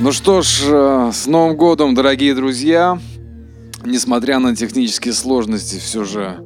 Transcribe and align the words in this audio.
Ну 0.00 0.12
что 0.12 0.42
ж, 0.42 0.62
э, 0.68 1.10
с 1.12 1.26
Новым 1.26 1.56
годом, 1.56 1.96
дорогие 1.96 2.32
друзья! 2.32 3.00
Несмотря 3.84 4.38
на 4.38 4.54
технические 4.54 5.12
сложности, 5.12 5.80
все 5.80 6.04
же 6.04 6.38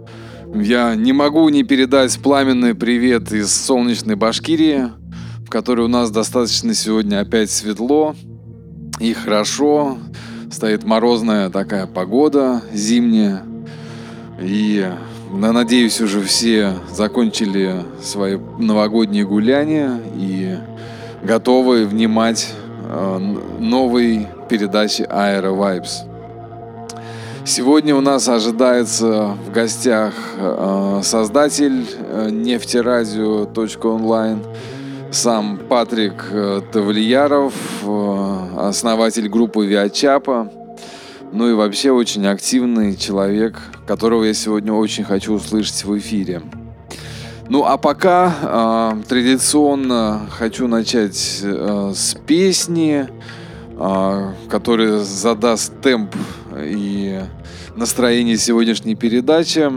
я 0.54 0.94
не 0.94 1.12
могу 1.12 1.46
не 1.50 1.62
передать 1.62 2.18
пламенный 2.18 2.74
привет 2.74 3.30
из 3.30 3.52
солнечной 3.52 4.14
Башкирии, 4.14 4.88
в 5.46 5.50
которой 5.50 5.82
у 5.82 5.88
нас 5.88 6.10
достаточно 6.10 6.72
сегодня 6.72 7.20
опять 7.20 7.50
светло 7.50 8.16
и 8.98 9.12
хорошо. 9.12 9.98
Стоит 10.50 10.84
морозная 10.84 11.50
такая 11.50 11.86
погода 11.86 12.62
зимняя. 12.72 13.44
И 14.40 14.90
надеюсь, 15.30 16.00
уже 16.00 16.22
все 16.22 16.76
закончили 16.90 17.84
свои 18.02 18.38
новогодние 18.58 19.26
гуляния 19.26 20.00
и 20.16 20.56
готовы 21.22 21.84
внимать 21.84 22.54
новой 23.58 24.28
передаче 24.48 25.04
Aero 25.04 25.56
Vibes. 25.56 26.12
Сегодня 27.44 27.96
у 27.96 28.00
нас 28.00 28.28
ожидается 28.28 29.36
в 29.44 29.50
гостях 29.50 30.14
э, 30.38 31.00
создатель 31.02 31.84
э, 31.98 32.28
нефтерадио.онлайн, 32.30 34.44
сам 35.10 35.58
Патрик 35.58 36.24
э, 36.30 36.60
Тавлияров, 36.70 37.52
основатель 38.56 39.28
группы 39.28 39.66
Виачапа, 39.66 40.52
ну 41.32 41.50
и 41.50 41.52
вообще 41.52 41.90
очень 41.90 42.28
активный 42.28 42.94
человек, 42.94 43.60
которого 43.88 44.22
я 44.22 44.34
сегодня 44.34 44.72
очень 44.72 45.02
хочу 45.02 45.32
услышать 45.32 45.84
в 45.84 45.98
эфире. 45.98 46.42
Ну 47.52 47.66
а 47.66 47.76
пока 47.76 48.94
э, 48.96 49.02
традиционно 49.06 50.26
хочу 50.30 50.68
начать 50.68 51.40
э, 51.42 51.92
с 51.94 52.16
песни, 52.26 53.06
э, 53.78 54.32
которая 54.48 55.00
задаст 55.00 55.78
темп 55.82 56.16
и 56.56 57.20
настроение 57.76 58.38
сегодняшней 58.38 58.94
передачи. 58.94 59.70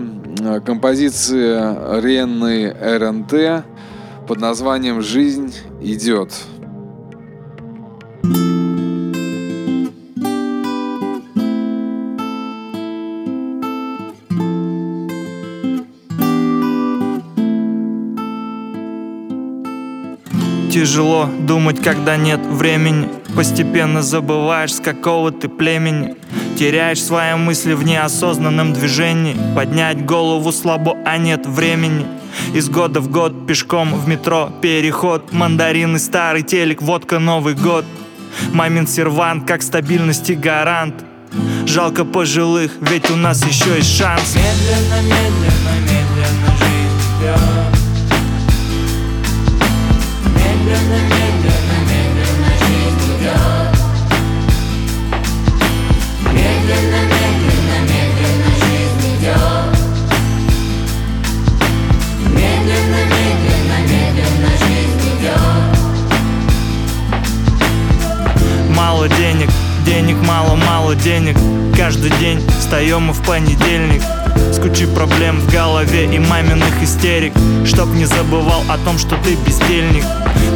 Композиция 0.65 1.99
Ренны 1.99 2.73
РНТ 2.79 3.65
под 4.25 4.39
названием 4.39 5.01
«Жизнь 5.01 5.53
идет». 5.81 6.31
Тяжело 20.75 21.29
думать, 21.39 21.81
когда 21.81 22.17
нет 22.17 22.41
времени. 22.41 23.07
Постепенно 23.33 24.01
забываешь, 24.01 24.73
с 24.73 24.81
какого 24.81 25.31
ты 25.31 25.47
племени. 25.47 26.15
Теряешь 26.59 27.01
свои 27.01 27.33
мысли 27.35 27.71
в 27.71 27.85
неосознанном 27.85 28.73
движении. 28.73 29.37
Поднять 29.55 30.05
голову 30.05 30.51
слабо, 30.51 30.97
а 31.05 31.15
нет 31.15 31.45
времени. 31.45 32.05
Из 32.53 32.67
года 32.67 32.99
в 32.99 33.09
год 33.09 33.47
пешком 33.47 33.95
в 33.95 34.05
метро 34.09 34.51
переход. 34.61 35.31
Мандарины, 35.31 35.97
старый 35.97 36.43
телек, 36.43 36.81
водка, 36.81 37.19
Новый 37.19 37.53
год. 37.53 37.85
Мамин 38.51 38.85
сервант, 38.85 39.47
как 39.47 39.61
стабильности 39.61 40.33
гарант. 40.33 41.05
Жалко 41.65 42.03
пожилых, 42.03 42.73
ведь 42.81 43.09
у 43.09 43.15
нас 43.15 43.45
еще 43.45 43.77
есть 43.77 43.97
шанс. 43.97 44.35
Медленно, 44.35 45.01
медленно, 45.03 45.71
медленно 45.85 46.57
жизнь 46.57 47.21
идет 47.21 47.54
денег. 71.03 71.37
Каждый 71.75 72.11
день 72.19 72.41
встаем 72.59 73.03
мы 73.03 73.13
в 73.13 73.21
понедельник. 73.23 74.01
С 74.51 74.59
кучей 74.59 74.85
проблем 74.85 75.39
в 75.39 75.51
голове 75.51 76.05
и 76.05 76.19
маминых 76.19 76.81
истерик. 76.81 77.33
Чтоб 77.65 77.89
не 77.89 78.05
забывал 78.05 78.63
о 78.69 78.77
том, 78.77 78.97
что 78.97 79.15
ты 79.17 79.35
бездельник. 79.35 80.03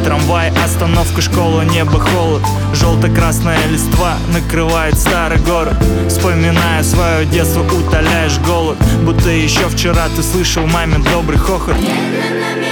Трамвай, 0.04 0.50
остановка, 0.64 1.20
школа, 1.20 1.62
небо, 1.62 1.98
холод. 1.98 2.42
Желто-красная 2.74 3.66
листва 3.68 4.16
накрывает 4.32 4.98
старый 4.98 5.38
город. 5.38 5.74
Вспоминая 6.08 6.82
свое 6.82 7.26
детство, 7.26 7.62
утоляешь 7.62 8.38
голод. 8.38 8.78
Будто 9.04 9.28
еще 9.30 9.68
вчера 9.68 10.08
ты 10.16 10.22
слышал 10.22 10.66
мамин 10.66 11.02
добрый 11.02 11.38
хохот. 11.38 11.76
Медленно, 11.76 12.69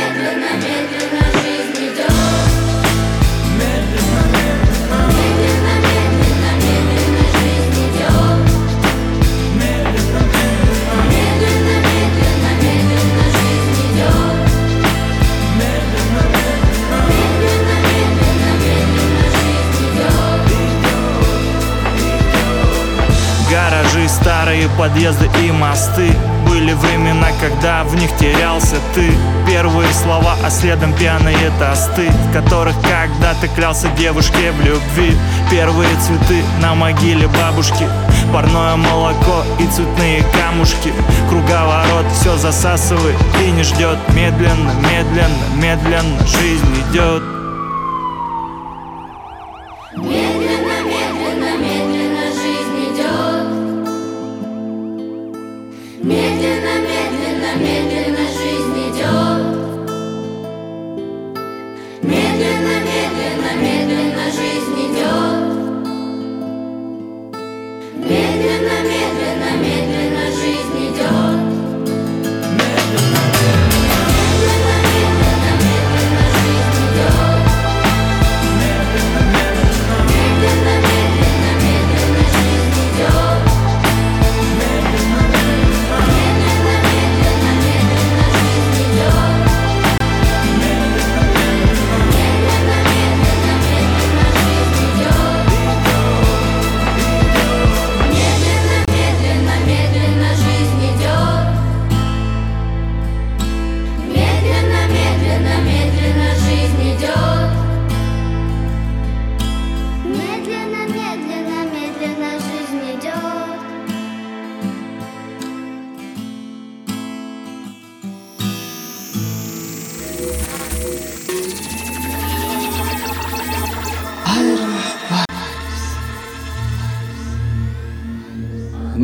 старые 24.49 24.69
подъезды 24.79 25.29
и 25.45 25.53
мосты. 25.53 26.11
Были 26.49 26.73
времена, 26.73 27.27
когда 27.39 27.85
в 27.85 27.95
них 27.97 28.11
терялся 28.17 28.77
ты. 28.95 29.11
Первые 29.47 29.93
слова, 29.93 30.37
а 30.43 30.51
следом 30.51 30.93
пьяные 30.95 31.51
тосты 31.59 32.09
В 32.11 32.33
которых 32.33 32.75
когда-то 32.81 33.49
клялся 33.49 33.89
девушке 33.99 34.53
в 34.53 34.65
любви. 34.65 35.15
Первые 35.51 35.91
цветы 36.01 36.43
на 36.63 36.75
могиле 36.75 37.29
бабушки 37.29 37.87
Парное 38.33 38.77
молоко 38.77 39.45
и 39.59 39.67
цветные 39.67 40.25
камушки. 40.33 40.95
Круговорот 41.29 42.11
все 42.13 42.37
засасывает 42.39 43.17
и 43.47 43.51
не 43.51 43.63
ждет 43.63 43.99
Медленно, 44.15 44.73
медленно, 44.81 45.57
медленно 45.57 46.27
жизнь 46.27 46.85
идет 46.91 47.38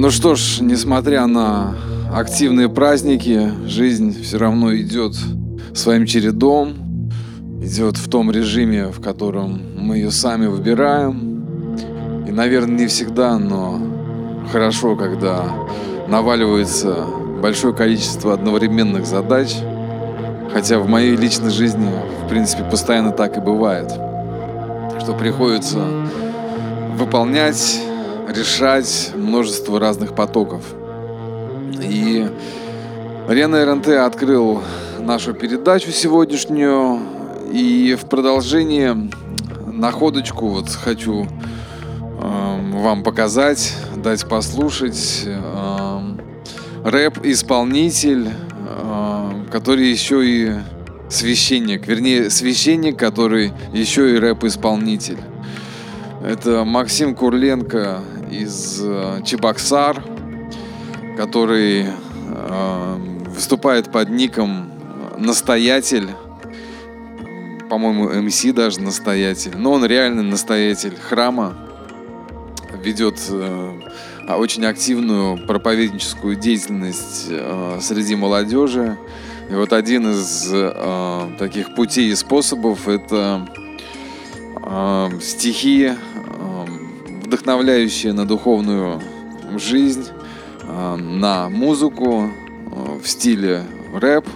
Ну 0.04 0.10
что 0.10 0.34
ж, 0.34 0.58
несмотря 0.60 1.26
на 1.26 1.74
активные 2.14 2.68
праздники, 2.68 3.50
жизнь 3.66 4.22
все 4.22 4.36
равно 4.36 4.76
идет 4.76 5.16
своим 5.72 6.04
чередом, 6.04 7.08
идет 7.62 7.96
в 7.96 8.10
том 8.10 8.30
режиме, 8.30 8.88
в 8.88 9.00
котором 9.00 9.62
мы 9.78 9.96
ее 9.96 10.10
сами 10.10 10.46
выбираем. 10.46 12.26
наверное, 12.28 12.80
не 12.80 12.86
всегда, 12.86 13.38
но 13.38 13.80
хорошо, 14.52 14.94
когда 14.94 15.46
наваливается 16.06 17.06
большое 17.42 17.72
количество 17.72 18.34
одновременных 18.34 19.06
задач. 19.06 19.56
Хотя 20.52 20.80
в 20.80 20.86
моей 20.86 21.16
личной 21.16 21.48
жизни, 21.48 21.88
в 22.26 22.28
принципе, 22.28 22.62
постоянно 22.64 23.12
так 23.12 23.38
и 23.38 23.40
бывает. 23.40 23.90
Что 25.00 25.14
приходится 25.18 25.82
выполнять, 26.98 27.80
решать 28.28 29.12
множество 29.14 29.78
разных 29.78 30.14
потоков. 30.14 30.62
И 31.82 32.28
Рена 33.28 33.64
РНТ 33.64 33.88
открыл 33.88 34.62
нашу 34.98 35.34
передачу 35.34 35.90
сегодняшнюю. 35.90 37.00
И 37.52 37.96
в 38.00 38.08
продолжение 38.08 39.10
находочку 39.66 40.48
вот 40.48 40.68
хочу 40.68 41.24
э, 41.24 42.72
вам 42.72 43.02
показать, 43.02 43.76
дать 43.96 44.28
послушать. 44.28 45.24
Э, 45.26 45.74
рэп-исполнитель, 46.84 48.28
э, 48.28 49.44
который 49.50 49.88
еще 49.88 50.24
и 50.24 50.52
священник, 51.08 51.86
вернее, 51.86 52.28
священник, 52.28 52.98
который 52.98 53.52
еще 53.72 54.14
и 54.14 54.18
рэп-исполнитель. 54.18 55.18
Это 56.22 56.64
Максим 56.64 57.14
Курленко 57.14 58.00
из 58.34 58.80
э, 58.82 59.20
Чебоксар, 59.24 60.02
который 61.16 61.86
э, 61.86 62.96
выступает 63.28 63.90
под 63.90 64.10
ником 64.10 64.70
Настоятель 65.18 66.08
по-моему, 67.70 68.08
МС 68.22 68.44
даже 68.52 68.80
настоятель. 68.80 69.56
Но 69.56 69.72
он 69.72 69.84
реально 69.84 70.22
настоятель 70.22 70.94
храма. 70.96 71.56
Ведет 72.84 73.18
э, 73.30 73.80
очень 74.28 74.64
активную 74.66 75.44
проповедническую 75.46 76.36
деятельность 76.36 77.30
среди 77.80 78.14
молодежи. 78.14 78.96
И 79.50 79.54
вот 79.54 79.72
один 79.72 80.10
из 80.10 80.52
таких 81.38 81.74
путей 81.74 82.10
и 82.10 82.14
способов 82.14 82.86
это 82.86 83.48
стихи, 85.20 85.92
вдохновляющие 87.24 88.12
на 88.12 88.26
духовную 88.26 89.00
жизнь, 89.56 90.06
э, 90.62 90.96
на 90.96 91.48
музыку 91.48 92.30
э, 92.30 92.98
в 93.02 93.08
стиле 93.08 93.64
рэп, 93.94 94.26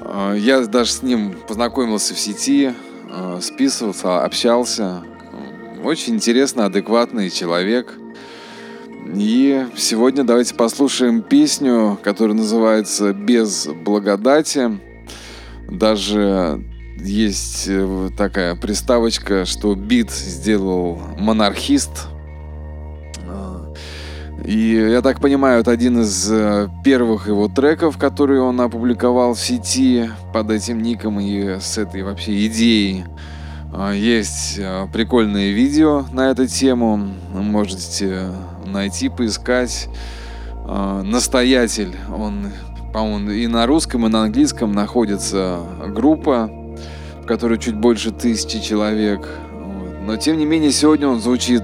а, 0.00 0.34
я 0.34 0.60
даже 0.66 0.92
с 0.92 1.02
ним 1.02 1.34
познакомился 1.46 2.14
в 2.14 2.18
сети, 2.18 2.72
списывался, 3.40 4.22
общался. 4.22 5.02
Очень 5.82 6.16
интересный, 6.16 6.64
адекватный 6.64 7.30
человек. 7.30 7.94
И 9.14 9.66
сегодня 9.76 10.24
давайте 10.24 10.54
послушаем 10.54 11.22
песню, 11.22 11.98
которая 12.02 12.36
называется 12.36 13.12
«Без 13.14 13.66
благодати». 13.66 14.78
Даже 15.70 16.62
есть 17.00 17.64
э, 17.68 18.10
такая 18.16 18.54
приставочка, 18.54 19.44
что 19.44 19.74
бит 19.74 20.10
сделал 20.10 21.00
монархист– 21.18 22.06
и 24.44 24.88
я 24.92 25.02
так 25.02 25.20
понимаю, 25.20 25.60
это 25.60 25.72
один 25.72 26.00
из 26.00 26.30
э, 26.30 26.68
первых 26.84 27.26
его 27.26 27.48
треков, 27.48 27.98
которые 27.98 28.40
он 28.40 28.60
опубликовал 28.60 29.34
в 29.34 29.40
сети 29.40 30.10
под 30.32 30.50
этим 30.50 30.80
ником 30.80 31.18
и 31.18 31.58
с 31.60 31.76
этой 31.76 32.02
вообще 32.02 32.46
идеей. 32.46 33.04
А, 33.74 33.92
есть 33.92 34.54
э, 34.58 34.86
прикольные 34.92 35.52
видео 35.52 36.06
на 36.12 36.30
эту 36.30 36.46
тему, 36.46 36.96
можете 37.34 38.28
найти, 38.64 39.08
поискать. 39.08 39.88
А, 40.64 41.02
настоятель, 41.02 41.94
он, 42.08 42.46
по-моему, 42.92 43.30
и 43.32 43.46
на 43.48 43.66
русском, 43.66 44.06
и 44.06 44.08
на 44.08 44.22
английском 44.22 44.72
находится 44.72 45.58
группа, 45.88 46.48
в 47.28 47.30
которой 47.30 47.58
чуть 47.58 47.74
больше 47.74 48.10
тысячи 48.10 48.58
человек. 48.58 49.28
Но 50.06 50.16
тем 50.16 50.38
не 50.38 50.46
менее 50.46 50.72
сегодня 50.72 51.08
он 51.08 51.20
звучит 51.20 51.62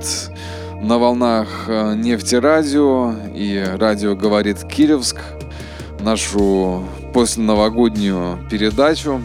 на 0.82 0.98
волнах 0.98 1.64
э, 1.68 1.94
нефтерадио 1.96 3.14
и 3.34 3.64
радио 3.78 4.14
«Говорит 4.14 4.62
Кировск» 4.64 5.16
нашу 6.00 6.84
посленовогоднюю 7.14 8.46
передачу. 8.50 9.22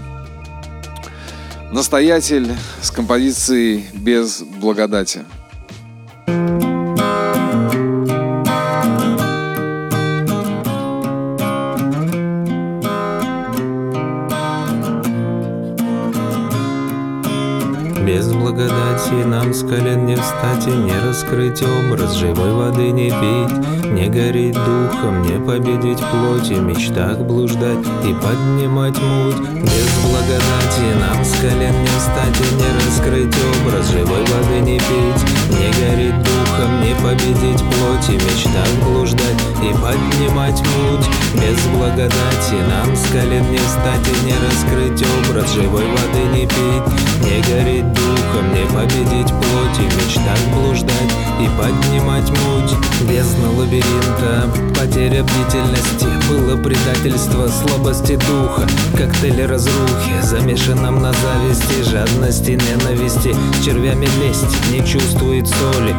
Настоятель 1.74 2.48
с 2.82 2.90
композицией 2.90 3.88
«Без 3.94 4.42
благодати». 4.42 5.26
Благодати 19.10 19.26
Нам 19.26 19.54
с 19.54 19.62
колен 19.62 20.06
не 20.06 20.16
встать 20.16 20.68
и 20.68 20.72
не 20.72 20.94
раскрыть 21.00 21.62
образ 21.62 22.16
Живой 22.16 22.52
воды 22.54 22.92
не 22.92 23.10
пить, 23.10 23.92
не 23.92 24.08
гореть 24.08 24.54
духом 24.54 25.22
Не 25.24 25.40
победить 25.46 26.00
плоти, 26.00 26.54
в 26.54 26.64
мечтах 26.64 27.20
блуждать 27.20 27.86
И 28.06 28.14
поднимать 28.14 28.98
муть. 29.02 29.40
Без 29.40 29.90
благодати 30.04 30.88
нам 31.00 31.24
с 31.24 31.34
колен 31.42 31.82
не 31.82 31.88
встать 31.88 32.38
и 32.40 32.56
не 32.56 32.70
раскрыть 32.76 33.36
образ 33.66 33.92
Живой 33.92 34.22
воды 34.22 34.60
не 34.62 34.78
пить, 34.78 35.24
не 35.50 35.72
гореть 35.82 36.24
духом 36.24 36.39
Не 36.68 36.94
победить 36.96 37.60
плоти, 37.60 38.18
в 38.18 38.24
мечтах 38.26 38.68
блуждать 38.84 39.40
И 39.64 39.74
поднимать 39.74 40.60
муть. 40.60 41.08
Без 41.36 41.58
благодати 41.68 42.58
нам 42.68 42.96
с 42.96 43.04
колен 43.12 43.50
не 43.52 43.58
встать 43.58 44.08
и 44.08 44.26
не 44.26 44.34
раскрыть 44.34 45.06
образ 45.20 45.54
Живой 45.54 45.86
воды 45.86 46.24
не 46.34 46.46
пить, 46.46 47.24
не 47.24 47.42
гореть 47.42 47.94
духом 47.94 48.50
мне 48.52 48.66
победить 48.66 49.30
плоть 49.30 49.80
и 49.80 49.90
в 49.90 50.06
мечтах 50.06 50.40
блуждать 50.54 51.12
и 51.40 51.48
поднимать 51.58 52.30
муть. 52.30 52.90
Бездна 53.10 53.50
лабиринта, 53.52 54.50
потеря 54.78 55.24
бдительности 55.24 56.08
Было 56.30 56.58
предательство, 56.58 57.48
слабости 57.48 58.18
духа. 58.28 58.68
Коктейль 58.98 59.46
разрухи, 59.46 60.22
замешанном 60.22 61.02
на 61.02 61.14
зависти 61.14 61.90
Жадности, 61.90 62.52
ненависти, 62.52 63.36
червями 63.64 64.08
лезть 64.22 64.72
Не 64.72 64.86
чувствует 64.86 65.48
соли, 65.48 65.96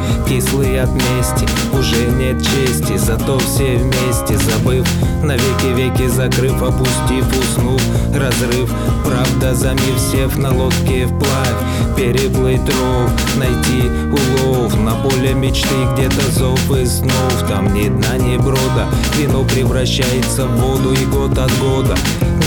кислые 0.51 0.83
от 0.83 0.91
мести. 0.91 1.47
Уже 1.73 2.07
нет 2.13 2.43
чести, 2.43 2.97
зато 2.97 3.39
все 3.39 3.77
вместе 3.77 4.37
Забыв, 4.39 4.87
навеки 5.23 5.75
веки 5.75 6.09
закрыв 6.09 6.63
Опустив, 6.63 7.27
уснув, 7.39 7.81
разрыв 8.15 8.71
Правда, 9.05 9.55
замив 9.55 9.99
сев 9.99 10.37
на 10.37 10.53
лодке 10.53 11.07
вплавь. 11.07 11.97
Переплыть 11.97 12.61
ров, 12.61 13.11
найти 13.37 13.89
улов. 14.11 14.77
На 14.79 14.95
поле 14.95 15.35
мечты 15.35 15.75
где-то 15.95 16.31
зов 16.33 16.77
и 16.77 16.87
снов. 16.87 17.49
Там 17.49 17.73
ни 17.75 17.89
дна, 17.89 18.17
ни 18.19 18.37
брода. 18.37 18.89
Вино 19.17 19.45
превращается 19.45 20.47
в 20.47 20.61
воду 20.61 20.93
и 20.93 21.05
год 21.07 21.37
от 21.39 21.51
года 21.59 21.95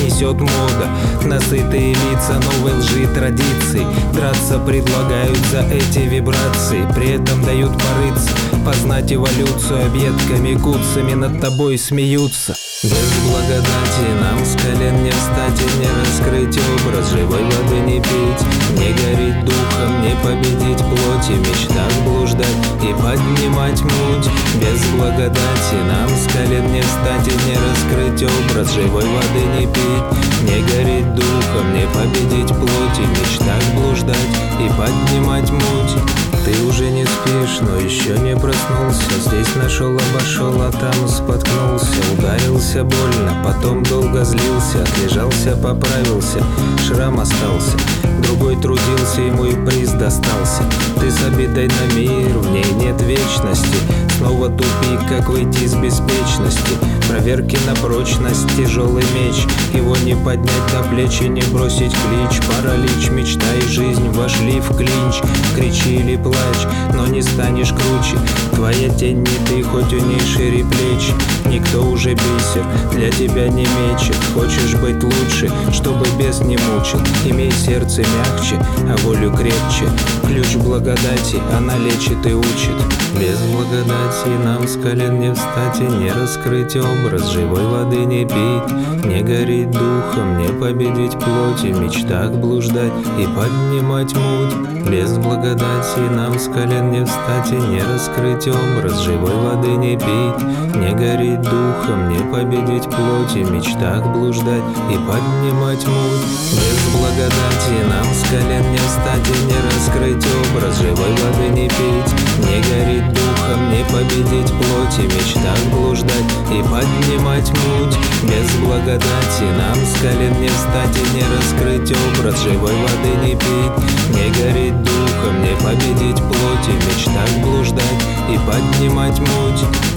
Несет 0.03 0.39
мода 0.39 0.89
Насытые 1.24 1.93
лица 1.93 2.33
новой 2.33 2.77
лжи 2.77 3.07
традиций. 3.07 3.86
Драться 4.13 4.60
предлагают 4.60 5.38
за 5.51 5.62
эти 5.62 6.00
вибрации. 6.00 6.86
При 6.93 7.12
этом 7.12 7.41
дают 7.43 7.72
порыться 7.72 8.29
Познать 8.65 9.13
эволюцию 9.13 9.86
объедками 9.86 10.55
куцами 10.55 11.13
Над 11.13 11.39
тобой 11.39 11.77
смеются. 11.77 12.53
Без 12.83 13.13
благодати 13.29 14.05
нам 14.19 14.43
с 14.43 14.62
колен 14.62 15.03
не 15.03 15.12
встать 15.12 15.62
и 15.62 15.79
не 15.79 15.88
раскрыть 15.88 16.60
образ 16.81 17.12
Живой 17.12 17.43
воды 17.43 17.79
не 17.86 18.01
пить, 18.01 18.52
не 18.83 18.93
гореть 18.93 19.45
духом, 19.45 20.01
не 20.01 20.15
победить 20.23 20.79
плоть 20.79 21.29
И 21.29 21.33
в 21.33 21.39
мечтах 21.39 21.91
блуждать 22.05 22.47
и 22.81 22.93
поднимать 23.01 23.81
муть. 23.81 24.29
Без 24.59 24.83
благодати 24.91 25.77
нам 25.87 26.09
с 26.09 26.31
колен 26.33 26.71
не 26.71 26.81
встать 26.81 27.27
и 27.27 27.49
не 27.49 27.55
раскрыть 27.55 28.23
образ 28.23 28.73
Живой 28.73 29.03
воды 29.03 29.45
не 29.57 29.67
пить, 29.67 30.43
не 30.43 30.61
гореть 30.61 31.15
духом, 31.15 31.73
не 31.73 31.87
победить 31.87 32.49
плоть 32.49 32.99
И 32.99 33.05
в 33.05 33.09
мечтах 33.09 33.63
блуждать 33.75 34.17
и 34.59 34.69
поднимать 34.77 35.49
муть 35.49 36.23
ты 36.45 36.63
уже 36.63 36.89
не 36.89 37.05
спишь, 37.05 37.59
но 37.62 37.77
еще 37.77 38.17
не 38.19 38.35
проснулся. 38.35 39.01
Здесь 39.25 39.55
нашел, 39.55 39.91
обошел, 39.91 40.62
а 40.62 40.71
там 40.71 41.07
споткнулся. 41.07 41.88
Ударился 42.17 42.83
больно, 42.83 43.43
потом 43.43 43.83
долго 43.83 44.23
злился. 44.23 44.83
Отлежался, 44.83 45.55
поправился, 45.55 46.43
шрам 46.85 47.19
остался. 47.19 47.77
Другой 48.23 48.55
трудился, 48.55 49.21
ему 49.21 49.45
и 49.45 49.65
приз 49.65 49.91
достался. 49.91 50.63
Ты 51.00 51.12
с 51.12 51.23
обидой 51.23 51.67
на 51.67 51.93
мир, 51.93 52.38
в 52.38 52.51
ней 52.51 52.69
нет 52.73 53.01
вечности 53.01 54.02
Снова 54.17 54.50
тупик, 54.50 55.08
как 55.10 55.29
выйти 55.29 55.63
из 55.63 55.75
беспечности. 55.75 56.77
Проверки 57.10 57.58
на 57.65 57.75
прочность, 57.75 58.48
тяжелый 58.55 59.03
меч. 59.13 59.46
Его 59.74 59.96
не 59.98 60.15
поднять 60.15 60.72
до 60.72 60.84
плечи, 60.89 61.24
не 61.24 61.41
бросить 61.53 61.91
клич. 61.91 62.41
Паралич, 62.48 63.10
мечта 63.10 63.46
и 63.55 63.67
жизнь 63.67 64.10
вошли 64.10 64.60
в 64.60 64.75
клинч. 64.75 65.22
Кричи 65.55 65.96
или 65.96 66.15
плачь, 66.15 66.67
но 66.93 67.08
не 67.08 67.22
станешь 67.22 67.74
круче. 67.74 68.17
Твоя 68.53 68.89
тень 68.89 69.20
не 69.20 69.48
ты, 69.48 69.63
хоть 69.63 69.91
у 69.93 69.98
ней 69.98 70.20
шире 70.20 70.63
плеч 70.63 71.13
Никто 71.45 71.81
уже 71.83 72.13
бисер 72.13 72.65
для 72.91 73.09
тебя 73.12 73.47
не 73.47 73.63
мечет. 73.63 74.17
Хочешь 74.33 74.75
быть 74.75 75.03
лучше, 75.03 75.51
чтобы 75.71 76.05
без 76.17 76.39
не 76.41 76.57
мучил. 76.57 77.00
Имей 77.25 77.51
сердце 77.51 78.01
мягче, 78.01 78.55
а 78.89 78.97
волю 79.03 79.31
крепче. 79.31 79.88
Ключ 80.25 80.55
благодати, 80.55 81.38
она 81.55 81.77
лечит 81.77 82.25
и 82.25 82.33
учит. 82.33 83.03
Без 83.19 83.39
благодати 83.51 84.29
нам 84.43 84.67
с 84.67 84.75
колен 84.75 85.19
не 85.19 85.33
встать 85.33 85.79
и 85.79 85.83
не 85.83 86.12
раскрыть 86.12 86.75
образ 86.75 87.29
Живой 87.29 87.65
воды 87.67 88.05
не 88.05 88.25
пить, 88.25 89.05
не 89.05 89.21
гореть 89.21 89.69
духом 89.69 90.39
Не 90.39 90.47
победить 90.59 91.12
плоти, 91.12 91.67
мечтах 91.67 92.31
блуждать 92.31 92.91
и 93.19 93.27
поднимать 93.27 94.13
муть. 94.15 94.89
Без 94.89 95.17
благодати 95.17 96.00
нам 96.12 96.39
с 96.39 96.47
колен 96.47 96.91
не 96.91 97.05
встать 97.05 97.51
и 97.51 97.55
не 97.55 97.81
раскрыть 97.81 98.47
образ 98.47 99.00
Живой 99.01 99.35
воды 99.35 99.75
не 99.75 99.95
пить, 99.95 100.75
не 100.75 100.93
гореть 100.93 101.32
духом 101.37 102.09
Не 102.09 102.19
победить 102.31 102.89
плоти, 102.89 103.39
мечтах 103.39 104.05
блуждать 104.07 104.63
и 104.89 104.95
поднимать 104.95 105.85
муть. 105.85 106.25
Без 106.51 106.79
благодати 106.93 107.75
нам 107.89 108.05
с 108.13 108.23
колен 108.29 108.71
не 108.71 108.77
встать 108.77 109.27
и 109.27 109.45
не 109.45 109.57
раскрыть 109.65 110.25
образ 110.25 110.77
Живой 110.79 111.11
воды 111.11 111.49
не 111.49 111.67
пить, 111.67 112.11
не 112.39 112.61
гореть 112.61 113.09
духом 113.13 113.69
Не 113.71 113.83
победить 113.85 114.51
плоти, 114.51 115.01
мечтах 115.07 115.59
блуждать 115.71 116.29
и 116.51 116.61
поднимать 116.63 117.49
муть. 117.49 117.97
Без 118.23 118.49
благодати 118.61 119.45
нам 119.57 119.75
с 119.75 119.99
колен 120.01 120.39
не 120.41 120.49
встать 120.49 120.97
и 120.97 121.15
не 121.15 121.23
раскрыть 121.23 121.91
образ 121.91 122.41
Живой 122.41 122.73
воды 122.73 123.25
не 123.25 123.35
пить, 123.35 123.77
не 124.09 124.29
гореть 124.41 124.83
духом 124.83 125.41
Не 125.41 125.55
победить 125.63 126.21
плоти, 126.21 126.71
мечтах 126.85 127.29
блуждать 127.41 127.83
и 128.29 128.37
поднимать 128.47 129.19
муть 129.19 129.92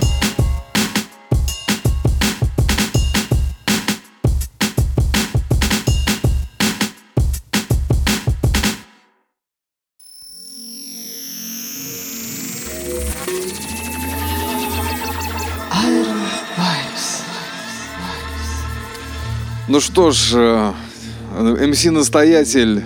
Ну 19.77 19.81
что 19.81 20.11
ж, 20.11 20.33
э, 20.37 21.67
МС 21.67 21.85
Настоятель 21.85 22.83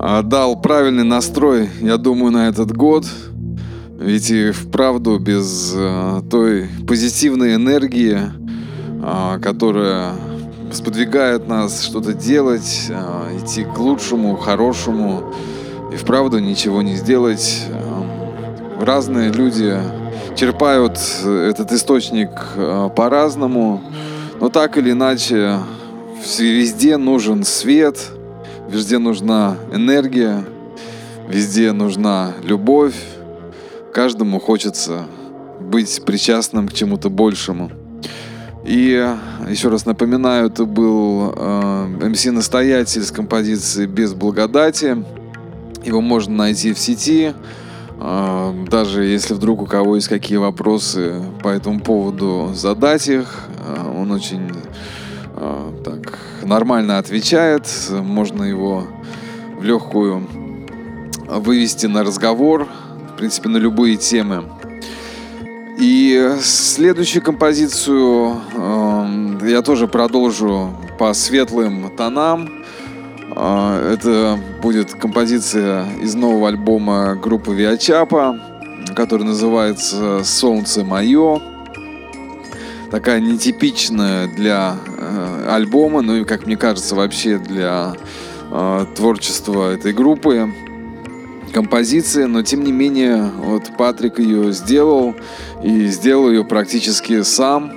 э, 0.00 0.22
дал 0.22 0.58
правильный 0.58 1.04
настрой, 1.04 1.68
я 1.82 1.98
думаю, 1.98 2.32
на 2.32 2.48
этот 2.48 2.74
год. 2.74 3.04
Ведь 4.00 4.30
и 4.30 4.50
вправду 4.50 5.18
без 5.18 5.74
э, 5.76 6.22
той 6.30 6.70
позитивной 6.88 7.56
энергии, 7.56 8.20
которая 9.42 10.12
сподвигает 10.72 11.46
нас 11.46 11.84
что-то 11.84 12.14
делать, 12.14 12.90
идти 13.38 13.64
к 13.64 13.78
лучшему, 13.78 14.36
хорошему, 14.36 15.34
и 15.92 15.96
вправду 15.96 16.38
ничего 16.38 16.80
не 16.80 16.96
сделать. 16.96 17.66
Разные 18.80 19.30
люди 19.30 19.78
черпают 20.34 20.98
этот 21.22 21.70
источник 21.70 22.30
по-разному, 22.96 23.82
но 24.40 24.48
так 24.48 24.78
или 24.78 24.92
иначе 24.92 25.58
везде 26.38 26.96
нужен 26.96 27.44
свет, 27.44 27.98
везде 28.68 28.98
нужна 28.98 29.56
энергия, 29.72 30.44
везде 31.28 31.72
нужна 31.72 32.32
любовь. 32.42 32.94
Каждому 33.92 34.40
хочется 34.40 35.06
быть 35.60 36.02
причастным 36.04 36.68
к 36.68 36.72
чему-то 36.72 37.10
большему. 37.10 37.70
И 38.64 39.06
еще 39.48 39.68
раз 39.68 39.84
напоминаю, 39.84 40.46
это 40.46 40.64
был 40.64 41.34
э, 41.36 42.08
МС 42.08 42.24
Настоятель 42.24 43.02
с 43.02 43.10
композицией 43.10 43.86
«Без 43.86 44.14
благодати». 44.14 45.04
Его 45.84 46.00
можно 46.00 46.34
найти 46.34 46.72
в 46.72 46.78
сети. 46.78 47.34
Э, 48.00 48.54
даже 48.70 49.04
если 49.04 49.34
вдруг 49.34 49.60
у 49.60 49.66
кого 49.66 49.96
есть 49.96 50.08
какие 50.08 50.38
вопросы 50.38 51.16
по 51.42 51.48
этому 51.48 51.80
поводу, 51.80 52.52
задать 52.54 53.06
их. 53.06 53.44
Э, 53.66 54.00
он 54.00 54.10
очень 54.12 54.50
так 55.84 56.18
нормально 56.42 56.98
отвечает. 56.98 57.66
Можно 57.90 58.44
его 58.44 58.86
в 59.58 59.64
легкую 59.64 60.26
вывести 61.28 61.86
на 61.86 62.04
разговор, 62.04 62.68
в 63.12 63.16
принципе, 63.16 63.48
на 63.48 63.56
любые 63.56 63.96
темы. 63.96 64.44
И 65.78 66.32
следующую 66.40 67.22
композицию 67.22 68.40
э, 68.54 69.38
я 69.42 69.60
тоже 69.62 69.88
продолжу 69.88 70.70
по 70.98 71.12
светлым 71.14 71.90
тонам. 71.96 72.48
Э, 73.34 73.92
это 73.92 74.38
будет 74.62 74.94
композиция 74.94 75.84
из 76.00 76.14
нового 76.14 76.48
альбома 76.48 77.16
группы 77.16 77.52
Виачапа, 77.54 78.38
который 78.94 79.24
называется 79.24 80.22
«Солнце 80.22 80.84
мое». 80.84 81.53
Такая 82.94 83.18
нетипичная 83.18 84.28
для 84.28 84.76
э, 84.86 85.48
альбома, 85.50 86.00
ну 86.00 86.14
и, 86.14 86.24
как 86.24 86.46
мне 86.46 86.56
кажется, 86.56 86.94
вообще 86.94 87.38
для 87.38 87.96
э, 88.52 88.86
творчества 88.94 89.72
этой 89.72 89.92
группы 89.92 90.48
композиция, 91.52 92.28
но 92.28 92.44
тем 92.44 92.62
не 92.62 92.70
менее, 92.70 93.32
вот 93.36 93.76
Патрик 93.76 94.20
ее 94.20 94.52
сделал 94.52 95.16
и 95.60 95.86
сделал 95.86 96.30
ее 96.30 96.44
практически 96.44 97.22
сам. 97.22 97.72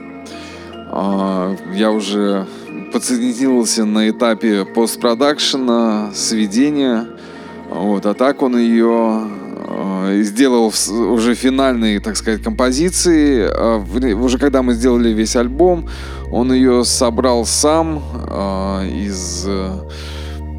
А, 0.91 1.55
Я 1.73 1.89
уже 1.89 2.45
подсоединился 2.93 3.85
на 3.85 4.11
этапе 4.11 4.65
постпродакшена, 4.65 6.11
сведения. 6.13 7.07
Вот, 7.71 8.05
а 8.05 8.13
так 8.13 8.43
он 8.43 8.55
ее 8.55 9.23
э, 9.25 9.46
сделал 10.23 10.69
в 10.69 10.75
с- 10.75 10.89
уже 10.89 11.35
финальные, 11.35 11.99
так 11.99 12.15
сказать, 12.17 12.41
композиции. 12.41 13.47
А 13.49 13.83
Уже 14.15 14.37
когда 14.39 14.61
мы 14.61 14.73
сделали 14.73 15.09
весь 15.09 15.35
альбом, 15.35 15.87
он 16.31 16.51
ее 16.51 16.83
собрал 16.83 17.45
сам 17.45 18.01
э, 18.29 18.89
из 19.05 19.45
э, 19.47 19.69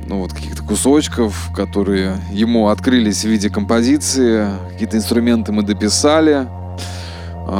ну, 0.06 0.18
вот 0.20 0.32
каких-то 0.32 0.62
кусочков, 0.62 1.50
которые 1.54 2.16
ему 2.32 2.68
открылись 2.68 3.22
в 3.24 3.28
виде 3.28 3.50
композиции. 3.50 4.46
Какие-то 4.72 4.96
инструменты 4.96 5.52
мы 5.52 5.62
дописали, 5.62 6.48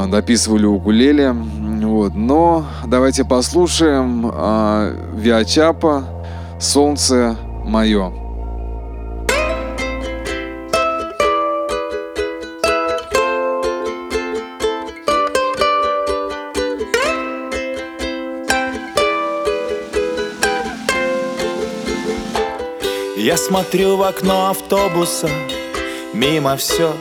дописывали 0.07 0.65
укулеле. 0.65 1.31
Вот. 1.33 2.15
Но 2.15 2.65
давайте 2.85 3.23
послушаем 3.25 4.31
Виачапа 5.15 6.05
«Солнце 6.59 7.37
мое». 7.65 8.18
Я 23.19 23.35
смотрю 23.35 23.97
в 23.97 24.03
окно 24.03 24.49
автобуса 24.49 25.27
Мимо 26.13 26.55
все 26.55 26.95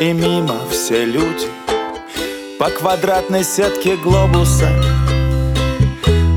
И 0.00 0.12
мимо 0.12 0.54
все 0.70 1.04
люди. 1.04 1.48
По 2.60 2.70
квадратной 2.70 3.42
сетке 3.42 3.96
глобуса 3.96 4.68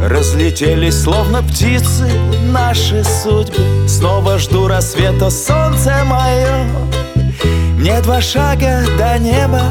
Разлетелись 0.04 1.00
словно 1.04 1.44
птицы 1.44 2.10
Наши 2.48 3.04
судьбы. 3.04 3.88
Снова 3.88 4.40
жду 4.40 4.68
рассвета 4.68 5.30
Солнце 5.30 6.04
мое 6.06 6.66
Мне 7.78 8.02
два 8.02 8.22
шага 8.22 8.84
до 8.98 9.20
неба. 9.20 9.62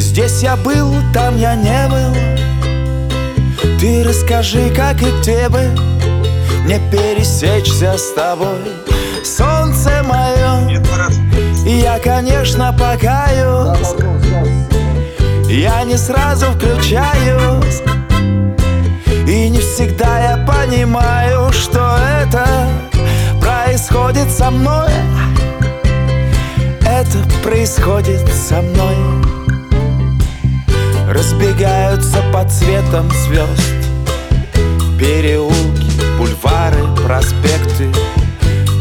Здесь 0.00 0.42
я 0.42 0.56
был, 0.56 0.92
там 1.14 1.38
я 1.38 1.54
не 1.54 1.88
был. 1.88 2.12
Ты 3.78 4.02
расскажи, 4.02 4.68
как 4.74 5.00
и 5.00 5.22
тебе 5.22 5.91
мне 6.72 6.90
пересечься 6.90 7.96
с 7.98 8.12
тобой. 8.12 8.72
Солнце 9.24 10.02
мое 10.02 10.80
Я, 11.64 11.98
конечно, 11.98 12.72
покаюсь 12.76 13.78
Я 15.48 15.84
не 15.84 15.96
сразу 15.96 16.46
включаюсь 16.46 17.82
И 19.28 19.48
не 19.48 19.58
всегда 19.58 20.30
я 20.30 20.36
понимаю, 20.38 21.52
что 21.52 21.96
это 22.20 22.46
Происходит 23.40 24.30
со 24.30 24.50
мной. 24.50 24.90
Это 26.80 27.18
происходит 27.42 28.26
со 28.32 28.60
мной. 28.62 28.96
Разбегаются 31.08 32.18
под 32.32 32.50
цветом 32.50 33.10
звезд 33.10 33.82
Переулки, 34.98 35.71
бульвары, 36.42 36.86
проспекты. 37.04 37.88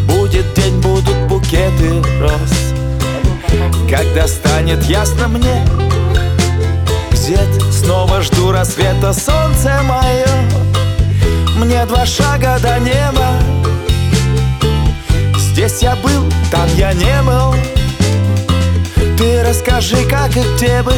Будет 0.07 0.53
день, 0.53 0.79
будут 0.81 1.17
букеты 1.27 2.01
роз. 2.19 2.73
Когда 3.89 4.25
станет 4.25 4.81
ясно 4.85 5.27
мне 5.27 5.65
Где-то 7.11 7.71
снова 7.71 8.21
жду 8.21 8.51
рассвета 8.51 9.13
солнце 9.13 9.81
мое. 9.83 10.27
Мне 11.57 11.85
два 11.85 12.05
шага 12.05 12.57
до 12.61 12.79
неба. 12.79 13.27
Здесь 15.37 15.81
я 15.81 15.95
был, 15.97 16.31
там 16.49 16.67
я 16.75 16.93
не 16.93 17.21
был. 17.23 17.53
Ты 19.17 19.43
расскажи, 19.43 20.03
как 20.05 20.35
и 20.35 20.41
где 20.55 20.81
бы 20.81 20.93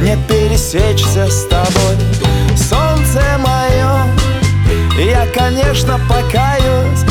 Мне 0.00 0.18
пересечься 0.28 1.28
с 1.30 1.46
тобой 1.46 2.15
Я, 4.98 5.26
конечно, 5.26 6.00
покаюсь. 6.08 7.04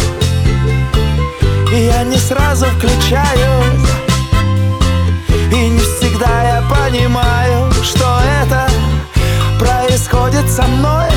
Я 1.72 2.04
не 2.04 2.18
сразу 2.18 2.65
включаюсь. 2.65 3.89
И 5.51 5.70
не 5.70 5.80
всегда 5.80 6.44
я 6.44 6.63
понимаю 6.63 7.72
Что 7.84 8.20
это 8.42 8.68
происходит 9.60 10.50
со 10.50 10.63
мной 10.63 11.14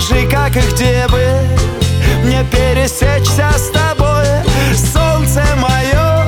Ты 0.00 0.06
расскажи, 0.06 0.26
как 0.28 0.56
и 0.56 0.60
где 0.60 1.06
бы 1.08 1.22
Мне 2.24 2.44
пересечься 2.50 3.50
с 3.56 3.70
тобой? 3.70 4.24
Солнце 4.74 5.42
мое 5.56 6.24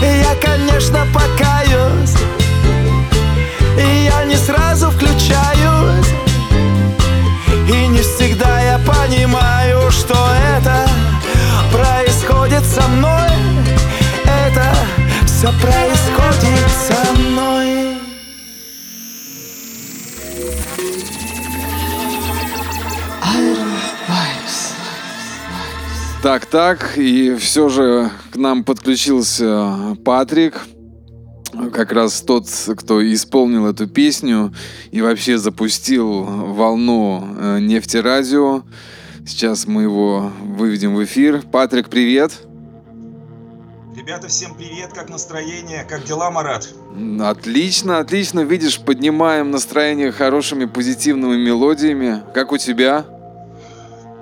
Я, 0.00 0.34
конечно, 0.40 1.06
покаюсь. 1.12 2.14
И 3.78 4.04
я 4.04 4.24
не 4.24 4.36
сразу 4.36 4.90
включаюсь. 4.90 6.08
И 7.68 7.86
не 7.86 8.00
всегда 8.00 8.60
я 8.60 8.78
понимаю, 8.78 9.90
что 9.90 10.14
это 10.56 10.86
происходит 11.72 12.64
со 12.64 12.86
мной. 12.88 13.30
Это 14.24 14.74
все 15.26 15.50
происходит 15.60 16.70
со 16.70 17.12
мной 17.20 17.53
Так, 26.24 26.46
так, 26.46 26.96
и 26.96 27.34
все 27.34 27.68
же 27.68 28.10
к 28.32 28.36
нам 28.36 28.64
подключился 28.64 29.94
Патрик, 30.06 30.58
как 31.70 31.92
раз 31.92 32.22
тот, 32.22 32.46
кто 32.78 33.04
исполнил 33.12 33.66
эту 33.66 33.86
песню 33.86 34.54
и 34.90 35.02
вообще 35.02 35.36
запустил 35.36 36.22
волну 36.22 37.22
э, 37.38 37.58
нефтерадио. 37.60 38.62
Сейчас 39.26 39.66
мы 39.66 39.82
его 39.82 40.32
выведем 40.40 40.94
в 40.94 41.04
эфир. 41.04 41.42
Патрик, 41.42 41.90
привет. 41.90 42.32
Ребята, 43.94 44.28
всем 44.28 44.54
привет, 44.54 44.94
как 44.94 45.10
настроение, 45.10 45.84
как 45.84 46.04
дела, 46.04 46.30
Марат? 46.30 46.70
Отлично, 47.20 47.98
отлично. 47.98 48.40
Видишь, 48.40 48.80
поднимаем 48.80 49.50
настроение 49.50 50.10
хорошими 50.10 50.64
позитивными 50.64 51.36
мелодиями. 51.36 52.22
Как 52.32 52.50
у 52.50 52.56
тебя? 52.56 53.04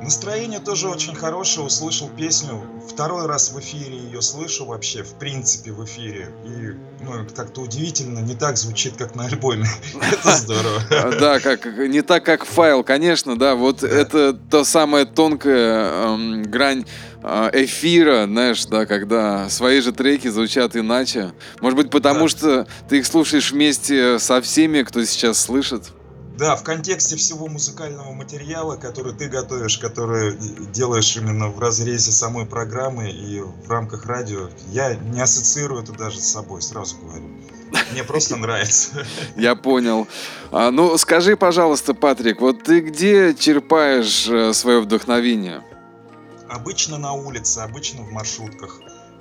Настроение 0.03 0.59
тоже 0.59 0.89
очень 0.89 1.15
хорошее, 1.15 1.65
услышал 1.65 2.09
песню. 2.09 2.61
Второй 2.89 3.27
раз 3.27 3.53
в 3.53 3.61
эфире 3.61 3.97
ее 3.97 4.21
слышу 4.21 4.67
вообще, 4.67 5.05
в 5.05 5.15
принципе, 5.15 5.71
в 5.71 5.85
эфире. 5.85 6.35
И, 6.45 7.05
ну, 7.05 7.25
как-то 7.35 7.61
удивительно, 7.61 8.19
не 8.19 8.35
так 8.35 8.57
звучит, 8.57 8.95
как 8.97 9.15
на 9.15 9.27
альбоме. 9.27 9.67
Это 10.13 10.37
здорово. 10.37 10.83
А, 10.91 11.11
Да, 11.19 11.41
как 11.41 11.67
не 11.67 12.03
так, 12.03 12.25
как 12.25 12.45
файл, 12.45 12.83
конечно, 12.83 13.39
да. 13.39 13.55
Вот 13.55 13.83
это 13.83 14.33
та 14.33 14.65
самая 14.65 15.05
тонкая 15.05 15.91
эм, 15.91 16.43
грань 16.43 16.85
э, 17.23 17.51
эфира, 17.65 18.27
знаешь, 18.27 18.65
да, 18.67 18.87
когда 18.87 19.49
свои 19.49 19.81
же 19.81 19.93
треки 19.93 20.29
звучат 20.29 20.77
иначе. 20.77 21.33
Может 21.61 21.77
быть, 21.77 21.91
потому 21.91 22.29
что 22.29 22.67
ты 22.89 22.99
их 22.99 23.07
слушаешь 23.07 23.53
вместе 23.53 24.19
со 24.19 24.41
всеми, 24.41 24.83
кто 24.83 25.05
сейчас 25.05 25.41
слышит. 25.41 25.93
Да, 26.39 26.57
в 26.57 26.63
контексте 26.63 27.17
всего 27.17 27.47
музыкального 27.47 28.13
материала, 28.13 28.77
который 28.77 29.13
ты 29.13 29.29
готовишь, 29.29 29.79
который 29.79 30.37
делаешь 30.73 31.15
именно 31.17 31.49
в 31.49 31.59
разрезе 31.59 32.11
самой 32.11 32.47
программы 32.47 33.11
и 33.11 33.41
в 33.41 33.69
рамках 33.69 34.07
радио, 34.07 34.49
я 34.69 34.95
не 34.95 35.21
ассоциирую 35.21 35.83
это 35.83 35.93
даже 35.93 36.19
с 36.19 36.33
собой, 36.33 36.63
сразу 36.63 36.97
говорю. 36.99 37.25
Мне 37.93 38.05
просто 38.05 38.37
нравится. 38.37 39.07
Я 39.37 39.55
понял. 39.55 40.07
А, 40.51 40.71
ну, 40.71 40.97
скажи, 40.99 41.37
пожалуйста, 41.37 41.95
Патрик, 41.95 42.41
вот 42.41 42.63
ты 42.63 42.81
где 42.81 43.35
черпаешь 43.35 44.55
свое 44.55 44.81
вдохновение? 44.81 45.63
Обычно 46.49 46.99
на 46.99 47.13
улице, 47.13 47.59
обычно 47.61 48.03
в 48.03 48.11
маршрутках. 48.11 48.81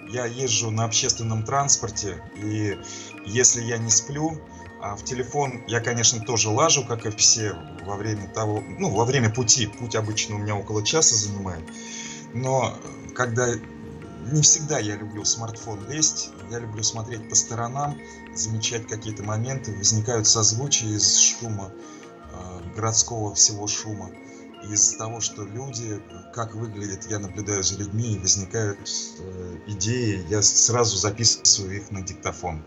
Я 0.10 0.26
езжу 0.26 0.72
на 0.72 0.84
общественном 0.84 1.44
транспорте, 1.44 2.22
и 2.36 2.78
если 3.26 3.62
я 3.62 3.78
не 3.78 3.90
сплю, 3.90 4.42
а 4.82 4.96
в 4.96 5.04
телефон 5.04 5.64
я, 5.68 5.80
конечно, 5.80 6.20
тоже 6.20 6.50
лажу, 6.50 6.84
как 6.86 7.06
и 7.06 7.12
все, 7.12 7.56
во 7.86 7.96
время 7.96 8.28
того, 8.28 8.64
ну, 8.80 8.90
во 8.90 9.06
время 9.06 9.30
пути. 9.30 9.68
Путь 9.68 9.96
обычно 9.96 10.36
у 10.36 10.40
меня 10.40 10.56
около 10.56 10.84
часа 10.84 11.16
занимает. 11.16 11.64
Но 12.34 12.74
э, 12.74 13.10
когда 13.14 13.48
не 14.32 14.42
всегда 14.42 14.80
я 14.80 14.96
люблю 14.96 15.22
в 15.22 15.28
смартфон 15.28 15.88
лезть, 15.90 16.32
я 16.50 16.60
люблю 16.60 16.82
смотреть 16.84 17.30
по 17.30 17.36
сторонам, 17.36 17.98
замечать 18.34 18.88
какие-то 18.88 19.24
моменты, 19.24 19.76
возникают 19.76 20.28
созвучия 20.28 20.90
из 20.90 21.16
шума, 21.18 21.72
э, 22.32 22.76
городского 22.76 23.36
всего 23.36 23.68
шума 23.68 24.10
из 24.70 24.96
того, 24.96 25.22
что 25.22 25.44
люди, 25.44 26.02
как 26.34 26.56
выглядят, 26.56 27.10
я 27.10 27.20
наблюдаю 27.20 27.64
за 27.64 27.78
людьми, 27.78 28.14
и 28.14 28.20
возникают 28.20 28.80
э, 29.20 29.58
идеи, 29.68 30.26
я 30.30 30.42
сразу 30.42 30.98
записываю 30.98 31.78
их 31.78 31.92
на 31.92 32.02
диктофон. 32.02 32.64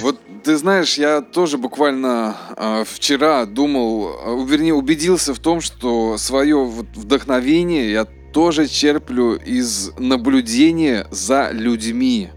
Вот 0.00 0.20
ты 0.42 0.56
знаешь, 0.56 0.98
я 0.98 1.20
тоже 1.22 1.56
буквально 1.58 2.36
э, 2.56 2.84
вчера 2.86 3.44
думал, 3.46 4.10
э, 4.42 4.44
вернее, 4.46 4.74
убедился 4.74 5.32
в 5.34 5.38
том, 5.38 5.60
что 5.60 6.18
свое 6.18 6.56
вот 6.64 6.86
вдохновение 6.94 7.90
я 7.92 8.04
тоже 8.32 8.66
черплю 8.66 9.34
из 9.36 9.92
наблюдения 9.98 11.06
за 11.10 11.50
людьми. 11.52 12.30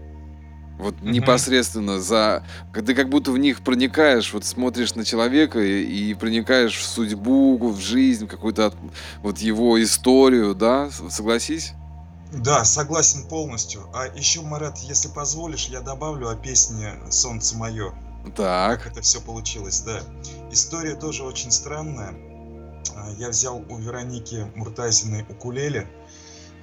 Вот 0.78 0.94
Мгм. 1.02 1.10
непосредственно 1.10 1.98
за... 2.00 2.44
Ты 2.72 2.94
как 2.94 3.08
будто 3.08 3.32
в 3.32 3.38
них 3.38 3.62
проникаешь, 3.62 4.32
вот 4.32 4.44
смотришь 4.44 4.94
на 4.94 5.04
человека 5.04 5.58
и, 5.58 5.82
и 6.10 6.14
проникаешь 6.14 6.76
в 6.78 6.84
судьбу, 6.86 7.58
в 7.58 7.80
жизнь, 7.80 8.26
в 8.26 8.28
какую-то 8.28 8.66
от- 8.66 8.76
вот 9.24 9.38
его 9.38 9.82
историю, 9.82 10.54
да? 10.54 10.88
Согласись? 11.10 11.72
Да, 12.32 12.64
согласен 12.64 13.26
полностью. 13.26 13.88
А 13.94 14.06
еще, 14.06 14.42
Марат, 14.42 14.78
если 14.78 15.08
позволишь, 15.08 15.66
я 15.68 15.80
добавлю 15.80 16.28
о 16.28 16.36
песне 16.36 16.94
«Солнце 17.10 17.56
мое». 17.56 17.94
Так. 18.36 18.82
Как 18.82 18.92
это 18.92 19.00
все 19.00 19.20
получилось, 19.20 19.80
да. 19.80 20.02
История 20.52 20.94
тоже 20.94 21.22
очень 21.24 21.50
странная. 21.50 22.14
А, 22.94 23.10
Я 23.16 23.30
взял 23.30 23.64
у 23.68 23.78
Вероники 23.78 24.50
Муртазиной 24.54 25.24
укулеле, 25.28 25.88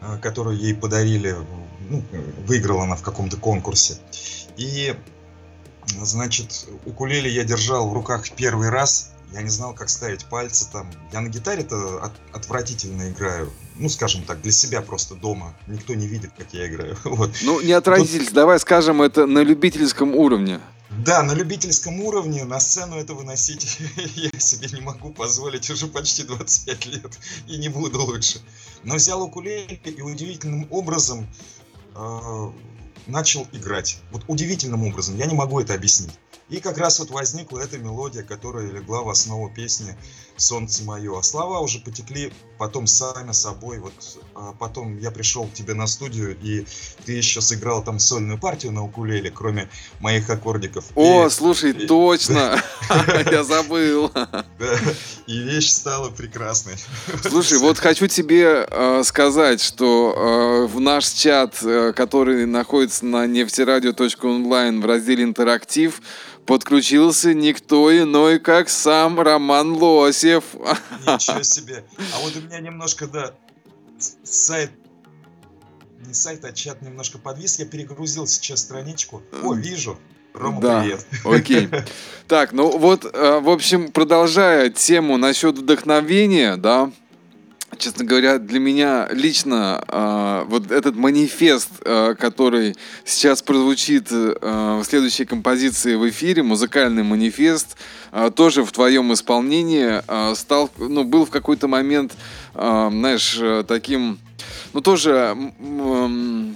а, 0.01 0.17
которую 0.17 0.58
ей 0.58 0.75
подарили, 0.75 1.36
ну, 1.89 2.04
выиграла 2.45 2.84
она 2.84 2.95
в 2.95 3.01
каком-то 3.01 3.38
конкурсе. 3.38 3.97
И, 4.58 4.95
значит, 6.01 6.67
укулеле 6.86 7.32
я 7.34 7.43
держал 7.43 7.89
в 7.89 7.93
руках 7.93 8.30
первый 8.32 8.69
раз. 8.69 9.12
Я 9.34 9.41
не 9.41 9.49
знал, 9.49 9.73
как 9.73 9.89
ставить 9.89 10.25
пальцы 10.25 10.67
там. 10.71 10.91
Я 11.12 11.21
на 11.21 11.30
гитаре-то 11.30 12.04
от- 12.04 12.36
отвратительно 12.36 13.10
играю. 13.10 13.51
Ну, 13.78 13.90
скажем 13.90 14.24
так, 14.24 14.42
для 14.42 14.52
себя 14.52 14.82
просто 14.82 15.16
дома. 15.16 15.54
Никто 15.68 15.94
не 15.94 16.08
видит, 16.08 16.32
как 16.38 16.54
я 16.54 16.68
играю. 16.68 16.98
Вот. 17.04 17.32
Ну, 17.44 17.62
не 17.62 17.74
отразились, 17.74 18.32
давай 18.32 18.60
скажем, 18.60 19.02
это 19.02 19.26
на 19.26 19.44
любительском 19.44 20.16
уровне. 20.16 20.60
Да, 21.04 21.24
на 21.24 21.34
любительском 21.34 22.00
уровне 22.00 22.46
на 22.46 22.60
сцену 22.60 22.96
это 22.96 23.14
выносить 23.14 23.80
я 24.16 24.40
себе 24.40 24.70
не 24.72 24.82
могу 24.82 25.12
позволить 25.12 25.70
уже 25.70 25.88
почти 25.88 26.24
25 26.24 26.86
лет 26.86 27.20
и 27.48 27.58
не 27.58 27.70
буду 27.70 28.02
лучше. 28.02 28.40
Но 28.84 28.96
взял 28.96 29.22
укулеле 29.22 29.80
и 29.84 30.02
удивительным 30.02 30.68
образом 30.70 31.28
э, 31.96 32.52
начал 33.08 33.48
играть. 33.52 33.98
Вот 34.12 34.24
удивительным 34.28 34.84
образом, 34.84 35.18
я 35.18 35.26
не 35.26 35.36
могу 35.36 35.60
это 35.60 35.74
объяснить. 35.74 36.14
И 36.50 36.60
как 36.60 36.78
раз 36.78 37.00
вот 37.00 37.10
возникла 37.10 37.60
эта 37.60 37.78
мелодия, 37.78 38.24
которая 38.24 38.72
легла 38.72 39.02
в 39.02 39.10
основу 39.10 39.50
песни 39.50 39.96
«Солнце 40.38 40.84
мое». 40.84 41.17
А 41.17 41.24
слова 41.24 41.60
уже 41.60 41.80
потекли 41.80 42.32
потом 42.58 42.88
сами 42.88 43.32
собой. 43.32 43.80
Вот 43.80 43.93
а 44.34 44.54
потом 44.54 44.98
я 44.98 45.12
пришел 45.12 45.45
к 45.45 45.54
тебе 45.54 45.74
на 45.74 45.88
студию, 45.88 46.38
и 46.41 46.65
ты 47.06 47.13
еще 47.13 47.41
сыграл 47.41 47.84
там 47.84 48.00
сольную 48.00 48.38
партию 48.38 48.71
на 48.71 48.84
укулеле, 48.84 49.32
кроме 49.32 49.69
моих 50.00 50.30
аккордиков. 50.30 50.86
О, 50.95 51.28
и, 51.28 51.30
слушай, 51.30 51.71
и, 51.71 51.88
точно! 51.88 52.62
Я 53.32 53.43
забыл. 53.43 54.12
И 55.28 55.39
вещь 55.39 55.71
стала 55.71 56.10
прекрасной. 56.10 56.76
Слушай, 57.24 57.58
вот 57.58 57.80
хочу 57.80 58.08
тебе 58.08 58.67
э, 58.69 59.02
сказать, 59.04 59.62
что 59.62 60.13
э, 60.15 60.67
в 60.67 60.80
наш 60.80 61.08
чат, 61.08 61.56
э, 61.63 61.93
который 61.93 62.45
находится 62.45 63.06
на 63.06 63.26
нефтерадио.онлайн 63.26 64.82
в 64.82 64.86
разделе 64.86 65.24
«Интерактив», 65.24 66.02
подключился 66.46 67.34
никто 67.34 67.96
иной, 67.98 68.40
как 68.40 68.70
сам 68.70 69.20
Роман 69.20 69.74
Лосев. 69.74 70.44
Ничего 70.54 71.44
себе. 71.44 71.84
А 72.16 72.20
вот 72.22 72.36
у 72.36 72.42
меня 72.42 72.60
немножко, 72.60 73.08
да, 73.08 73.34
сайт 74.24 74.72
не 76.08 76.14
сайт, 76.14 76.46
а 76.46 76.52
чат 76.52 76.82
немножко 76.82 77.18
подвис. 77.18 77.60
Я 77.60 77.66
перегрузил 77.66 78.28
сейчас 78.28 78.62
страничку. 78.62 79.24
О, 79.44 79.54
вижу. 79.54 79.98
Рома, 80.34 80.62
да, 80.62 80.82
привет. 80.82 81.06
Окей. 81.24 81.70
Так, 82.28 82.54
ну 82.54 82.76
вот, 82.78 83.06
э, 83.06 83.40
в 83.40 83.50
общем, 83.50 83.92
продолжая 83.92 84.72
тему 84.72 85.18
насчет 85.18 85.60
вдохновения, 85.60 86.58
да, 86.58 86.92
честно 87.78 88.06
говоря, 88.06 88.38
для 88.40 88.60
меня 88.60 89.08
лично 89.12 89.84
э, 89.88 90.46
вот 90.48 90.72
этот 90.72 90.96
манифест, 90.96 91.70
э, 91.84 92.16
который 92.20 92.76
сейчас 93.04 93.42
прозвучит 93.42 94.08
э, 94.12 94.80
в 94.82 94.84
следующей 94.84 95.26
композиции 95.26 95.96
в 95.96 96.10
эфире, 96.10 96.44
музыкальный 96.44 97.04
манифест, 97.04 97.78
э, 98.12 98.32
тоже 98.36 98.64
в 98.64 98.72
твоем 98.72 99.14
исполнении 99.14 100.02
э, 100.08 100.36
стал, 100.36 100.70
ну, 100.78 101.04
был 101.04 101.26
в 101.26 101.30
какой-то 101.30 101.68
момент, 101.68 102.14
э, 102.54 102.88
знаешь, 102.92 103.40
таким, 103.68 104.20
ну, 104.74 104.82
тоже 104.82 105.36
э, 105.60 106.54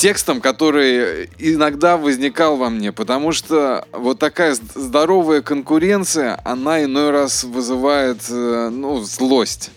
текстом, 0.00 0.40
который 0.40 1.28
иногда 1.38 1.98
возникал 1.98 2.56
во 2.56 2.70
мне, 2.70 2.90
потому 2.90 3.32
что 3.32 3.86
вот 3.92 4.18
такая 4.18 4.56
здоровая 4.74 5.42
конкуренция, 5.42 6.40
она 6.42 6.82
иной 6.84 7.10
раз 7.10 7.44
вызывает, 7.44 8.22
э, 8.30 8.70
ну, 8.72 9.00
злость. 9.00 9.70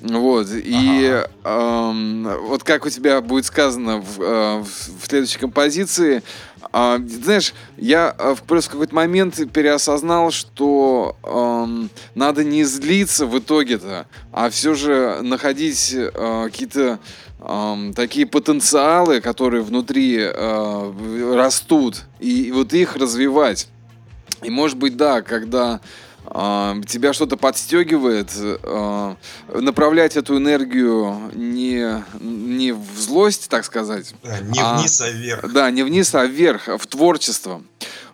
Вот, 0.00 0.46
и 0.52 1.24
ага. 1.44 1.90
эм, 1.90 2.28
вот 2.46 2.62
как 2.62 2.86
у 2.86 2.90
тебя 2.90 3.20
будет 3.20 3.46
сказано 3.46 4.00
в, 4.00 4.22
э, 4.22 4.58
в 4.60 5.06
следующей 5.06 5.40
композиции, 5.40 6.22
э, 6.72 6.98
знаешь, 7.22 7.52
я 7.76 8.14
э, 8.16 8.36
просто 8.46 8.70
в 8.70 8.72
какой-то 8.74 8.94
момент 8.94 9.40
переосознал, 9.52 10.30
что 10.30 11.16
э, 11.24 11.88
надо 12.14 12.44
не 12.44 12.62
злиться 12.62 13.26
в 13.26 13.40
итоге-то, 13.40 14.06
а 14.30 14.50
все 14.50 14.74
же 14.74 15.18
находить 15.22 15.92
э, 15.92 16.44
какие-то 16.44 17.00
э, 17.40 17.92
такие 17.96 18.26
потенциалы, 18.26 19.20
которые 19.20 19.64
внутри 19.64 20.18
э, 20.20 21.34
растут, 21.34 22.04
и, 22.20 22.44
и 22.44 22.52
вот 22.52 22.72
их 22.72 22.94
развивать. 22.94 23.66
И 24.42 24.50
может 24.50 24.76
быть, 24.76 24.96
да, 24.96 25.22
когда 25.22 25.80
тебя 26.86 27.12
что-то 27.12 27.36
подстегивает, 27.36 28.30
а, 28.62 29.16
направлять 29.52 30.16
эту 30.16 30.36
энергию 30.36 31.30
не, 31.34 32.04
не 32.20 32.72
в 32.72 32.98
злость, 32.98 33.48
так 33.48 33.64
сказать. 33.64 34.14
Да, 34.22 34.38
не 34.40 34.60
а, 34.60 34.78
вниз, 34.78 35.00
а 35.00 35.10
вверх. 35.10 35.52
Да, 35.52 35.70
не 35.70 35.82
вниз, 35.82 36.14
а 36.14 36.24
вверх, 36.26 36.68
в 36.68 36.86
творчество. 36.86 37.62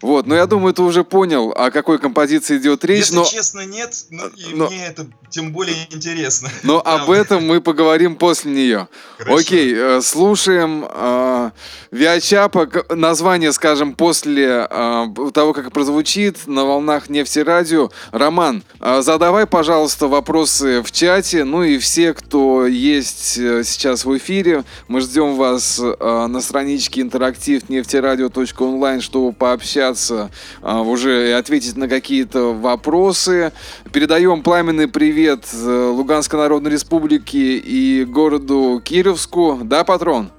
Вот, 0.05 0.27
но 0.27 0.35
я 0.35 0.46
думаю, 0.46 0.74
ты 0.74 0.83
уже 0.83 1.03
понял, 1.03 1.50
о 1.53 1.70
какой 1.70 1.98
композиции 1.98 2.59
идет 2.59 2.85
речь. 2.85 2.98
Если 2.98 3.14
но... 3.14 3.24
честно, 3.24 3.64
нет, 3.64 3.94
но, 4.11 4.27
и 4.27 4.55
но... 4.55 4.66
мне 4.68 4.87
это 4.87 5.07
тем 5.31 5.50
более 5.50 5.77
интересно. 5.90 6.50
Но 6.62 6.81
об 6.85 7.11
этом 7.11 7.46
мы 7.46 7.61
поговорим 7.61 8.16
после 8.16 8.53
нее. 8.53 8.88
Хорошо. 9.16 9.37
Окей, 9.38 9.74
э, 9.74 10.00
слушаем 10.03 10.87
э, 10.87 11.50
Виачапа, 11.90 12.68
название, 12.90 13.53
скажем, 13.53 13.94
после 13.94 14.68
э, 14.68 15.07
того, 15.33 15.55
как 15.55 15.72
прозвучит 15.72 16.46
на 16.46 16.64
волнах 16.64 17.09
нефти 17.09 17.38
радио. 17.38 17.90
Роман, 18.11 18.62
э, 18.81 19.03
задавай, 19.03 19.47
пожалуйста, 19.47 20.09
вопросы 20.09 20.83
в 20.83 20.90
чате, 20.93 21.45
ну 21.45 21.62
и 21.62 21.79
все, 21.79 22.14
кто 22.14 22.67
есть 22.67 23.38
э, 23.38 23.62
сейчас 23.64 24.05
в 24.05 24.17
эфире, 24.17 24.64
мы 24.88 25.01
ждем 25.01 25.37
вас 25.37 25.81
э, 25.81 26.27
на 26.27 26.40
страничке 26.40 27.01
интерактив 27.01 27.69
нефтерадио.онлайн, 27.69 29.01
чтобы 29.01 29.33
пообщаться 29.33 30.31
э, 30.62 30.77
уже 30.77 31.31
и 31.31 31.33
ответить 31.33 31.77
на 31.77 31.88
какие-то 31.88 32.55
вопросы. 32.55 33.53
Передаем 33.93 34.43
пламенный 34.43 34.88
привет 34.88 35.47
э, 35.53 35.88
Луганской 35.88 36.38
Народной 36.38 36.71
Республике 36.71 37.59
и 37.59 38.05
городу 38.05 38.81
Кировску. 38.85 39.61
Да, 39.62 39.85
патрон? 39.85 40.31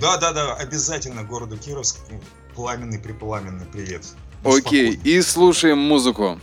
Да, 0.00 0.16
да, 0.16 0.32
да, 0.32 0.54
обязательно 0.54 1.22
городу 1.22 1.56
Кировск. 1.56 1.98
Пламенный, 2.54 2.98
припламенный 2.98 3.66
привет. 3.72 4.04
Окей, 4.44 4.98
и 5.04 5.22
слушаем 5.22 5.78
музыку. 5.78 6.38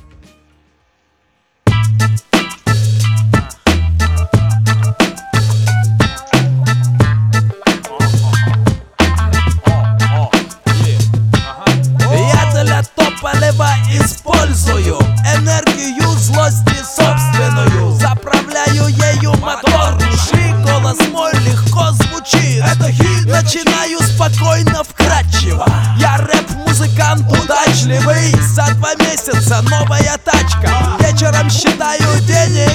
Злости 16.50 16.84
собственную. 16.84 17.92
Заправляю 18.00 18.88
ею 18.88 19.34
мотор. 19.40 19.96
Души 19.98 20.50
Голос 20.64 20.98
мой 21.12 21.32
легко 21.42 21.92
звучит. 21.92 22.64
Это 22.64 22.92
хит. 22.92 23.26
Начинаю 23.26 24.00
спокойно, 24.02 24.84
вкрадчиво. 24.84 25.66
Я 25.98 26.18
рэп-музыкант 26.18 27.26
удачливый. 27.32 28.32
За 28.42 28.74
два 28.76 28.96
месяца 28.96 29.62
новая 29.64 30.18
тачка. 30.24 30.98
Вечером 31.00 31.50
считаю 31.50 32.20
денег. 32.22 32.70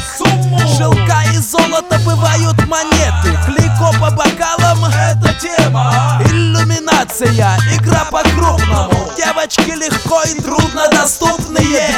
Шелка 0.77 1.23
и 1.33 1.39
золото 1.39 1.99
бывают 2.05 2.67
монеты. 2.67 3.39
Клико 3.47 3.93
по 4.01 4.11
бокалам 4.11 4.85
Это 4.87 5.35
тема. 5.35 6.21
Иллюминация, 6.27 7.59
игра 7.75 8.05
по-крупному. 8.11 9.11
Девочки 9.17 9.71
легко 9.71 10.23
и 10.23 10.41
трудно 10.41 10.89
доступные 10.91 11.89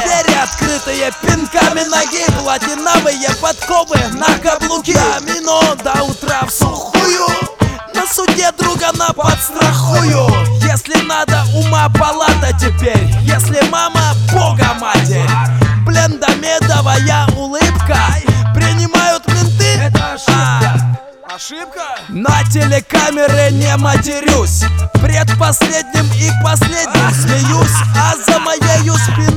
Пинками 1.21 1.83
ноги 1.87 2.25
Платиновые 2.41 3.29
подковы 3.41 3.97
на 4.13 4.37
каблуки 4.39 4.93
Домино 4.93 5.75
до 5.75 6.03
утра 6.03 6.43
в 6.45 6.51
сухую. 6.51 7.27
На 7.93 8.05
суде 8.05 8.51
друга 8.57 8.91
на 8.93 9.13
подстрахую. 9.13 10.27
Если 10.61 11.01
надо, 11.05 11.45
ума 11.53 11.89
палата 11.89 12.51
теперь. 12.59 13.07
Если 13.21 13.65
мама, 13.69 14.13
бога 14.33 14.73
матерь. 14.79 15.29
Блин, 15.85 16.19
домедовая 16.19 17.27
улыбка. 17.35 17.97
Принимают 18.53 19.25
менты. 19.27 19.79
Это 19.79 20.13
ошибка. 20.13 20.97
Ошибка? 21.33 21.83
На 22.09 22.43
телекамеры 22.51 23.51
не 23.51 23.75
матерюсь. 23.77 24.63
Предпоследним 24.93 26.09
и 26.15 26.31
последним 26.43 27.11
смеюсь 27.13 27.77
А 27.95 28.15
за 28.25 28.39
моею 28.39 28.95
спиною 28.97 29.36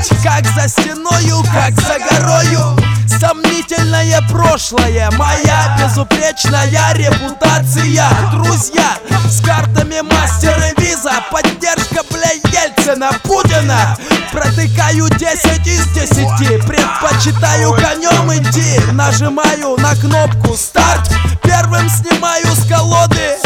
быть 0.00 0.22
Как 0.22 0.46
за 0.46 0.68
стеною, 0.68 1.42
как 1.52 1.74
за 1.80 1.98
горою. 1.98 2.76
Сомнительное 3.20 4.22
прошлое 4.30 5.10
Моя 5.12 5.76
безупречная 5.78 6.92
репутация. 6.94 8.08
Друзья 8.32 8.96
с 9.28 9.44
картами 9.44 10.00
мастера 10.00 10.72
виза 10.78 11.12
Поддержка, 11.30 12.02
бля, 12.10 12.30
Ельцина, 12.44 13.10
Путина. 13.22 13.96
Протыкаю 14.32 15.08
10 15.10 15.66
из 15.66 15.86
10 15.88 16.66
Предпочитаю 16.66 17.72
конем 17.74 18.32
идти. 18.32 18.80
Нажимаю 18.92 19.76
на 19.78 19.94
кнопку 19.96 20.56
старт 20.56 21.10
Первым 21.42 21.88
снимаю 21.90 22.46
с 22.46 22.66
колоды. 22.68 23.36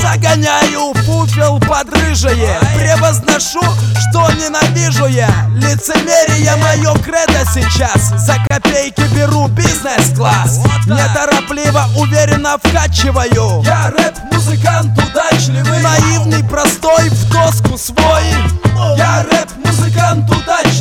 Загоняю 0.00 0.93
пуфел 1.34 1.58
под 1.60 1.92
рыжее 1.94 2.58
Превозношу, 2.76 3.62
что 3.98 4.30
ненавижу 4.32 5.06
я. 5.06 5.28
Лицемерие 5.56 6.54
мое 6.56 6.94
кредо 7.02 7.44
сейчас. 7.52 8.12
За 8.24 8.36
копейки 8.48 9.02
беру 9.14 9.48
бизнес-класс. 9.48 10.60
Неторопливо, 10.86 11.84
уверенно 11.96 12.56
вкачиваю. 12.62 13.62
Я 13.64 13.90
рэп-музыкант 13.90 14.98
удачливый. 14.98 15.80
Наивный, 15.80 16.44
простой, 16.44 17.08
в 17.08 17.32
доску 17.32 17.78
свой 17.78 18.24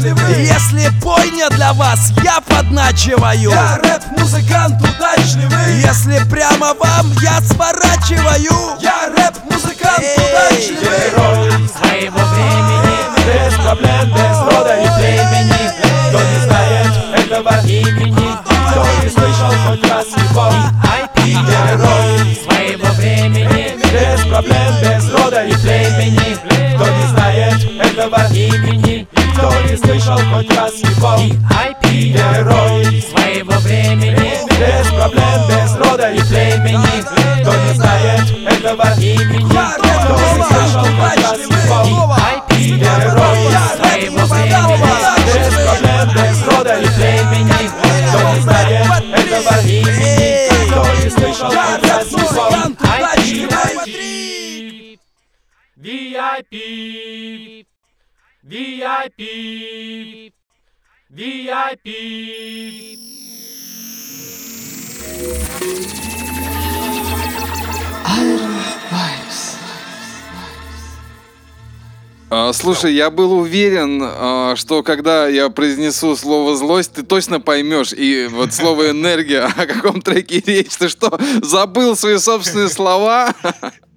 если 0.04 0.12
вы. 0.12 0.32
Если 0.42 0.90
бойня 1.02 1.50
для 1.50 1.74
вас, 1.74 2.12
я 2.24 2.42
подначиваю. 2.42 3.52
Я 3.52 3.78
рэп-музыкант 3.78 4.82
удачливый. 4.82 5.82
Если 5.82 6.20
прямо 6.30 6.74
вам, 6.74 7.12
я 7.22 7.40
сворачиваю. 7.42 8.78
Я 8.82 9.10
рэп-музыкант 9.16 10.04
удачливый. 10.18 10.82
Герой 10.82 11.70
своего 11.70 12.20
времени. 12.20 12.94
Без 13.26 13.54
проблем, 13.56 14.10
без 14.10 14.38
рода 14.54 14.76
и 14.76 14.88
племени 15.00 15.72
Кто 16.10 16.20
не 16.20 16.40
знает 16.44 16.92
этого 17.16 17.66
имени 17.66 18.36
Кто 18.44 18.86
не 19.02 19.10
слышал 19.10 19.54
хоть 19.66 19.90
раз 19.90 20.08
его. 20.08 20.52
Герой 21.24 22.38
своего 22.44 22.94
времени. 22.96 23.78
Без 23.94 24.28
проблем, 24.28 24.74
без 24.82 25.10
рода 25.10 25.46
и 25.46 25.54
племени 25.54 26.36
Кто 26.76 26.88
не 26.90 27.08
знает 27.08 27.64
этого 27.82 28.28
имени 28.34 29.08
кто 29.36 29.52
не 29.62 29.78
слышал 29.78 30.18
хоть 30.18 30.56
раз 30.56 30.76
его 30.80 31.18
Герой. 31.94 33.02
Своего 33.02 33.60
времени. 33.60 34.34
Без 34.60 34.88
проблем, 34.88 35.48
без 35.48 35.76
рода 35.76 36.10
и 36.12 36.20
племени. 36.20 37.04
Кто 37.42 37.54
не 37.54 37.74
знает 37.76 38.30
этого 38.48 38.94
имени 39.00 39.44
Кто 39.44 39.84
не 39.84 40.44
слышал 40.44 40.86
хоть 40.86 41.22
раз 41.24 41.40
его 41.40 41.80
Герой. 42.50 43.40
Своего 43.78 44.24
времени. 44.26 44.92
Без 45.26 45.54
проблем, 45.54 46.06
без 46.16 46.38
рода 46.48 46.74
и 46.80 46.86
племени. 46.86 47.62
Кто 48.10 48.20
не 48.34 48.40
знает 48.42 48.88
этого 49.14 49.56
имени 49.62 50.70
Кто 50.70 50.82
не 51.04 51.10
слышал 51.10 51.50
хоть 51.50 51.84
раз 51.90 52.12
его 52.12 52.54
VIP 55.84 57.73
VIP 58.44 60.34
VIP 61.10 61.88
А, 72.36 72.52
слушай, 72.52 72.94
я 72.96 73.12
был 73.12 73.32
уверен, 73.34 74.02
а, 74.04 74.56
что 74.56 74.82
когда 74.82 75.28
я 75.28 75.50
произнесу 75.50 76.16
слово 76.16 76.58
злость, 76.58 76.94
ты 76.94 77.04
точно 77.04 77.40
поймешь. 77.40 77.94
И 77.94 78.28
вот 78.30 78.54
слово 78.54 78.90
энергия, 78.90 79.44
о 79.56 79.68
каком 79.68 80.02
треке 80.02 80.44
речь? 80.44 80.76
Ты 80.76 80.90
что, 80.90 81.18
забыл 81.44 81.96
свои 81.96 82.18
собственные 82.18 82.70
слова? 82.70 83.36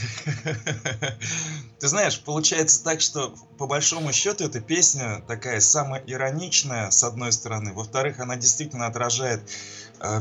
Ты 1.80 1.88
знаешь, 1.88 2.20
получается 2.20 2.82
так, 2.84 3.00
что 3.00 3.34
по 3.58 3.66
большому 3.66 4.12
счету 4.12 4.44
эта 4.44 4.60
песня 4.60 5.22
такая 5.26 5.60
самая 5.60 6.02
ироничная, 6.06 6.90
с 6.90 7.02
одной 7.04 7.32
стороны. 7.32 7.72
Во-вторых, 7.72 8.20
она 8.20 8.36
действительно 8.36 8.86
отражает 8.86 9.40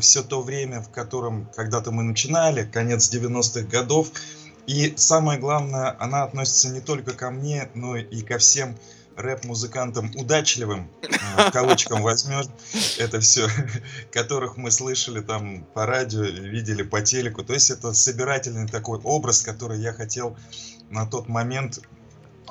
все 0.02 0.24
то 0.24 0.42
время, 0.42 0.82
в 0.82 0.90
котором 0.90 1.50
когда-то 1.56 1.92
мы 1.92 2.04
начинали, 2.04 2.64
конец 2.66 3.12
90-х 3.12 3.68
годов. 3.68 4.12
И 4.68 4.94
самое 4.98 5.40
главное, 5.40 5.96
она 6.00 6.24
относится 6.24 6.70
не 6.70 6.82
только 6.82 7.14
ко 7.14 7.32
мне, 7.32 7.70
но 7.74 7.98
и 7.98 8.22
ко 8.22 8.38
всем 8.38 8.78
рэп-музыкантам 9.20 10.12
удачливым, 10.16 10.90
э, 11.02 11.50
в 11.50 11.52
кавычкам 11.52 12.02
возьмем 12.02 12.44
это 12.98 13.20
все, 13.20 13.48
которых 14.12 14.58
мы 14.58 14.72
слышали 14.72 15.22
там 15.22 15.64
по 15.74 15.86
радио, 15.86 16.24
видели 16.24 16.84
по 16.84 17.02
телеку. 17.02 17.44
То 17.44 17.54
есть 17.54 17.70
это 17.70 17.94
собирательный 17.94 18.68
такой 18.68 19.00
образ, 19.00 19.42
который 19.42 19.80
я 19.80 19.94
хотел 19.94 20.38
на 20.90 21.06
тот 21.06 21.28
момент 21.28 21.80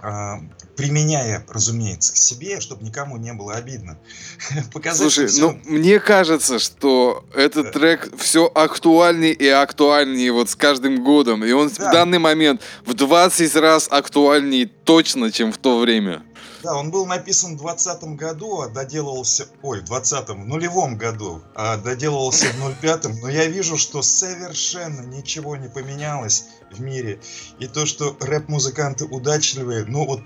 а, 0.01 0.41
применяя, 0.77 1.45
разумеется, 1.49 2.13
к 2.13 2.17
себе, 2.17 2.61
чтобы 2.61 2.85
никому 2.85 3.17
не 3.17 3.33
было 3.33 3.55
обидно. 3.55 3.99
Показать, 4.73 5.01
Слушай, 5.01 5.27
все... 5.27 5.41
ну 5.41 5.61
мне 5.65 5.99
кажется, 5.99 6.61
что 6.61 7.25
этот 7.35 7.67
да. 7.67 7.73
трек 7.73 8.09
все 8.17 8.47
актуальнее 8.47 9.33
и 9.33 9.49
актуальнее 9.49 10.31
вот 10.33 10.51
с 10.51 10.57
каждым 10.57 11.03
годом. 11.03 11.45
И 11.45 11.51
он 11.51 11.69
да. 11.77 11.91
в 11.91 11.93
данный 11.93 12.19
момент 12.19 12.63
в 12.85 12.95
20 12.95 13.57
раз 13.57 13.89
актуальнее 13.91 14.67
точно, 14.67 15.33
чем 15.33 15.53
в 15.53 15.59
то 15.59 15.79
время. 15.79 16.23
Да, 16.63 16.75
он 16.75 16.91
был 16.91 17.07
написан 17.07 17.55
в 17.55 17.59
20 17.59 18.03
году, 18.17 18.61
а 18.61 18.69
доделывался... 18.69 19.47
Ой, 19.63 19.81
в 19.81 19.85
20-м, 19.85 20.43
в 20.43 20.47
нулевом 20.47 20.97
году, 20.97 21.41
а 21.55 21.77
доделывался 21.77 22.47
в 22.47 22.83
05-м. 22.83 23.21
Но 23.21 23.29
я 23.29 23.47
вижу, 23.47 23.77
что 23.77 24.03
совершенно 24.03 25.03
ничего 25.03 25.57
не 25.57 25.69
поменялось 25.69 26.47
в 26.73 26.81
мире. 26.81 27.21
И 27.61 27.69
то, 27.69 27.87
что 27.87 28.17
рэп-музыканты 28.21 29.05
удачливые, 29.05 29.85
ну 29.85 30.05
вот, 30.05 30.21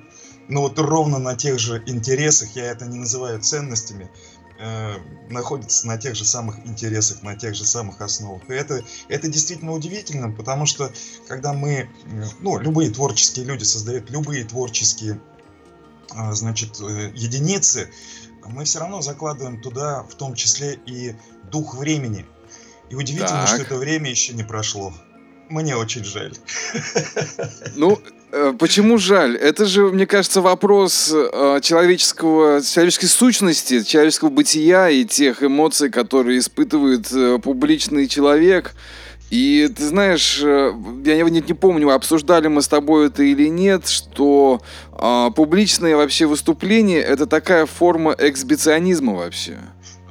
ну 0.48 0.62
вот 0.62 0.78
ровно 0.78 1.18
на 1.18 1.36
тех 1.36 1.58
же 1.58 1.82
интересах, 1.86 2.56
я 2.56 2.64
это 2.64 2.86
не 2.86 2.98
называю 2.98 3.38
ценностями, 3.42 4.10
э, 4.58 4.94
находятся 5.28 5.86
на 5.86 5.98
тех 5.98 6.14
же 6.14 6.24
самых 6.24 6.66
интересах, 6.66 7.22
на 7.22 7.36
тех 7.36 7.54
же 7.54 7.66
самых 7.66 8.00
основах. 8.00 8.48
И 8.48 8.54
это, 8.54 8.82
это 9.08 9.28
действительно 9.28 9.72
удивительно, 9.72 10.30
потому 10.30 10.64
что 10.64 10.90
когда 11.28 11.52
мы, 11.52 11.90
ну, 12.40 12.58
любые 12.58 12.90
творческие 12.90 13.44
люди 13.44 13.64
создают 13.64 14.10
любые 14.10 14.44
творческие 14.44 15.20
значит, 16.32 16.80
э, 16.80 17.12
единицы, 17.14 17.90
мы 18.46 18.64
все 18.64 18.80
равно 18.80 19.02
закладываем 19.02 19.60
туда 19.60 20.02
в 20.04 20.14
том 20.14 20.34
числе 20.34 20.78
и 20.86 21.14
дух 21.50 21.74
времени. 21.76 22.26
И 22.90 22.94
удивительно, 22.94 23.46
так. 23.46 23.48
что 23.48 23.62
это 23.62 23.76
время 23.76 24.10
еще 24.10 24.32
не 24.34 24.42
прошло. 24.42 24.92
Мне 25.48 25.76
очень 25.76 26.04
жаль. 26.04 26.34
Ну, 27.76 28.00
э, 28.32 28.54
почему 28.58 28.98
жаль? 28.98 29.36
Это 29.36 29.66
же, 29.66 29.88
мне 29.88 30.06
кажется, 30.06 30.40
вопрос 30.40 31.12
э, 31.12 31.60
человеческого, 31.62 32.62
человеческой 32.62 33.06
сущности, 33.06 33.82
человеческого 33.82 34.30
бытия 34.30 34.88
и 34.88 35.04
тех 35.04 35.42
эмоций, 35.42 35.90
которые 35.90 36.38
испытывает 36.38 37.42
публичный 37.42 38.08
человек. 38.08 38.74
И 39.32 39.66
ты 39.74 39.84
знаешь, 39.86 40.42
э, 40.44 40.74
я 41.06 41.22
не, 41.22 41.40
не 41.40 41.54
помню, 41.54 41.88
обсуждали 41.88 42.48
мы 42.48 42.60
с 42.60 42.68
тобой 42.68 43.06
это 43.06 43.22
или 43.22 43.48
нет, 43.48 43.88
что 43.88 44.60
а, 44.92 45.30
публичные 45.30 45.96
вообще 45.96 46.26
выступления 46.26 47.00
это 47.00 47.26
такая 47.26 47.64
форма 47.64 48.14
эксбиционизма 48.18 49.14
вообще. 49.14 49.56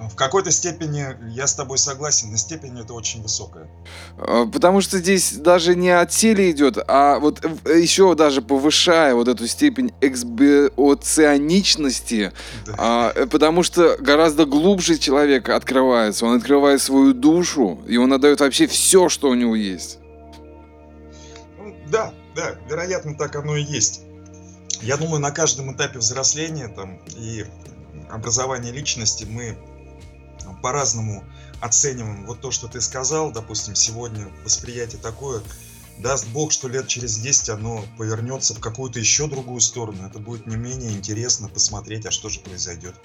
В 0.10 0.16
какой-то 0.16 0.50
степени 0.52 1.06
я 1.32 1.46
с 1.46 1.54
тобой 1.54 1.78
согласен, 1.78 2.32
на 2.32 2.38
степень 2.38 2.80
это 2.80 2.94
очень 2.94 3.22
высокая. 3.22 3.70
А, 4.18 4.48
потому 4.48 4.82
что 4.82 4.98
здесь 4.98 5.34
даже 5.34 5.76
не 5.76 5.92
от 5.92 6.10
теле 6.10 6.50
идет, 6.50 6.80
а 6.88 7.20
вот 7.20 7.46
еще 7.68 8.16
даже 8.16 8.42
повышая 8.42 9.14
вот 9.14 9.28
эту 9.28 9.46
степень 9.48 9.94
эксбиоционичности, 10.02 12.34
да. 12.66 12.74
а, 12.78 13.14
э, 13.16 13.28
потому 13.28 13.62
что 13.62 13.96
гораздо 14.00 14.46
глубже 14.46 14.98
человек 14.98 15.50
открывается, 15.50 16.26
он 16.26 16.38
открывает 16.38 16.82
свою 16.82 17.14
душу, 17.14 17.80
и 17.88 17.98
он 17.98 18.12
отдает 18.12 18.40
вообще 18.40 18.66
все, 18.66 19.08
что 19.08 19.30
у 19.30 19.36
него 19.36 19.56
есть. 19.56 20.00
Ну, 21.60 21.76
да, 21.92 22.12
да, 22.36 22.56
вероятно, 22.68 23.16
так 23.16 23.36
оно 23.36 23.56
и 23.56 23.64
есть. 23.64 24.02
Я 24.82 24.98
думаю, 24.98 25.20
на 25.20 25.30
каждом 25.30 25.76
этапе 25.76 26.00
взросления 26.00 26.70
там, 26.70 27.00
и 27.16 27.46
образования 28.10 28.72
личности 28.72 29.28
мы 29.30 29.56
по-разному 30.62 31.24
оцениваем 31.60 32.26
вот 32.26 32.42
то, 32.42 32.52
что 32.52 32.68
ты 32.68 32.82
сказал, 32.82 33.32
допустим, 33.32 33.76
сегодня 33.76 34.28
восприятие 34.44 35.02
такое, 35.02 35.42
даст 36.00 36.28
Бог, 36.30 36.52
что 36.52 36.68
лет 36.68 36.88
через 36.88 37.18
10 37.18 37.50
оно 37.50 37.86
повернется 37.98 38.54
в 38.54 38.60
какую-то 38.60 39.00
еще 39.00 39.28
другую 39.28 39.62
сторону. 39.62 40.06
Это 40.06 40.20
будет 40.20 40.48
не 40.48 40.56
менее 40.56 40.92
интересно 40.92 41.48
посмотреть, 41.48 42.06
а 42.06 42.12
что 42.12 42.30
же 42.30 42.40
произойдет. 42.40 42.96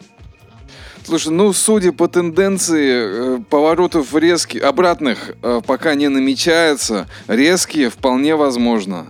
Слушай, 1.04 1.32
ну, 1.32 1.52
судя 1.52 1.92
по 1.92 2.08
тенденции, 2.08 3.36
э, 3.36 3.42
поворотов 3.48 4.14
резких, 4.14 4.62
обратных 4.64 5.36
э, 5.42 5.60
пока 5.64 5.94
не 5.94 6.08
намечается, 6.08 7.08
резкие 7.28 7.90
вполне 7.90 8.34
возможно. 8.34 9.06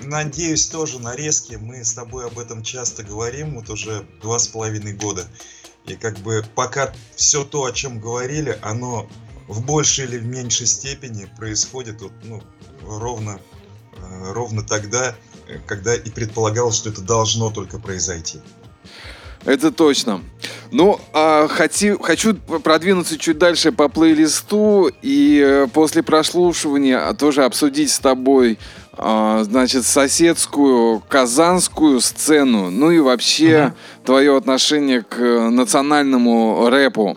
Надеюсь, 0.00 0.66
тоже 0.66 0.98
на 0.98 1.14
резкие. 1.14 1.58
Мы 1.58 1.84
с 1.84 1.94
тобой 1.94 2.26
об 2.26 2.38
этом 2.38 2.62
часто 2.62 3.02
говорим, 3.02 3.54
вот 3.54 3.70
уже 3.70 4.04
два 4.22 4.38
с 4.38 4.48
половиной 4.48 4.94
года. 4.94 5.24
И 5.86 5.94
как 5.94 6.18
бы 6.18 6.44
пока 6.54 6.92
все 7.14 7.44
то, 7.44 7.64
о 7.64 7.72
чем 7.72 8.00
говорили, 8.00 8.58
оно 8.62 9.08
в 9.48 9.64
большей 9.64 10.06
или 10.06 10.18
в 10.18 10.26
меньшей 10.26 10.66
степени 10.66 11.28
происходит 11.36 12.02
вот, 12.02 12.12
ну, 12.24 12.42
ровно, 12.82 13.40
э, 13.96 14.32
ровно 14.32 14.62
тогда, 14.62 15.14
когда 15.66 15.94
и 15.94 16.10
предполагалось, 16.10 16.76
что 16.76 16.90
это 16.90 17.02
должно 17.02 17.50
только 17.50 17.78
произойти. 17.78 18.40
Это 19.44 19.70
точно. 19.70 20.22
Ну, 20.72 21.00
а 21.12 21.46
хочу, 21.46 22.00
хочу 22.00 22.34
продвинуться 22.34 23.16
чуть 23.16 23.38
дальше 23.38 23.70
по 23.70 23.88
плейлисту 23.88 24.90
и 25.02 25.40
э, 25.40 25.68
после 25.72 26.02
прослушивания 26.02 27.12
тоже 27.14 27.44
обсудить 27.44 27.92
с 27.92 28.00
тобой 28.00 28.58
значит, 28.96 29.84
соседскую 29.84 31.02
казанскую 31.08 32.00
сцену, 32.00 32.70
ну 32.70 32.90
и 32.90 32.98
вообще 32.98 33.66
угу. 33.66 34.04
твое 34.04 34.36
отношение 34.36 35.02
к 35.02 35.18
национальному 35.50 36.68
рэпу. 36.68 37.16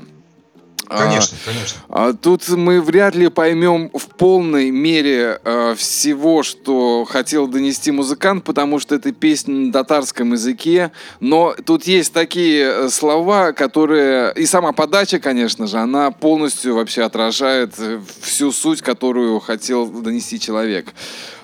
Конечно, 0.89 1.37
конечно. 1.45 1.81
А 1.89 2.13
тут 2.13 2.47
мы 2.49 2.81
вряд 2.81 3.13
ли 3.13 3.29
поймем 3.29 3.91
в 3.93 4.07
полной 4.07 4.71
мере 4.71 5.39
э, 5.43 5.75
всего, 5.77 6.41
что 6.41 7.05
хотел 7.05 7.47
донести 7.47 7.91
музыкант, 7.91 8.43
потому 8.43 8.79
что 8.79 8.95
это 8.95 9.11
песня 9.11 9.53
на 9.53 9.71
татарском 9.71 10.33
языке. 10.33 10.91
Но 11.19 11.53
тут 11.63 11.83
есть 11.83 12.11
такие 12.11 12.65
э, 12.65 12.89
слова, 12.89 13.51
которые... 13.51 14.33
И 14.33 14.47
сама 14.47 14.71
подача, 14.71 15.19
конечно 15.19 15.67
же, 15.67 15.77
она 15.77 16.09
полностью 16.09 16.73
вообще 16.73 17.03
отражает 17.03 17.75
э, 17.77 18.01
всю 18.21 18.51
суть, 18.51 18.81
которую 18.81 19.39
хотел 19.39 19.85
донести 19.85 20.39
человек. 20.39 20.87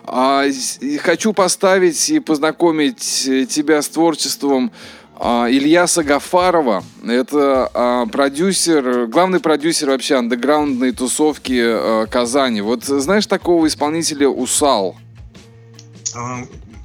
А, 0.07 0.45
хочу 1.01 1.33
поставить 1.33 2.09
и 2.09 2.19
познакомить 2.19 3.27
э, 3.27 3.45
тебя 3.45 3.81
с 3.81 3.89
творчеством 3.89 4.71
а, 5.15 5.47
Ильяса 5.49 6.03
Гафарова. 6.03 6.83
Это 7.03 7.71
а, 7.73 8.05
продюсер, 8.05 9.07
главный 9.07 9.39
продюсер 9.39 9.89
вообще 9.89 10.15
андеграундной 10.15 10.91
тусовки 10.91 11.59
а, 11.59 12.05
Казани. 12.05 12.61
Вот 12.61 12.83
знаешь 12.83 13.25
такого 13.25 13.65
исполнителя 13.67 14.29
Усал? 14.29 14.95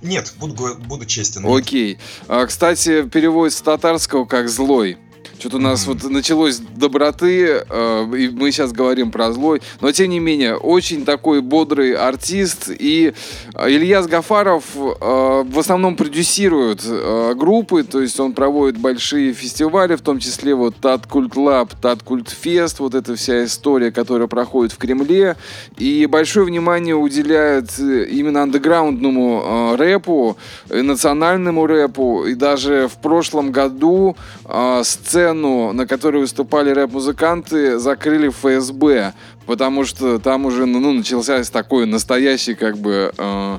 Нет, 0.02 0.32
буду, 0.38 0.76
буду 0.86 1.04
честен. 1.04 1.44
Окей. 1.44 1.98
Кстати, 2.46 3.02
переводится 3.02 3.58
с 3.58 3.62
татарского 3.62 4.24
как 4.24 4.48
«злой». 4.48 4.96
Что-то 5.40 5.56
у 5.56 5.60
нас 5.60 5.86
вот 5.86 6.04
началось 6.04 6.58
доброты, 6.58 7.64
э, 7.66 8.12
и 8.14 8.28
мы 8.28 8.52
сейчас 8.52 8.72
говорим 8.72 9.10
про 9.10 9.32
злой. 9.32 9.62
Но, 9.80 9.90
тем 9.90 10.10
не 10.10 10.20
менее, 10.20 10.54
очень 10.54 11.06
такой 11.06 11.40
бодрый 11.40 11.94
артист. 11.94 12.68
И 12.68 13.14
э, 13.54 13.70
Ильяс 13.70 14.06
Гафаров 14.06 14.64
э, 14.76 14.80
в 14.80 15.58
основном 15.58 15.96
продюсирует 15.96 16.82
э, 16.84 17.32
группы, 17.36 17.84
то 17.84 18.02
есть 18.02 18.20
он 18.20 18.34
проводит 18.34 18.78
большие 18.78 19.32
фестивали, 19.32 19.96
в 19.96 20.02
том 20.02 20.18
числе 20.18 20.54
вот 20.54 20.76
Tat 20.76 21.06
Cult 21.06 21.34
Lab, 21.36 21.72
Tat 21.80 22.02
Cult 22.02 22.28
Fest, 22.28 22.78
вот 22.80 22.94
эта 22.94 23.16
вся 23.16 23.46
история, 23.46 23.90
которая 23.90 24.28
проходит 24.28 24.72
в 24.72 24.76
Кремле. 24.76 25.36
И 25.78 26.04
большое 26.04 26.44
внимание 26.44 26.94
уделяет 26.94 27.78
э, 27.78 28.04
именно 28.10 28.42
андеграундному 28.42 29.72
э, 29.72 29.76
рэпу, 29.76 30.36
э, 30.68 30.82
национальному 30.82 31.64
рэпу. 31.64 32.26
И 32.26 32.34
даже 32.34 32.88
в 32.88 33.00
прошлом 33.00 33.52
году 33.52 34.18
э, 34.44 34.82
сцена 34.84 35.29
сцену, 35.30 35.72
на 35.72 35.86
которой 35.86 36.18
выступали 36.18 36.70
рэп-музыканты, 36.70 37.78
закрыли 37.78 38.28
ФСБ 38.28 39.12
потому 39.50 39.84
что 39.84 40.20
там 40.20 40.46
уже 40.46 40.64
ну, 40.64 40.92
начался 40.92 41.42
такой 41.42 41.84
настоящий 41.84 42.54
как 42.54 42.78
бы 42.78 43.12
э, 43.18 43.58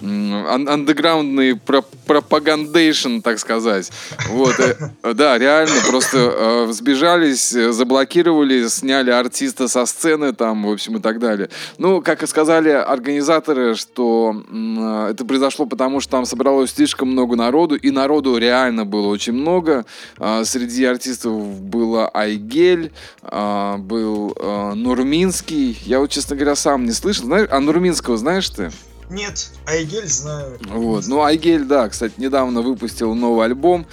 андеграундный 0.00 1.58
пропагандейшн, 2.06 3.18
так 3.18 3.40
сказать. 3.40 3.90
Вот, 4.28 4.54
э, 4.60 4.76
да, 5.14 5.38
реально, 5.38 5.74
просто 5.88 6.18
э, 6.18 6.68
сбежались, 6.70 7.50
заблокировали, 7.50 8.68
сняли 8.68 9.10
артиста 9.10 9.66
со 9.66 9.84
сцены 9.84 10.32
там, 10.32 10.62
в 10.62 10.70
общем, 10.70 10.98
и 10.98 11.00
так 11.00 11.18
далее. 11.18 11.48
Ну, 11.76 12.02
как 12.02 12.22
и 12.22 12.28
сказали 12.28 12.68
организаторы, 12.68 13.74
что 13.74 14.44
э, 14.48 15.08
это 15.10 15.24
произошло 15.24 15.66
потому, 15.66 15.98
что 15.98 16.12
там 16.12 16.24
собралось 16.24 16.70
слишком 16.70 17.10
много 17.10 17.34
народу, 17.34 17.74
и 17.74 17.90
народу 17.90 18.36
реально 18.36 18.84
было 18.84 19.08
очень 19.08 19.32
много. 19.32 19.86
Э, 20.20 20.44
среди 20.44 20.84
артистов 20.84 21.60
было 21.60 22.08
Айгель, 22.14 22.92
э, 23.22 23.76
был 23.78 24.36
э, 24.38 24.74
Нурмин, 24.74 25.31
Нурминский, 25.32 25.78
я 25.86 25.98
вот, 25.98 26.10
честно 26.10 26.36
говоря, 26.36 26.54
сам 26.54 26.84
не 26.84 26.92
слышал. 26.92 27.24
Знаешь, 27.24 27.48
а 27.50 27.58
Нурминского 27.58 28.18
знаешь 28.18 28.50
ты? 28.50 28.70
Нет, 29.08 29.50
Айгель 29.66 30.06
знаю. 30.06 30.58
Вот, 30.68 31.06
ну 31.06 31.22
Айгель, 31.22 31.64
да, 31.64 31.88
кстати, 31.88 32.12
недавно 32.18 32.60
выпустил 32.60 33.14
новый 33.14 33.46
альбом, 33.46 33.86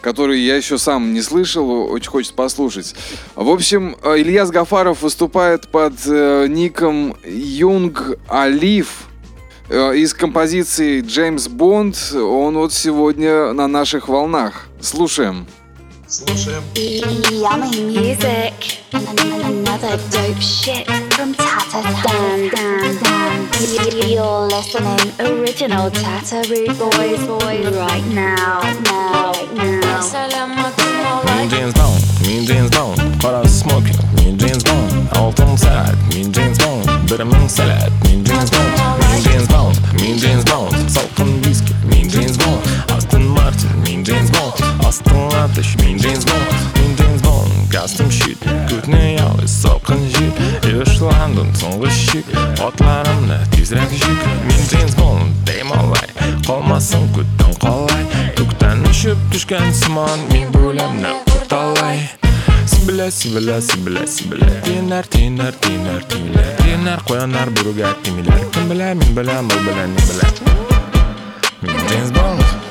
который 0.00 0.40
я 0.40 0.56
еще 0.56 0.78
сам 0.78 1.12
не 1.12 1.20
слышал, 1.20 1.68
очень 1.90 2.10
хочется 2.10 2.34
послушать. 2.34 2.94
В 3.34 3.50
общем, 3.50 3.96
э, 4.02 4.20
Ильяс 4.20 4.50
Гафаров 4.50 5.02
выступает 5.02 5.68
под 5.68 5.94
э, 6.06 6.46
ником 6.48 7.14
Юнг 7.26 8.18
Алиф 8.30 9.08
э, 9.68 9.96
из 9.96 10.14
композиции 10.14 11.02
Джеймс 11.02 11.48
Бонд. 11.48 12.14
Он 12.14 12.56
вот 12.56 12.72
сегодня 12.72 13.52
на 13.52 13.68
наших 13.68 14.08
волнах. 14.08 14.68
Слушаем. 14.80 15.46
Слушаем. 16.07 16.63
Yummy 16.75 17.81
music. 17.81 18.81
Another 18.91 19.97
dope 20.11 20.41
shit 20.41 20.85
from 21.13 21.33
Tata 21.33 21.81
Dan 22.03 22.49
Dan 22.49 22.97
Dan. 23.01 23.47
You're 24.09 24.47
listening 24.47 25.11
original 25.19 25.89
Tata 25.89 26.43
Root 26.49 26.77
Boys 26.77 27.25
boys 27.25 27.75
right 27.77 28.05
now. 28.13 28.59
Now. 28.83 29.31
Now. 29.55 29.81
Me 31.25 31.47
James 31.49 31.73
Bond, 31.73 32.03
me 32.21 32.45
James 32.45 32.69
Bond, 32.71 33.21
para 33.21 33.47
smoking, 33.47 33.97
me 34.15 34.37
James 34.37 34.63
Bond, 34.63 34.91
altın 35.15 35.55
saat, 35.55 35.95
me 36.13 36.23
James 36.33 36.57
Bond, 36.59 37.09
birimin 37.09 37.47
salat, 37.47 37.89
me 38.03 38.23
James 38.23 38.51
Bond, 38.51 38.71
me 38.99 39.21
James 39.21 39.47
Bond, 39.47 39.75
me 39.93 40.17
James 40.17 40.45
Bond, 40.45 40.89
salkın 40.89 41.43
viski, 41.43 41.44
Astronatış 44.86 45.76
Min 45.76 45.98
James 45.98 46.26
Bond 46.26 46.52
Min 46.76 46.96
James 46.96 47.22
Bond 47.24 47.52
Custom 47.72 48.10
shit 48.10 48.38
Күтне 48.70 49.16
ялы 49.18 49.48
сапкын 49.48 49.98
жит 50.14 50.38
Йышландым 50.62 51.50
соңгы 51.58 51.90
шик 51.90 52.28
Атларымны 52.62 53.38
тизрәк 53.54 53.90
жик 53.90 54.20
Мин 54.46 54.62
Джеймс 54.70 54.94
Бонд 54.94 55.34
дей 55.48 55.64
малай 55.66 56.06
Калмасын 56.46 57.08
күттен 57.16 57.56
калай 57.62 58.04
Түктән 58.38 58.86
очып 58.90 59.18
төшкән 59.32 59.74
сыман 59.74 60.22
Мин 60.30 60.54
бүләмне 60.54 61.16
урталай 61.34 62.04
Сибелә, 62.70 63.10
сибелә, 63.10 63.58
сибелә, 63.66 64.06
сибелә 64.06 64.52
Тинәр, 64.66 65.10
тинәр, 65.10 65.58
тинәр, 65.66 66.06
тинәр 66.12 66.52
Тинәр, 66.62 67.02
куянар, 67.08 67.50
бүрегә 67.58 67.90
тимиләр 68.06 68.46
Кем 68.54 68.70
белә, 68.70 68.94
мин 69.02 69.18
беләм, 69.18 69.50
ул 69.50 69.66
белә, 69.66 69.90
ни 69.90 70.06
белә 70.12 70.30
Джеймс 71.88 72.14
Бонд 72.14 72.65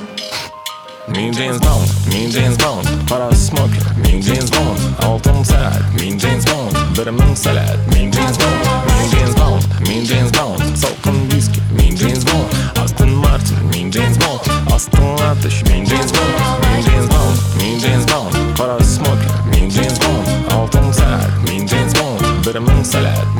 Min 1.07 1.31
James 1.33 1.59
Bond, 1.59 1.87
Min 2.07 2.31
James 2.31 2.57
Bond 2.57 3.07
Para 3.07 3.31
smoke, 3.35 3.71
Min 3.97 4.21
James 4.21 4.49
Bond 4.51 4.79
Altın 4.99 5.43
salat, 5.43 5.81
Min 5.99 6.19
James 6.19 6.45
Bond 6.47 6.95
Dırımın 6.95 7.35
salat, 7.35 7.77
Min 7.93 8.11
James 8.11 8.37
Bond 8.39 8.65
Min 8.89 9.09
James 9.11 9.37
Bond, 9.37 9.61
Min 9.87 10.05
James 10.05 10.31
Bond 10.33 10.75
Salkın 10.75 11.31
viski, 11.31 11.61
Min 11.77 11.95
jeans 11.95 12.25
Bond 12.25 12.83
Aston 12.83 13.09
Martin, 13.09 13.57
Min 13.73 13.91
jeans 13.91 14.17
Bond 14.19 14.73
Aston 14.75 15.17
ateş, 15.17 15.63
Min 15.63 15.85
James 15.85 16.11
Bond 16.13 16.33
Min 16.63 16.81
James 16.81 17.09
Bond, 17.09 17.37
Min 17.61 17.79
James 17.79 18.05
Bond 18.07 18.57
Para 18.57 18.79
smoke, 18.79 19.25
Min 19.51 19.69
James 19.69 19.99
Bond 20.01 20.53
Altın 20.57 20.91
salat, 20.91 21.29
Min 21.49 21.67
James 21.67 21.93
Bond 21.95 22.45
Dırımın 22.45 22.83
salat 22.83 23.34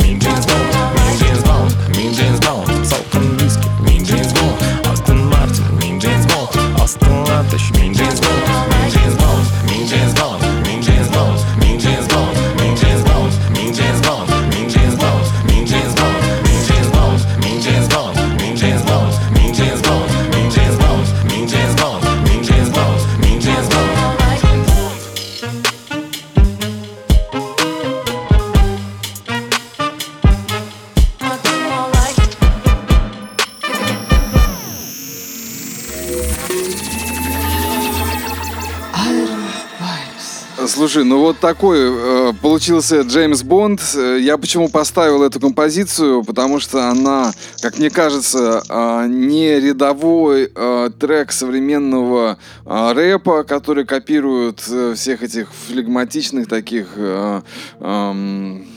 вот 41.36 41.39
такой 41.41 41.80
э, 41.82 42.34
получился 42.41 43.02
Джеймс 43.02 43.43
Бонд. 43.43 43.82
Э, 43.95 44.17
Я 44.19 44.38
почему 44.38 44.69
поставил 44.69 45.24
эту 45.24 45.39
композицию? 45.39 46.24
Потому 46.24 46.60
что 46.60 46.89
она, 46.89 47.34
как 47.62 47.78
мне 47.78 47.89
кажется, 47.89 48.63
э, 48.67 49.08
не 49.08 49.60
рядовой 49.60 50.52
э, 50.54 50.89
трек 51.00 51.32
современного 51.32 52.38
э, 52.65 52.91
рэпа, 52.93 53.43
который 53.43 53.86
копирует 53.86 54.63
э, 54.69 54.93
всех 54.95 55.24
этих 55.24 55.50
флегматичных 55.67 56.48
таких 56.48 56.88
э, 56.96 57.42
эм, 57.79 58.67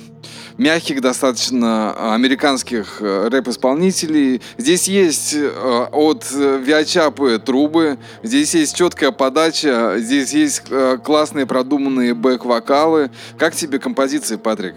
мягких 0.59 1.01
достаточно 1.01 2.15
американских 2.15 3.01
э, 3.01 3.29
рэп-исполнителей. 3.29 4.43
Здесь 4.59 4.89
есть 4.89 5.33
э, 5.35 5.89
от 5.93 6.27
э, 6.35 6.59
Виачапы 6.59 7.39
трубы, 7.39 7.99
здесь 8.23 8.55
есть 8.55 8.77
четкая 8.77 9.13
подача, 9.13 9.95
здесь 9.99 10.33
есть 10.33 10.63
э, 10.69 10.99
классные 11.03 11.47
продуманные 11.47 12.15
бэк-вокалы. 12.15 13.11
Как 13.39 13.55
тебе 13.55 13.79
композиции, 13.79 14.37
Патрик? 14.37 14.75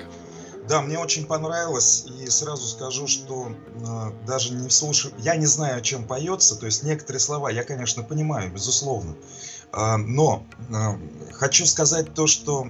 Да, 0.70 0.82
мне 0.82 0.98
очень 1.00 1.26
понравилось, 1.26 2.06
и 2.22 2.30
сразу 2.30 2.68
скажу, 2.68 3.08
что 3.08 3.50
э, 3.50 4.26
даже 4.28 4.54
не 4.54 4.70
вслушав... 4.70 5.12
Я 5.18 5.36
не 5.36 5.48
знаю, 5.48 5.80
о 5.80 5.82
чем 5.82 6.06
поется, 6.06 6.56
то 6.56 6.68
есть 6.68 6.84
некоторые 6.84 7.20
слова 7.20 7.50
я, 7.50 7.64
конечно, 7.64 8.04
понимаю, 8.04 8.52
безусловно. 8.54 9.16
Э, 9.74 9.98
но 9.98 10.46
э, 10.70 11.34
хочу 11.34 11.66
сказать 11.66 12.14
то, 12.14 12.28
что 12.28 12.70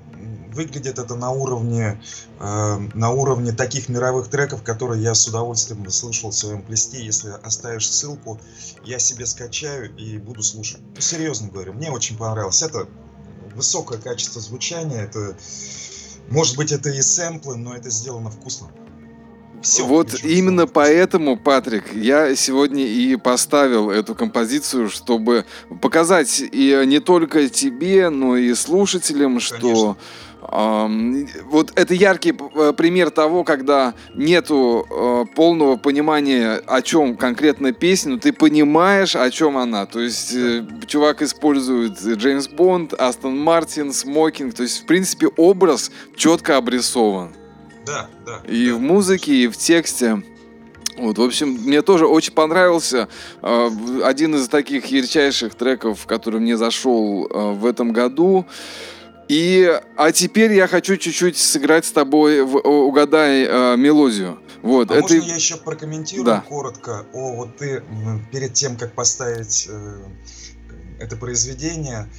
выглядит 0.53 0.99
это 0.99 1.15
на 1.15 1.31
уровне, 1.31 2.01
э, 2.39 2.77
на 2.93 3.11
уровне 3.11 3.51
таких 3.51 3.89
мировых 3.89 4.27
треков, 4.29 4.63
которые 4.63 5.01
я 5.01 5.13
с 5.13 5.27
удовольствием 5.27 5.89
слышал 5.89 6.31
в 6.31 6.35
своем 6.35 6.61
плесте. 6.61 7.03
Если 7.03 7.29
оставишь 7.43 7.89
ссылку, 7.89 8.39
я 8.83 8.99
себе 8.99 9.25
скачаю 9.25 9.95
и 9.95 10.17
буду 10.17 10.43
слушать. 10.43 10.81
Ну, 10.95 11.01
серьезно 11.01 11.49
говорю, 11.49 11.73
мне 11.73 11.91
очень 11.91 12.17
понравилось. 12.17 12.61
Это 12.61 12.87
высокое 13.55 13.97
качество 13.97 14.41
звучания, 14.41 15.01
это, 15.01 15.35
может 16.29 16.57
быть, 16.57 16.71
это 16.71 16.89
и 16.89 17.01
сэмплы, 17.01 17.55
но 17.57 17.75
это 17.75 17.89
сделано 17.89 18.31
вкусно. 18.31 18.71
Все, 19.61 19.85
вот 19.85 20.23
именно 20.23 20.63
сказать. 20.63 20.73
поэтому, 20.73 21.37
Патрик, 21.37 21.93
я 21.93 22.35
сегодня 22.35 22.83
и 22.83 23.15
поставил 23.15 23.91
эту 23.91 24.15
композицию, 24.15 24.89
чтобы 24.89 25.45
показать 25.81 26.41
и 26.41 26.81
не 26.85 26.99
только 26.99 27.47
тебе, 27.47 28.09
но 28.09 28.37
и 28.37 28.53
слушателям, 28.55 29.33
Конечно. 29.33 29.57
что 29.57 29.97
вот 30.41 31.71
это 31.75 31.93
яркий 31.93 32.33
э, 32.55 32.73
пример 32.75 33.11
того, 33.11 33.43
когда 33.43 33.93
нету 34.15 34.87
э, 34.89 35.25
полного 35.35 35.77
понимания, 35.77 36.61
о 36.65 36.81
чем 36.81 37.15
конкретно 37.15 37.73
песня, 37.73 38.13
но 38.13 38.19
ты 38.19 38.33
понимаешь, 38.33 39.15
о 39.15 39.29
чем 39.29 39.57
она. 39.57 39.85
То 39.85 39.99
есть 39.99 40.33
э, 40.33 40.65
чувак 40.87 41.21
использует 41.21 42.01
Джеймс 42.01 42.47
Бонд, 42.47 42.93
Астон 42.93 43.39
Мартин, 43.39 43.93
Смокинг, 43.93 44.55
то 44.55 44.63
есть 44.63 44.83
в 44.83 44.85
принципе 44.87 45.27
образ 45.37 45.91
четко 46.15 46.57
обрисован. 46.57 47.33
Да, 47.85 48.07
да. 48.25 48.41
И 48.47 48.69
да. 48.69 48.75
в 48.75 48.79
музыке, 48.79 49.33
и 49.33 49.47
в 49.47 49.57
тексте. 49.57 50.23
Вот, 50.97 51.17
в 51.17 51.21
общем, 51.21 51.49
мне 51.49 51.81
тоже 51.81 52.05
очень 52.05 52.33
понравился 52.33 53.07
э, 53.41 53.69
один 54.03 54.35
из 54.35 54.47
таких 54.47 54.85
ярчайших 54.87 55.55
треков, 55.55 56.05
который 56.05 56.39
мне 56.39 56.57
зашел 56.57 57.27
э, 57.27 57.53
в 57.53 57.65
этом 57.65 57.91
году. 57.91 58.45
И, 59.31 59.81
а 59.95 60.11
теперь 60.11 60.51
я 60.51 60.67
хочу 60.67 60.97
чуть-чуть 60.97 61.37
сыграть 61.37 61.85
с 61.85 61.91
тобой 61.93 62.43
в 62.43 62.57
«Угадай 62.57 63.45
э, 63.45 63.77
мелодию». 63.77 64.41
Вот, 64.61 64.91
а 64.91 64.95
это... 64.95 65.03
можно 65.03 65.15
я 65.25 65.35
еще 65.35 65.55
прокомментирую 65.55 66.25
да. 66.25 66.41
коротко? 66.41 67.05
О, 67.13 67.37
вот 67.37 67.55
ты 67.55 67.81
перед 68.29 68.53
тем, 68.53 68.75
как 68.75 68.91
поставить 68.91 69.69
э, 69.69 70.03
это 70.99 71.15
произведение, 71.15 72.09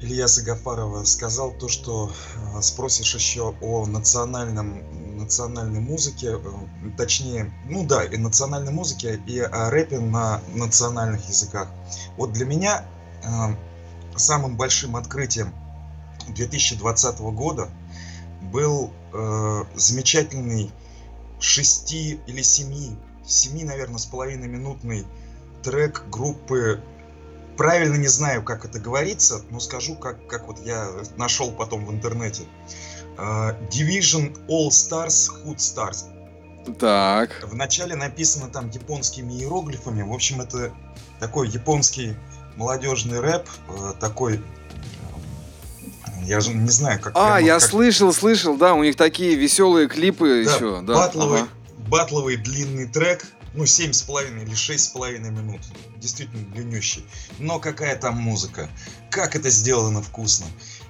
Ильяса 0.00 0.42
Гафарова 0.42 1.04
сказал 1.04 1.52
то, 1.52 1.68
что 1.68 2.10
э, 2.56 2.62
спросишь 2.62 3.14
еще 3.14 3.54
о 3.60 3.84
национальном, 3.84 5.18
национальной 5.18 5.80
музыке, 5.80 6.38
э, 6.42 6.90
точнее, 6.96 7.52
ну 7.66 7.84
да, 7.86 8.04
и 8.04 8.16
национальной 8.16 8.72
музыке, 8.72 9.20
и 9.26 9.38
о 9.38 9.68
рэпе 9.68 10.00
на 10.00 10.40
национальных 10.54 11.28
языках. 11.28 11.68
Вот 12.16 12.32
для 12.32 12.46
меня 12.46 12.86
э, 13.22 13.28
самым 14.16 14.56
большим 14.56 14.96
открытием 14.96 15.52
2020 16.28 17.18
года 17.20 17.70
был 18.52 18.92
э, 19.12 19.64
замечательный 19.74 20.70
шести 21.40 22.20
или 22.26 22.42
семи, 22.42 22.96
семи, 23.26 23.64
наверное, 23.64 23.98
с 23.98 24.06
половиной 24.06 24.48
минутный 24.48 25.06
трек 25.62 26.04
группы 26.10 26.82
правильно 27.56 27.96
не 27.96 28.08
знаю, 28.08 28.42
как 28.42 28.64
это 28.64 28.78
говорится, 28.78 29.42
но 29.50 29.60
скажу, 29.60 29.94
как, 29.94 30.26
как 30.26 30.46
вот 30.46 30.58
я 30.64 30.88
нашел 31.16 31.52
потом 31.52 31.86
в 31.86 31.92
интернете. 31.92 32.44
Uh, 33.16 33.54
Division 33.68 34.34
All 34.48 34.68
Stars 34.68 35.30
Hood 35.44 35.58
Stars. 35.58 36.06
Так. 36.78 37.42
Вначале 37.44 37.94
написано 37.94 38.48
там 38.48 38.70
японскими 38.70 39.32
иероглифами. 39.32 40.02
В 40.02 40.12
общем, 40.12 40.40
это 40.40 40.72
такой 41.20 41.48
японский 41.48 42.16
молодежный 42.56 43.20
рэп, 43.20 43.46
uh, 43.68 43.98
такой 43.98 44.36
э, 44.36 44.40
я 46.26 46.40
же 46.40 46.52
не 46.52 46.70
знаю, 46.70 47.00
как. 47.00 47.12
А, 47.16 47.34
прямо, 47.34 47.46
я 47.46 47.58
как... 47.58 47.68
слышал, 47.68 48.12
слышал, 48.12 48.56
да, 48.56 48.74
у 48.74 48.82
них 48.82 48.96
такие 48.96 49.34
веселые 49.34 49.88
клипы 49.88 50.44
да, 50.44 50.52
еще, 50.52 50.80
да. 50.82 50.94
Батловый, 50.94 51.40
ага. 51.40 51.48
батловый 51.88 52.36
длинный 52.36 52.86
трек, 52.86 53.26
ну, 53.54 53.66
семь 53.66 53.92
с 53.92 54.02
половиной 54.02 54.44
или 54.44 54.54
шесть 54.54 54.84
с 54.84 54.88
половиной 54.88 55.30
минут. 55.30 55.60
Действительно 55.96 56.44
длиннющий. 56.54 57.04
Но 57.38 57.58
какая 57.58 57.96
там 57.96 58.16
музыка? 58.16 58.68
Как 59.10 59.36
это 59.36 59.50
сделано 59.50 60.02
вкусно? 60.02 60.46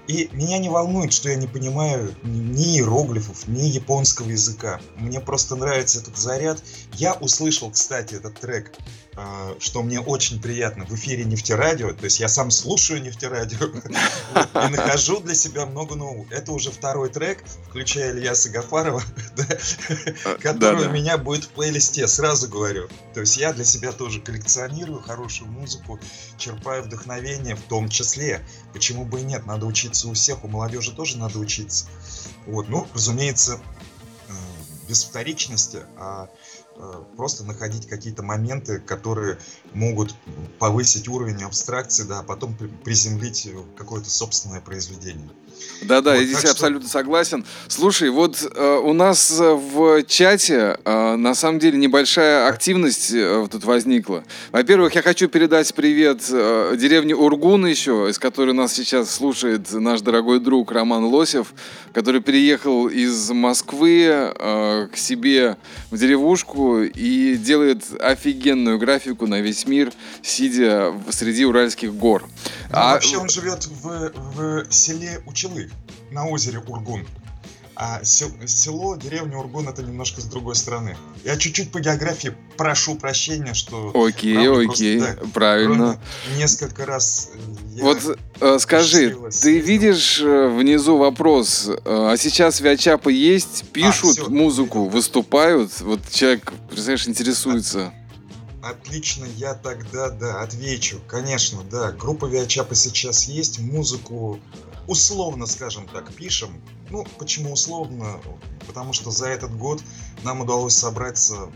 И 0.09 0.29
меня 0.33 0.59
не 0.59 0.69
волнует, 0.69 1.13
что 1.13 1.29
я 1.29 1.37
не 1.37 1.47
понимаю 1.47 2.13
ни 2.25 2.77
иероглифов, 2.77 3.47
ни 3.47 3.63
японского 3.63 4.29
языка. 4.29 4.81
Мне 4.97 5.21
просто 5.21 5.55
нравится 5.55 6.01
этот 6.01 6.17
заряд. 6.17 6.63
Я 6.95 7.15
услышал, 7.15 7.71
кстати, 7.71 8.15
этот 8.15 8.39
трек, 8.41 8.73
а, 9.15 9.55
что 9.61 9.83
мне 9.83 10.01
очень 10.01 10.43
приятно 10.43 10.85
в 10.87 10.95
эфире 10.95 11.25
нефтерадио. 11.25 11.93
То 11.93 12.05
есть 12.05 12.19
я 12.19 12.29
сам 12.29 12.51
слушаю 12.51 13.01
нефтерадио 13.01 13.59
и 13.67 14.69
нахожу 14.71 15.21
для 15.21 15.37
себя 15.37 15.67
много 15.67 15.95
нового. 15.95 16.27
Это 16.31 16.51
уже 16.51 16.73
второй 16.73 17.09
трек, 17.09 17.45
включая 17.69 18.13
Ильяса 18.13 18.51
Гафарова, 18.51 19.03
а, 20.25 20.35
который 20.39 20.89
у 20.89 20.91
меня 20.91 21.17
будет 21.17 21.45
в 21.45 21.49
плейлисте, 21.51 22.09
сразу 22.09 22.49
говорю. 22.49 22.89
То 23.15 23.21
есть 23.21 23.37
я 23.37 23.53
для 23.53 23.65
себя 23.65 23.93
тоже 23.93 24.21
коллекционирую 24.21 25.01
хорошую 25.01 25.49
музыку, 25.49 26.01
черпаю 26.39 26.83
вдохновение 26.83 27.55
в 27.55 27.63
том 27.63 27.89
числе. 27.89 28.45
Почему 28.73 29.05
бы 29.05 29.21
и 29.21 29.23
нет? 29.23 29.47
Надо 29.47 29.67
учиться 29.67 29.92
у 30.09 30.13
всех, 30.15 30.45
у 30.45 30.49
молодежи 30.49 30.95
тоже 30.95 31.19
надо 31.19 31.39
учиться. 31.39 31.87
Вот, 32.47 32.69
ну, 32.69 32.87
разумеется, 32.95 33.61
э, 34.29 34.33
без 34.89 35.05
вторичности, 35.05 35.85
а 35.97 36.29
э, 36.77 37.05
просто 37.17 37.45
находить 37.45 37.87
какие-то 37.87 38.23
моменты, 38.23 38.81
которые 38.81 39.39
могут 39.73 40.15
повысить 40.59 41.09
уровень 41.09 41.43
абстракции, 41.43 42.05
да, 42.05 42.21
а 42.21 42.23
потом 42.23 42.55
приземлить 42.55 43.49
какое-то 43.77 44.11
собственное 44.11 44.61
произведение. 44.61 45.31
Да-да, 45.83 46.13
вот, 46.13 46.21
я 46.21 46.27
здесь 46.27 46.45
абсолютно 46.45 46.89
что... 46.89 46.99
согласен. 46.99 47.45
Слушай, 47.69 48.11
вот 48.11 48.43
э, 48.55 48.81
у 48.85 48.93
нас 48.93 49.31
в 49.39 50.05
чате 50.05 50.79
э, 50.85 51.17
на 51.17 51.35
самом 51.35 51.59
деле 51.59 51.79
небольшая 51.79 52.47
активность 52.49 53.11
э, 53.13 53.47
тут 53.51 53.65
возникла. 53.65 54.25
Во-первых, 54.53 54.95
я 54.95 55.03
хочу 55.03 55.29
передать 55.29 55.75
привет 55.75 56.23
э, 56.31 56.77
деревне 56.79 57.17
Ургун 57.17 57.67
еще, 57.67 58.09
из 58.09 58.19
которой 58.19 58.55
нас 58.55 58.73
сейчас 58.73 59.11
слушает 59.11 59.73
наш 59.73 60.01
дорогой 60.03 60.41
друг 60.41 60.71
Роман 60.73 61.05
Лосев, 61.05 61.53
который 61.93 62.21
переехал 62.21 62.87
из 62.87 63.31
Москвы 63.31 64.05
э, 64.05 64.89
к 64.93 64.97
себе 64.97 65.57
в 65.91 65.99
деревушку 65.99 66.83
и 66.83 67.35
делает 67.35 67.83
офигенную 68.01 68.79
графику 68.79 69.27
на 69.27 69.41
весь 69.41 69.67
мир, 69.67 69.93
сидя 70.23 70.95
среди 71.11 71.45
Уральских 71.45 71.95
гор. 71.95 72.23
Ну, 72.23 72.29
а 72.73 72.95
вообще 72.95 73.17
он 73.19 73.29
живет 73.29 73.67
в, 73.67 74.13
в 74.35 74.73
селе 74.73 75.23
Учелы 75.53 75.71
на 76.11 76.27
озере 76.29 76.59
Ургун. 76.67 77.07
А 77.75 78.05
село, 78.05 78.97
деревня 78.97 79.39
Ургун 79.39 79.67
это 79.69 79.83
немножко 79.83 80.21
с 80.21 80.25
другой 80.25 80.55
стороны. 80.55 80.97
Я 81.25 81.37
чуть-чуть 81.37 81.73
по 81.73 81.81
географии 81.81 82.35
прошу 82.57 82.97
прощения, 82.97 83.55
что... 83.55 83.91
Окей, 83.95 84.35
правда, 84.35 84.71
окей, 84.71 84.99
просто, 84.99 85.17
да, 85.17 85.31
правильно. 85.33 86.01
Несколько 86.37 86.85
раз 86.85 87.31
я 87.75 87.83
Вот 87.83 88.19
э, 88.41 88.59
скажи, 88.59 89.17
ты 89.41 89.59
видишь 89.59 90.21
э, 90.21 90.49
внизу 90.49 90.99
вопрос, 90.99 91.67
э, 91.67 91.81
а 91.85 92.17
сейчас 92.19 92.61
Виачапы 92.61 93.11
есть, 93.11 93.65
пишут 93.73 94.19
а, 94.19 94.23
все, 94.25 94.31
музыку, 94.31 94.89
выступают? 94.89 95.81
Вот 95.81 96.01
человек, 96.11 96.53
представляешь, 96.69 97.09
интересуется. 97.09 97.93
Отлично, 98.63 99.27
я 99.39 99.55
тогда, 99.55 100.11
да, 100.11 100.43
отвечу. 100.43 101.01
Конечно, 101.09 101.63
да, 101.69 101.91
группа 101.91 102.27
Виачапа 102.27 102.75
сейчас 102.75 103.25
есть, 103.25 103.59
музыку 103.59 104.39
условно, 104.87 105.47
скажем 105.47 105.87
так, 105.89 106.13
пишем. 106.13 106.63
Ну, 106.91 107.07
почему 107.19 107.53
условно? 107.53 108.21
Потому 108.67 108.93
что 108.93 109.11
за 109.11 109.29
этот 109.29 109.57
год 109.57 109.83
нам 110.23 110.41
удалось 110.41 110.77
собраться 110.77 111.51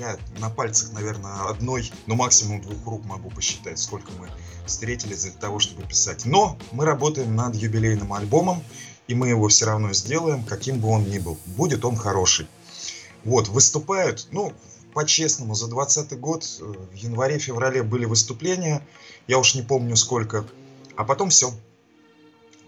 я 0.00 0.16
на 0.38 0.48
пальцах, 0.48 0.92
наверное, 0.92 1.50
одной, 1.50 1.92
ну 2.06 2.14
максимум 2.14 2.62
двух 2.62 2.86
рук 2.86 3.04
могу 3.04 3.28
посчитать, 3.28 3.78
сколько 3.78 4.10
мы 4.12 4.30
встретились 4.66 5.24
для 5.24 5.32
того, 5.32 5.58
чтобы 5.58 5.82
писать. 5.82 6.24
Но 6.24 6.56
мы 6.72 6.86
работаем 6.86 7.36
над 7.36 7.54
юбилейным 7.54 8.12
альбомом, 8.14 8.62
и 9.08 9.14
мы 9.14 9.28
его 9.28 9.48
все 9.48 9.66
равно 9.66 9.92
сделаем, 9.92 10.44
каким 10.44 10.80
бы 10.80 10.88
он 10.88 11.04
ни 11.04 11.18
был. 11.18 11.38
Будет 11.44 11.84
он 11.84 11.96
хороший. 11.96 12.46
Вот, 13.24 13.48
выступают, 13.48 14.28
ну, 14.30 14.54
по-честному, 14.94 15.54
за 15.54 15.68
20 15.68 16.18
год 16.18 16.44
э, 16.60 16.64
в 16.64 16.94
январе-феврале 16.94 17.82
были 17.82 18.06
выступления, 18.06 18.86
я 19.28 19.38
уж 19.38 19.54
не 19.54 19.62
помню 19.62 19.96
сколько, 19.96 20.46
а 20.96 21.04
потом 21.04 21.28
все, 21.28 21.52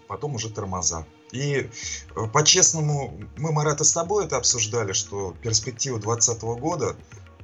потом 0.07 0.35
уже 0.35 0.49
тормоза. 0.49 1.05
И 1.31 1.69
э, 2.15 2.27
по-честному, 2.31 3.19
мы, 3.37 3.51
Марата, 3.51 3.83
с 3.83 3.91
тобой 3.91 4.25
это 4.25 4.37
обсуждали, 4.37 4.93
что 4.93 5.35
перспектива 5.41 5.99
2020 5.99 6.43
года... 6.59 6.95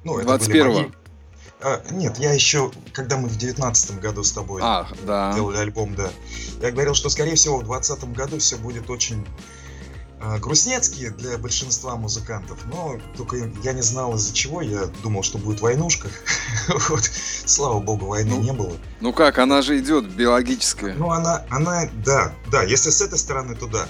Ну, 0.03 0.21
21 0.21 0.67
мои... 0.67 0.85
а, 1.61 1.81
Нет, 1.91 2.17
я 2.19 2.33
еще, 2.33 2.71
когда 2.93 3.17
мы 3.17 3.27
в 3.27 3.37
2019 3.37 3.99
году 3.99 4.23
с 4.23 4.31
тобой 4.31 4.61
а, 4.63 4.87
да. 5.03 5.33
делали 5.33 5.57
альбом, 5.57 5.95
да, 5.95 6.11
я 6.61 6.71
говорил, 6.71 6.93
что, 6.93 7.09
скорее 7.09 7.35
всего, 7.35 7.57
в 7.57 7.65
2020 7.65 8.13
году 8.15 8.37
все 8.37 8.57
будет 8.57 8.89
очень 8.89 9.25
грустнецкие 10.39 11.11
для 11.11 11.37
большинства 11.37 11.95
музыкантов, 11.95 12.59
но 12.65 12.99
только 13.15 13.37
я 13.63 13.73
не 13.73 13.81
знал 13.81 14.15
из-за 14.15 14.33
чего, 14.33 14.61
я 14.61 14.85
думал, 15.03 15.23
что 15.23 15.37
будет 15.37 15.61
войнушка, 15.61 16.09
Вот, 16.89 17.09
слава 17.45 17.79
богу, 17.79 18.07
войны 18.07 18.35
Ну, 18.35 18.41
не 18.41 18.53
было. 18.53 18.73
Ну 19.01 19.13
как, 19.13 19.39
она 19.39 19.61
же 19.61 19.79
идет, 19.79 20.05
биологическая. 20.09 20.93
Ну, 20.95 21.11
она, 21.11 21.45
она, 21.49 21.89
да, 22.05 22.33
да, 22.51 22.63
если 22.63 22.89
с 22.89 23.01
этой 23.01 23.17
стороны, 23.17 23.55
то 23.55 23.67
да. 23.67 23.87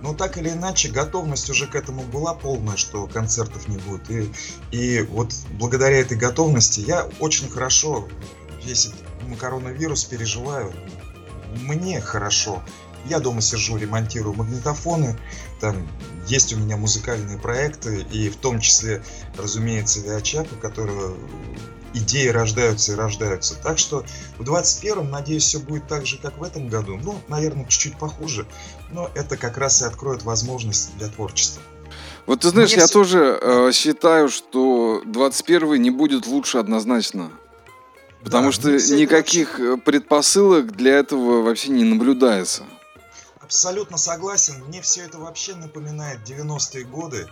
Но 0.00 0.14
так 0.14 0.38
или 0.38 0.48
иначе, 0.48 0.88
готовность 0.88 1.50
уже 1.50 1.66
к 1.66 1.74
этому 1.74 2.02
была 2.02 2.34
полная, 2.34 2.76
что 2.76 3.06
концертов 3.06 3.68
не 3.68 3.76
будет. 3.78 4.10
И, 4.10 4.32
и 4.70 5.02
вот 5.02 5.32
благодаря 5.58 5.98
этой 5.98 6.16
готовности 6.16 6.80
я 6.80 7.08
очень 7.20 7.50
хорошо 7.50 8.08
весь 8.64 8.86
этот 8.86 9.38
коронавирус 9.38 10.04
переживаю. 10.04 10.72
Мне 11.62 12.00
хорошо. 12.00 12.62
Я 13.06 13.18
дома 13.18 13.40
сижу, 13.40 13.76
ремонтирую 13.76 14.34
магнитофоны, 14.34 15.18
там 15.60 15.88
есть 16.26 16.52
у 16.52 16.56
меня 16.58 16.76
музыкальные 16.76 17.38
проекты, 17.38 18.06
и 18.12 18.28
в 18.28 18.36
том 18.36 18.60
числе, 18.60 19.02
разумеется, 19.36 20.00
Виачапа, 20.00 20.54
которые 20.56 21.14
идеи 21.94 22.28
рождаются 22.28 22.92
и 22.92 22.94
рождаются. 22.94 23.56
Так 23.60 23.78
что 23.78 24.04
в 24.38 24.42
21-м, 24.42 25.10
надеюсь, 25.10 25.44
все 25.44 25.58
будет 25.58 25.88
так 25.88 26.06
же, 26.06 26.18
как 26.18 26.38
в 26.38 26.42
этом 26.44 26.68
году. 26.68 27.00
Ну, 27.02 27.18
наверное, 27.28 27.64
чуть-чуть 27.64 27.98
похуже, 27.98 28.46
но 28.92 29.10
это 29.14 29.36
как 29.36 29.56
раз 29.58 29.82
и 29.82 29.86
откроет 29.86 30.22
возможности 30.22 30.92
для 30.98 31.08
творчества. 31.08 31.62
Вот 32.26 32.40
ты 32.40 32.50
знаешь, 32.50 32.70
Мне 32.70 32.80
я 32.82 32.86
всё- 32.86 32.92
тоже 33.00 33.38
э, 33.42 33.72
считаю, 33.72 34.28
что 34.28 35.02
21 35.04 35.82
не 35.82 35.90
будет 35.90 36.26
лучше 36.28 36.58
однозначно. 36.58 37.30
Потому 38.22 38.48
Да, 38.48 38.52
что 38.52 38.78
все 38.78 38.96
никаких 38.96 39.58
э, 39.58 39.76
предпосылок 39.78 40.76
для 40.76 40.98
этого 40.98 41.42
вообще 41.42 41.70
не 41.70 41.82
наблюдается. 41.84 42.64
Абсолютно 43.50 43.98
согласен. 43.98 44.62
Мне 44.68 44.80
все 44.80 45.06
это 45.06 45.18
вообще 45.18 45.56
напоминает 45.56 46.20
90-е 46.20 46.84
годы. 46.84 47.26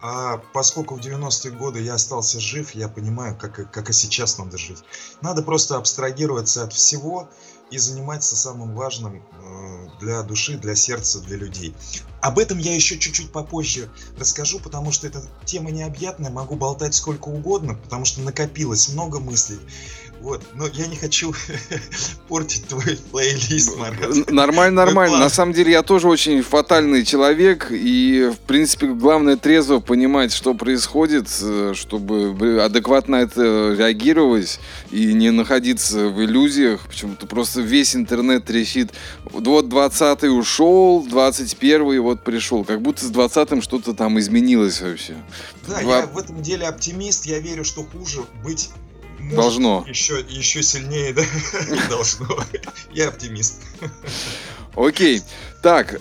А 0.00 0.38
поскольку 0.54 0.94
в 0.94 1.00
90-е 1.00 1.50
годы 1.50 1.82
я 1.82 1.92
остался 1.92 2.40
жив, 2.40 2.74
я 2.74 2.88
понимаю, 2.88 3.36
как, 3.36 3.70
как 3.70 3.90
и 3.90 3.92
сейчас 3.92 4.38
надо 4.38 4.56
жить. 4.56 4.82
Надо 5.20 5.42
просто 5.42 5.76
абстрагироваться 5.76 6.64
от 6.64 6.72
всего 6.72 7.28
и 7.70 7.76
заниматься 7.76 8.34
самым 8.34 8.74
важным 8.74 9.22
э, 9.22 9.88
для 10.00 10.22
души, 10.22 10.56
для 10.56 10.74
сердца, 10.74 11.20
для 11.20 11.36
людей. 11.36 11.74
Об 12.22 12.38
этом 12.38 12.56
я 12.56 12.74
еще 12.74 12.98
чуть-чуть 12.98 13.30
попозже 13.30 13.90
расскажу, 14.18 14.60
потому 14.60 14.90
что 14.90 15.06
эта 15.06 15.22
тема 15.44 15.70
необъятная, 15.70 16.30
могу 16.30 16.56
болтать 16.56 16.94
сколько 16.94 17.28
угодно, 17.28 17.74
потому 17.74 18.06
что 18.06 18.22
накопилось 18.22 18.88
много 18.88 19.20
мыслей. 19.20 19.60
Вот, 20.20 20.42
но 20.54 20.66
я 20.66 20.86
не 20.88 20.96
хочу 20.96 21.32
портить 22.28 22.66
твой 22.66 22.98
плейлист, 23.12 23.76
Марат. 23.78 24.16
Н- 24.16 24.24
Нормально, 24.34 24.84
нормально. 24.84 25.18
На 25.18 25.28
самом 25.28 25.52
деле 25.52 25.72
я 25.72 25.82
тоже 25.82 26.08
очень 26.08 26.42
фатальный 26.42 27.04
человек, 27.04 27.68
и, 27.70 28.30
в 28.34 28.38
принципе, 28.40 28.88
главное 28.88 29.36
трезво 29.36 29.78
понимать, 29.78 30.32
что 30.32 30.54
происходит, 30.54 31.28
э, 31.40 31.72
чтобы 31.76 32.60
адекватно 32.62 33.16
это 33.16 33.74
реагировать 33.78 34.58
и 34.90 35.12
не 35.14 35.30
находиться 35.30 36.08
в 36.08 36.20
иллюзиях. 36.24 36.86
Почему-то 36.88 37.26
просто 37.26 37.60
весь 37.60 37.94
интернет 37.94 38.44
трещит. 38.44 38.92
Вот 39.24 39.66
20-й 39.66 40.28
ушел, 40.36 41.06
21-й 41.06 41.98
вот 41.98 42.24
пришел. 42.24 42.64
Как 42.64 42.82
будто 42.82 43.04
с 43.04 43.10
20-м 43.10 43.62
что-то 43.62 43.94
там 43.94 44.18
изменилось 44.18 44.80
вообще. 44.80 45.14
Да, 45.68 45.80
Два- 45.80 45.98
я 46.00 46.06
в 46.06 46.18
этом 46.18 46.42
деле 46.42 46.66
оптимист. 46.66 47.26
Я 47.26 47.38
верю, 47.38 47.64
что 47.64 47.84
хуже 47.84 48.22
быть 48.42 48.70
может 49.28 49.60
Должно. 49.60 49.84
Еще, 49.88 50.24
еще 50.28 50.62
сильнее, 50.62 51.12
да? 51.12 51.22
Должно. 51.88 52.26
Я 52.92 53.08
оптимист. 53.08 53.62
Окей. 54.74 55.22
Так, 55.62 56.00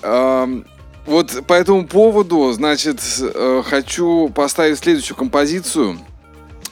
вот 1.08 1.46
по 1.48 1.54
этому 1.54 1.88
поводу, 1.88 2.52
значит, 2.52 3.00
э, 3.22 3.64
хочу 3.66 4.28
поставить 4.28 4.78
следующую 4.78 5.16
композицию 5.16 5.98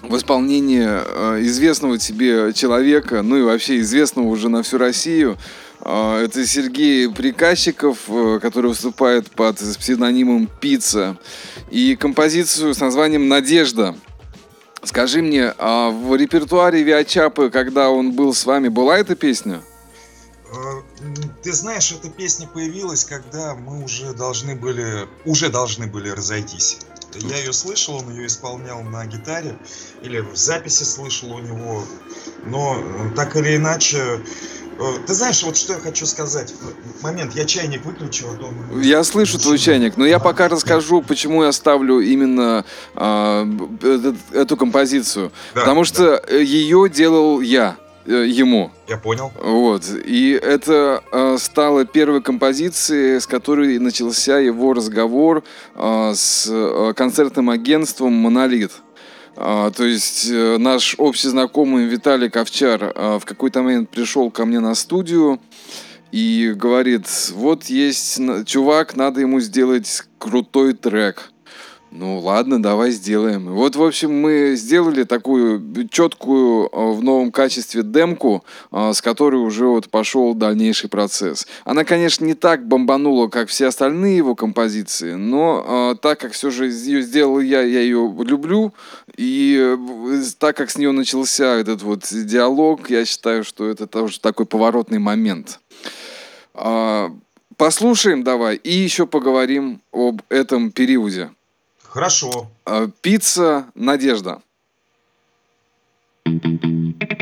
в 0.02 0.16
исполнении 0.18 0.86
э, 0.86 1.42
известного 1.44 1.98
тебе 1.98 2.52
человека, 2.52 3.22
ну 3.22 3.38
и 3.38 3.44
вообще 3.44 3.80
известного 3.80 4.28
уже 4.28 4.50
на 4.50 4.62
всю 4.62 4.78
Россию. 4.78 5.38
А, 5.80 6.22
Это 6.22 6.46
Сергей 6.46 7.10
Приказчиков, 7.10 8.00
э, 8.10 8.40
который 8.42 8.72
выступает 8.72 9.32
под 9.32 9.56
псевдонимом 9.56 10.50
Пицца. 10.60 11.18
И 11.72 11.96
композицию 11.96 12.74
с 12.74 12.82
названием 12.82 13.30
«Надежда». 13.30 13.96
Скажи 14.86 15.22
мне, 15.22 15.54
а 15.58 15.90
в 15.90 16.16
репертуаре 16.16 16.84
Виачапы, 16.84 17.50
когда 17.50 17.90
он 17.90 18.12
был 18.12 18.34
с 18.34 18.46
вами, 18.46 18.68
была 18.68 18.98
эта 19.00 19.16
песня? 19.16 19.62
М, 20.54 20.84
Ты 21.42 21.54
знаешь, 21.54 21.92
эта 21.92 22.10
песня 22.10 22.48
появилась, 22.48 23.04
когда 23.04 23.56
мы 23.56 23.84
уже 23.84 24.14
должны 24.14 24.56
были, 24.56 25.08
уже 25.26 25.50
должны 25.50 25.88
были 25.88 26.10
разойтись. 26.10 26.78
Я 27.16 27.38
ее 27.38 27.54
слышал, 27.54 27.96
он 27.96 28.12
ее 28.12 28.28
исполнял 28.28 28.82
на 28.82 29.06
гитаре, 29.06 29.58
или 30.02 30.20
в 30.20 30.36
записи 30.36 30.84
слышал 30.84 31.34
у 31.34 31.40
него, 31.40 31.84
но 32.46 32.78
так 33.16 33.36
или 33.36 33.56
иначе... 33.56 34.22
э, 34.80 34.84
Ты 35.08 35.14
знаешь, 35.14 35.44
вот 35.44 35.56
что 35.58 35.74
я 35.74 35.80
хочу 35.80 36.06
сказать. 36.06 36.54
Момент, 37.02 37.34
я 37.36 37.46
чайник 37.46 37.86
выключил, 37.86 38.28
а 38.30 38.46
он- 38.74 38.82
Я 38.82 39.04
слышу 39.04 39.38
твой 39.40 39.58
чайник, 39.58 39.98
но 39.98 40.06
я 40.06 40.20
пока 40.20 40.48
расскажу, 40.48 41.02
почему 41.02 41.44
я 41.44 41.52
ставлю 41.52 42.00
именно 42.00 42.66
этот- 42.96 44.16
эту 44.34 44.58
композицию. 44.58 45.32
Да, 45.54 45.62
Потому 45.62 45.82
да, 45.82 45.86
что 45.86 46.04
э, 46.28 46.44
ее 46.44 46.90
делал 46.90 47.42
я 47.42 47.78
э, 48.08 48.26
ему. 48.28 48.72
Я 48.88 48.98
понял. 48.98 49.32
Вот. 49.42 49.84
И 50.06 50.40
это 50.40 51.02
э, 51.12 51.38
стало 51.40 51.86
первой 51.86 52.22
композицией, 52.22 53.20
с 53.20 53.26
которой 53.26 53.80
начался 53.80 54.38
его 54.40 54.74
разговор 54.74 55.44
э, 55.76 56.14
с 56.16 56.48
э, 56.48 56.94
концертным 56.96 57.50
агентством 57.50 58.14
«Монолит». 58.14 58.72
А, 59.38 59.70
то 59.72 59.84
есть 59.84 60.30
э, 60.30 60.58
наш 60.58 60.96
общий 60.98 61.28
знакомый 61.28 61.86
Виталий 61.86 62.30
Ковчар 62.30 62.94
э, 62.96 63.20
в 63.20 63.26
какой-то 63.26 63.62
момент 63.62 63.90
пришел 63.90 64.32
ко 64.32 64.46
мне 64.46 64.62
на 64.62 64.76
студию 64.76 65.42
и 66.12 66.54
говорит, 66.56 67.06
вот 67.34 67.66
есть 67.66 68.22
чувак, 68.46 68.96
надо 68.96 69.20
ему 69.20 69.42
сделать 69.42 70.04
крутой 70.20 70.74
трек. 70.74 71.32
Ну 71.92 72.20
ладно, 72.20 72.62
давай 72.62 72.92
сделаем. 72.92 73.48
И 73.48 73.52
вот, 73.52 73.78
в 73.78 73.84
общем, 73.84 74.14
мы 74.14 74.56
сделали 74.58 75.04
такую 75.04 75.88
четкую 75.90 76.70
э, 76.72 76.92
в 76.92 77.04
новом 77.04 77.32
качестве 77.32 77.84
демку, 77.84 78.44
с 78.72 79.02
которой 79.02 79.38
уже 79.38 79.66
вот 79.66 79.90
пошел 79.90 80.34
дальнейший 80.34 80.90
процесс. 80.90 81.48
Она, 81.64 81.84
конечно, 81.84 82.26
не 82.26 82.34
так 82.34 82.68
бомбанула, 82.68 83.28
как 83.28 83.50
все 83.50 83.68
остальные 83.68 84.18
его 84.18 84.36
композиции, 84.36 85.14
но 85.14 85.96
так 86.02 86.20
как 86.20 86.34
все 86.34 86.50
же 86.50 86.68
ее 86.68 87.02
сделал 87.02 87.40
я, 87.40 87.62
я 87.62 87.80
ее 87.80 88.14
люблю, 88.20 88.74
и 89.18 89.58
э, 89.60 90.24
так 90.38 90.58
как 90.58 90.70
с 90.70 90.78
нее 90.78 90.92
начался 90.92 91.56
этот 91.56 91.82
вот 91.82 92.08
диалог, 92.12 92.90
я 92.90 93.06
считаю, 93.06 93.44
что 93.44 93.68
это 93.70 93.88
тоже 93.88 94.20
такой 94.20 94.46
поворотный 94.46 95.00
момент. 95.00 95.60
А, 96.54 97.12
Послушаем 97.58 98.24
давай 98.24 98.58
и 98.58 98.74
еще 98.74 99.08
поговорим 99.08 99.82
об 99.94 100.22
этом 100.30 100.72
периоде. 100.72 101.32
Хорошо. 101.84 102.52
А, 102.66 102.90
Пицца 103.02 103.68
Надежда. 103.76 104.42
Не 106.26 107.15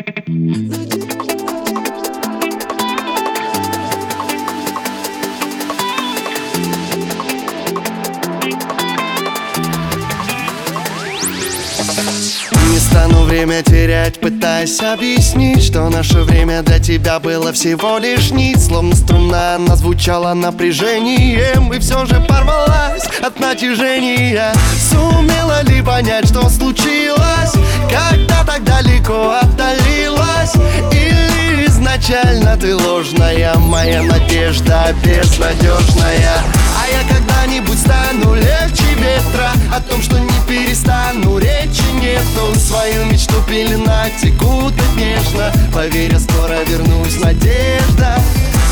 стану 12.93 13.23
время 13.23 13.63
терять, 13.63 14.19
пытаясь 14.19 14.79
объяснить 14.79 15.63
Что 15.63 15.89
наше 15.89 16.19
время 16.19 16.61
для 16.61 16.77
тебя 16.77 17.19
было 17.19 17.51
всего 17.51 17.97
лишь 17.97 18.29
нить. 18.29 18.63
Словно 18.63 18.95
струна, 18.95 19.55
она 19.55 19.75
звучала 19.75 20.33
напряжением 20.35 21.73
И 21.73 21.79
все 21.79 22.05
же 22.05 22.23
порвалась 22.27 23.03
от 23.21 23.39
натяжения. 23.39 24.53
Сумела 24.91 25.63
ли 25.63 25.81
понять, 25.81 26.27
что 26.27 26.47
случилось 26.49 27.53
Когда 27.89 28.43
так 28.45 28.63
далеко 28.63 29.39
отдалилась? 29.41 30.53
Или 30.91 31.65
изначально 31.65 32.55
ты 32.57 32.75
ложная 32.75 33.55
Моя 33.55 34.03
надежда 34.03 34.93
безнадежная 35.03 36.37
А 36.77 36.87
я 36.91 37.15
когда-нибудь 37.15 37.79
стану 37.79 38.35
легче 38.35 38.82
ветра 39.03 39.51
О 39.75 39.81
том, 39.81 40.01
что 40.01 40.17
не 40.17 40.31
перестану, 40.47 41.37
речи 41.37 41.83
нету 42.01 42.59
Свою 42.59 43.05
мечту 43.05 43.35
пеленать 43.47 44.13
текут 44.21 44.73
нежно. 44.95 45.51
Поверь, 45.73 46.13
я 46.13 46.19
скоро 46.19 46.63
вернусь, 46.63 47.19
надежда. 47.19 48.17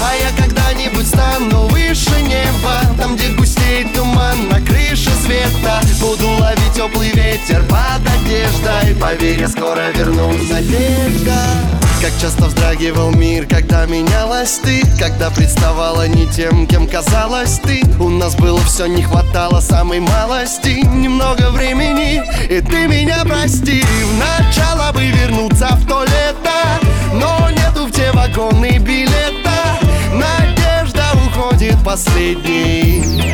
А 0.03 0.15
я 0.15 0.43
когда-нибудь 0.43 1.07
стану 1.07 1.67
выше 1.67 2.21
неба 2.21 2.82
Там, 2.97 3.15
где 3.15 3.29
густеет 3.29 3.93
туман 3.93 4.49
на 4.49 4.59
крыше 4.61 5.11
света. 5.23 5.82
Буду 5.99 6.27
ловить 6.39 6.73
теплый 6.73 7.11
ветер 7.11 7.63
под 7.63 8.01
одеждой. 8.07 8.95
Поверь, 8.99 9.41
я 9.41 9.47
скоро 9.47 9.91
вернусь, 9.91 10.49
надежда 10.49 11.90
как 12.02 12.18
часто 12.20 12.45
вздрагивал 12.45 13.12
мир, 13.12 13.45
когда 13.45 13.86
менялась 13.86 14.60
ты 14.64 14.82
Когда 14.97 15.30
представала 15.30 16.08
не 16.08 16.26
тем, 16.26 16.66
кем 16.66 16.88
казалась 16.88 17.60
ты. 17.60 17.84
У 17.99 18.10
нас 18.10 18.36
было 18.36 18.60
все, 18.62 18.88
не 18.88 19.04
хватало 19.04 19.60
самой 19.60 19.99
малости. 19.99 20.84
Немного 20.84 21.52
времени, 21.52 22.24
и 22.49 22.60
ты 22.62 22.88
меня 22.88 23.24
прости. 23.24 23.84
В 23.84 24.18
начало 24.18 24.91
бы 24.93 25.06
вернуться 25.06 25.68
в 25.76 25.86
то 25.86 26.04
лето 26.04 26.80
Но 27.14 27.52
нету 27.52 27.86
в 27.86 27.91
те 27.91 28.12
вагоны 28.14 28.80
билета. 28.80 29.78
Надежда 30.12 31.04
уходит 31.28 31.78
последней. 31.86 33.32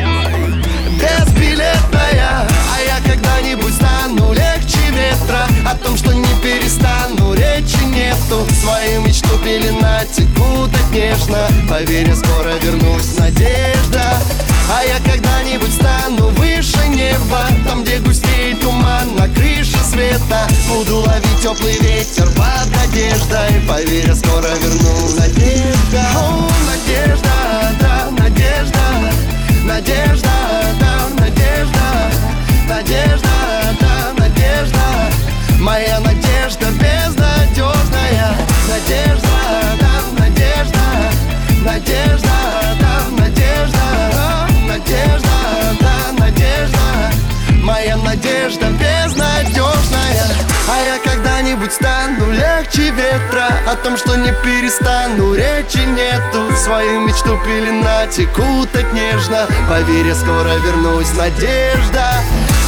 Безбилетная 0.98 2.46
А 2.74 2.80
я 2.84 3.00
когда-нибудь 3.06 3.72
стану 3.72 4.32
легче 4.32 4.78
ветра. 4.90 5.46
О 5.64 5.74
том, 5.76 5.96
что 5.96 6.12
не 6.12 6.26
перестану, 6.42 7.34
речи 7.34 7.78
нету. 7.84 8.44
Свою 8.60 9.02
мечту 9.02 9.38
пеленать 9.44 10.18
и 10.18 10.26
кутать 10.34 10.90
нежно. 10.92 11.46
Поверь, 11.68 12.08
я 12.08 12.16
скоро 12.16 12.54
вернусь, 12.62 13.16
надежда. 13.16 14.20
А 14.70 14.82
я 14.84 14.98
когда-нибудь 14.98 15.72
стану 15.72 16.30
выше 16.30 16.88
неба. 16.88 17.46
Там, 17.64 17.84
где 17.84 17.98
густеет 17.98 18.60
туман 18.60 19.14
на 19.14 19.28
крыше 19.28 19.78
света. 19.88 20.48
Буду 20.68 20.96
ловить 20.96 21.40
теплый 21.40 21.78
ветер 21.78 22.28
под 22.30 22.68
одеждой. 22.82 23.60
Поверь, 23.68 24.08
я 24.08 24.14
скоро 24.16 24.48
верну. 24.48 25.16
Надежда, 25.16 26.06
о, 26.16 26.48
надежда, 26.66 27.30
да, 27.80 28.10
надежда 28.10 28.97
Надежда, 29.68 30.30
да, 30.80 31.22
надежда. 31.22 31.84
Надежда, 32.66 33.28
да, 33.78 34.14
надежда. 34.18 34.78
Моя 35.60 36.00
надежда 36.00 36.66
безнадежная 36.70 38.34
Надежда, 38.66 39.28
да, 39.78 40.22
надежда. 40.22 40.80
Надежда, 41.62 42.28
да, 42.80 43.10
надежда. 43.10 43.28
Надежда, 43.28 43.78
да, 44.14 44.48
надежда 44.66 45.28
Моя 47.68 47.98
надежда 47.98 48.70
безнадежная. 48.70 50.24
А 50.70 50.80
я 50.80 50.98
когда-нибудь 51.04 51.70
стану 51.70 52.32
легче 52.32 52.90
ветра. 52.92 53.48
О 53.70 53.76
том, 53.76 53.98
что 53.98 54.16
не 54.16 54.32
перестану, 54.42 55.34
речи 55.34 55.84
нету. 55.84 56.50
Свою 56.56 57.00
мечту 57.00 57.38
пеленать 57.44 58.18
и 58.18 58.24
кутать 58.24 58.90
нежно. 58.94 59.46
Поверь, 59.68 60.06
я 60.06 60.14
скоро 60.14 60.54
вернусь, 60.64 61.12
надежда. 61.18 62.06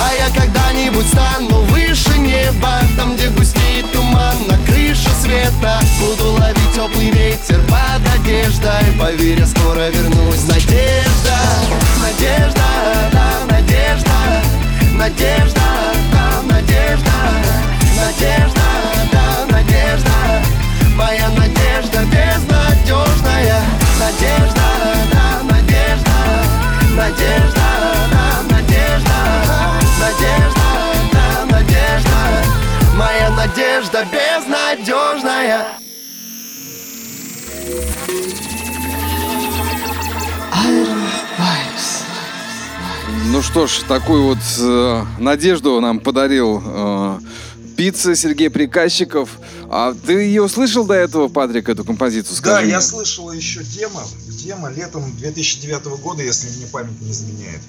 А 0.03 0.13
я 0.19 0.29
когда-нибудь 0.39 1.07
стану 1.07 1.63
выше 1.73 2.19
неба. 2.19 2.81
Там, 2.99 3.17
где 3.17 3.29
густеет 3.29 3.91
туман 3.93 4.37
на 4.49 4.59
крыше 4.67 5.09
света. 5.23 5.81
Буду 5.99 6.33
ловить 6.33 6.75
теплый 6.75 7.11
ветер 7.11 7.59
под 7.71 8.21
одеждой. 8.21 8.85
Поверь, 9.01 9.41
я 9.41 9.47
скоро 9.47 9.89
вернусь, 9.89 10.45
надежда 10.47 11.39
Надежда, 12.03 12.61
да, 13.13 13.47
надежда 13.49 13.70
Надежда, 15.01 15.63
да, 16.13 16.43
надежда 16.43 17.11
Надежда, 17.97 18.61
да, 19.11 19.47
надежда. 19.51 20.11
Моя 20.95 21.31
надежда 21.31 22.01
безнадежная 22.05 23.63
Надежда, 23.99 24.61
да, 25.11 25.43
надежда 25.55 26.17
Надежда, 26.95 27.67
да, 28.13 28.43
надежда 28.55 29.17
Надежда, 29.99 30.69
да, 31.15 31.47
надежда. 31.47 32.19
Моя 32.95 33.31
надежда 33.31 34.05
безнадежная 34.05 35.81
Ну 43.27 43.43
что 43.43 43.67
ж, 43.67 43.81
такую 43.87 44.25
вот 44.25 44.39
э, 44.59 45.05
надежду 45.19 45.81
нам 45.81 46.01
подарил 46.01 46.61
э, 46.65 47.19
пицца 47.77 48.15
Сергей 48.17 48.51
Приказчиков. 48.51 49.39
А 49.71 49.95
ты 49.95 50.15
ее 50.15 50.49
слышал 50.49 50.85
до 50.85 50.95
этого, 50.95 51.29
Патрик, 51.29 51.69
эту 51.69 51.85
композицию? 51.85 52.35
Да, 52.43 52.53
Скажи 52.55 52.67
я 52.67 52.77
мне. 52.77 52.81
слышал 52.81 53.31
еще 53.31 53.63
демо. 53.63 54.03
Демо 54.27 54.71
летом 54.71 55.05
2009 55.19 55.85
года, 56.03 56.23
если 56.23 56.49
мне 56.57 56.67
память 56.67 57.01
не 57.01 57.11
изменяет. 57.13 57.61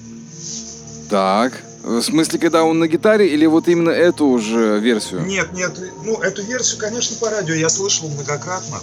Так. 1.08 1.52
В 1.84 2.00
смысле, 2.02 2.38
когда 2.38 2.64
он 2.64 2.78
на 2.78 2.86
гитаре 2.88 3.28
или 3.28 3.44
вот 3.46 3.68
именно 3.68 3.90
эту 3.90 4.26
уже 4.26 4.78
версию? 4.80 5.22
Нет, 5.26 5.52
нет, 5.52 5.72
ну 6.04 6.20
эту 6.20 6.42
версию, 6.44 6.80
конечно, 6.80 7.16
по 7.18 7.28
радио 7.28 7.54
я 7.54 7.68
слышал 7.68 8.08
многократно. 8.08 8.78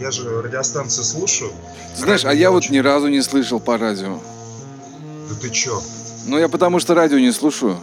Я 0.00 0.10
же 0.10 0.42
радиостанции 0.42 1.02
слушаю. 1.02 1.50
Знаешь, 1.96 2.24
а 2.24 2.28
Радио 2.28 2.40
я 2.40 2.50
вот 2.50 2.58
очень- 2.64 2.74
ни 2.74 2.78
разу 2.78 3.08
не 3.08 3.22
слышал 3.22 3.60
по 3.60 3.78
радио. 3.78 4.20
Да 5.28 5.34
ты 5.40 5.50
чё? 5.50 5.82
Ну, 6.26 6.38
я 6.38 6.48
потому 6.48 6.80
что 6.80 6.94
радио 6.94 7.18
не 7.18 7.32
слушаю. 7.32 7.78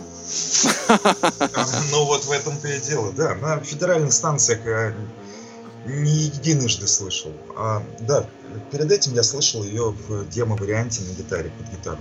Ну 1.92 2.06
вот 2.06 2.26
в 2.26 2.32
этом-то 2.32 2.68
и 2.68 2.80
дело, 2.80 3.12
да. 3.14 3.36
На 3.36 3.60
федеральных 3.60 4.14
станциях 4.14 4.94
не 5.86 6.12
единожды 6.12 6.88
слышал. 6.88 7.32
А, 7.56 7.84
да, 8.00 8.26
перед 8.72 8.92
этим 8.92 9.14
я 9.14 9.24
слышал 9.24 9.64
ее 9.64 9.94
в 10.08 10.28
демо-варианте 10.30 11.02
на 11.04 11.14
гитаре, 11.16 11.52
под 11.58 11.72
гитару. 11.72 12.00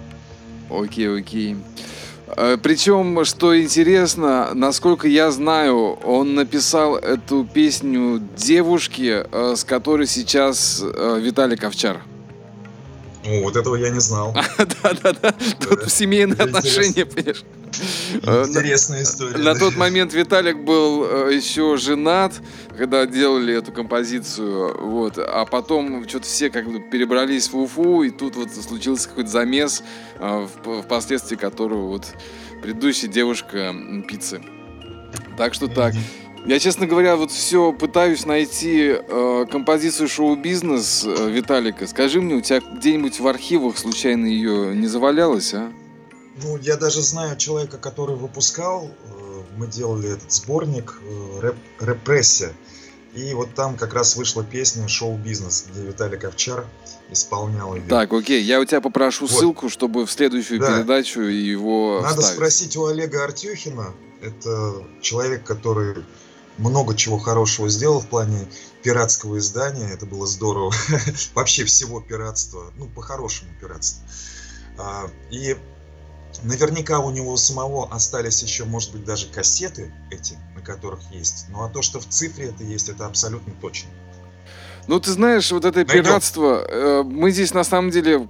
Окей, 0.71 1.19
окей. 1.19 1.57
Причем, 2.63 3.25
что 3.25 3.61
интересно, 3.61 4.53
насколько 4.55 5.07
я 5.07 5.31
знаю, 5.31 5.99
он 6.05 6.35
написал 6.35 6.97
эту 6.97 7.47
песню 7.53 8.23
девушке, 8.37 9.27
э, 9.31 9.55
с 9.55 9.65
которой 9.65 10.07
сейчас 10.07 10.83
э, 10.83 11.19
Виталий 11.21 11.59
Ковчар. 11.59 12.01
О, 13.25 13.41
вот 13.43 13.57
этого 13.57 13.77
я 13.77 13.91
не 13.91 14.01
знал. 14.01 14.35
Да-да-да, 14.83 15.35
тут 15.61 15.91
семейные 15.91 16.39
отношения, 16.41 17.07
понимаешь? 17.07 17.45
Э, 18.25 18.45
на- 18.45 18.49
Интересная 18.49 19.03
история. 19.05 19.39
На 19.39 19.55
тот 19.55 19.77
момент 19.77 20.13
Виталик 20.13 20.59
был 20.65 21.05
э, 21.05 21.35
еще 21.35 21.77
женат, 21.77 22.35
когда 22.77 23.07
делали 23.07 23.55
эту 23.55 23.71
композицию, 23.73 24.77
вот, 24.89 25.19
а 25.19 25.47
потом 25.47 26.07
что-то 26.09 26.27
все 26.27 26.51
как 26.51 26.67
бы 26.71 26.81
перебрались 26.81 27.49
в 27.49 27.57
Уфу, 27.57 28.03
и 28.03 28.11
тут 28.11 28.37
вот 28.37 28.53
случился 28.53 29.09
какой-то 29.09 29.31
замес, 29.31 29.83
э, 30.19 30.47
впоследствии 30.85 31.37
которого 31.37 31.87
вот 31.89 32.07
предыдущая 32.63 33.09
девушка 33.09 33.75
пиццы. 34.09 34.43
Так 35.39 35.55
что 35.55 35.69
так. 35.69 35.95
Я, 36.45 36.59
честно 36.59 36.87
говоря, 36.87 37.15
вот 37.17 37.31
все 37.31 37.73
пытаюсь 37.73 38.27
найти 38.27 38.97
э, 38.99 39.47
композицию 39.51 40.09
шоу-бизнес 40.09 41.05
э, 41.07 41.31
Виталика. 41.31 41.87
Скажи 41.87 42.21
мне, 42.21 42.35
у 42.35 42.41
тебя 42.41 42.61
где-нибудь 42.61 43.21
в 43.21 43.27
архивах 43.29 43.79
случайно 43.79 44.27
ее 44.27 44.75
не 44.75 44.89
завалялось, 44.89 45.55
а? 45.55 45.73
Ну, 46.43 46.57
я 46.59 46.77
даже 46.77 47.01
знаю 47.03 47.37
человека, 47.37 47.79
который 47.79 48.17
выпускал. 48.17 48.91
э, 49.05 49.43
Мы 49.57 49.69
делали 49.69 50.11
этот 50.15 50.33
сборник 50.33 50.99
э, 51.05 51.41
рэп, 51.41 51.57
«Репрессия». 51.81 52.53
И 53.15 53.35
вот 53.35 53.55
там 53.55 53.77
как 53.77 53.95
раз 53.95 54.17
вышла 54.17 54.43
песня 54.43 54.89
«Шоу-бизнес», 54.89 55.67
где 55.71 55.83
Виталий 55.87 56.19
Ковчар 56.19 56.65
исполнял 57.13 57.77
ее. 57.77 57.83
Так, 57.89 58.13
окей, 58.13 58.43
я 58.43 58.59
у 58.59 58.65
тебя 58.65 58.81
попрошу 58.81 59.27
Вот. 59.27 59.39
ссылку, 59.39 59.69
чтобы 59.69 60.07
в 60.07 60.11
следующую 60.11 60.59
Да. 60.59 60.79
передачу 60.79 61.21
его 61.21 62.01
Надо 62.03 62.21
вставить. 62.23 62.35
спросить 62.37 62.77
у 62.77 62.87
Олега 62.87 63.23
Артюхина. 63.25 63.93
Это 64.23 64.83
человек, 65.03 65.45
который 65.45 65.97
много 66.59 66.95
чего 66.97 67.19
хорошего 67.19 67.69
сделал 67.69 68.01
в 68.01 68.07
плане 68.07 68.47
пиратского 68.83 69.39
издания. 69.39 69.89
Это 69.89 70.07
было 70.07 70.27
здорово. 70.27 70.73
Вообще 71.35 71.65
всего 71.65 72.01
пиратства. 72.01 72.73
Ну, 72.77 72.89
по-хорошему 72.89 73.51
пиратства. 73.61 74.05
А, 74.79 75.11
И 75.31 75.57
наверняка 76.43 76.99
у 77.01 77.11
него 77.11 77.37
самого 77.37 77.93
остались 77.93 78.43
еще, 78.43 78.65
может 78.65 78.93
быть, 78.93 79.05
даже 79.05 79.29
кассеты 79.29 79.93
эти, 80.11 80.39
на 80.55 80.63
которых 80.63 81.01
есть. 81.11 81.47
Ну, 81.49 81.63
а 81.63 81.69
то, 81.69 81.83
что 81.83 82.01
в 82.01 82.09
цифре 82.09 82.47
это 82.47 82.65
есть, 82.65 82.89
это 82.89 83.07
абсолютно 83.07 83.55
точно. 83.61 83.91
Ну, 84.89 84.99
ты 84.99 85.11
знаешь, 85.13 85.51
вот 85.53 85.65
это 85.65 85.79
Найдем. 85.79 86.05
пиратство, 86.05 86.65
э, 86.69 87.03
мы 87.05 87.31
здесь 87.31 87.55
на 87.55 87.63
самом 87.63 87.91
деле 87.91 88.29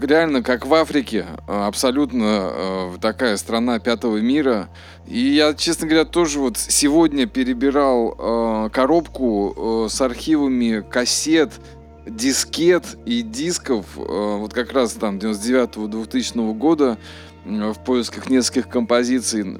реально 0.00 0.42
как 0.42 0.64
в 0.64 0.72
Африке, 0.74 1.26
э, 1.46 1.66
абсолютно 1.66 2.50
э, 2.52 2.90
такая 3.00 3.36
страна 3.36 3.80
пятого 3.80 4.18
мира. 4.18 4.68
И 5.06 5.18
я, 5.18 5.54
честно 5.54 5.88
говоря, 5.88 6.04
тоже 6.04 6.38
вот 6.38 6.56
сегодня 6.56 7.26
перебирал 7.26 8.14
э, 8.16 8.70
коробку 8.70 9.86
э, 9.86 9.88
с 9.90 10.00
архивами 10.00 10.84
кассет, 10.88 11.54
дискет 12.06 12.84
и 13.04 13.22
дисков, 13.22 13.84
э, 13.96 14.00
вот 14.38 14.54
как 14.54 14.72
раз 14.72 14.92
там 14.92 15.18
99-2000 15.18 16.54
года 16.54 16.96
э, 17.44 17.72
в 17.72 17.84
поисках 17.84 18.30
нескольких 18.30 18.68
композиций. 18.68 19.58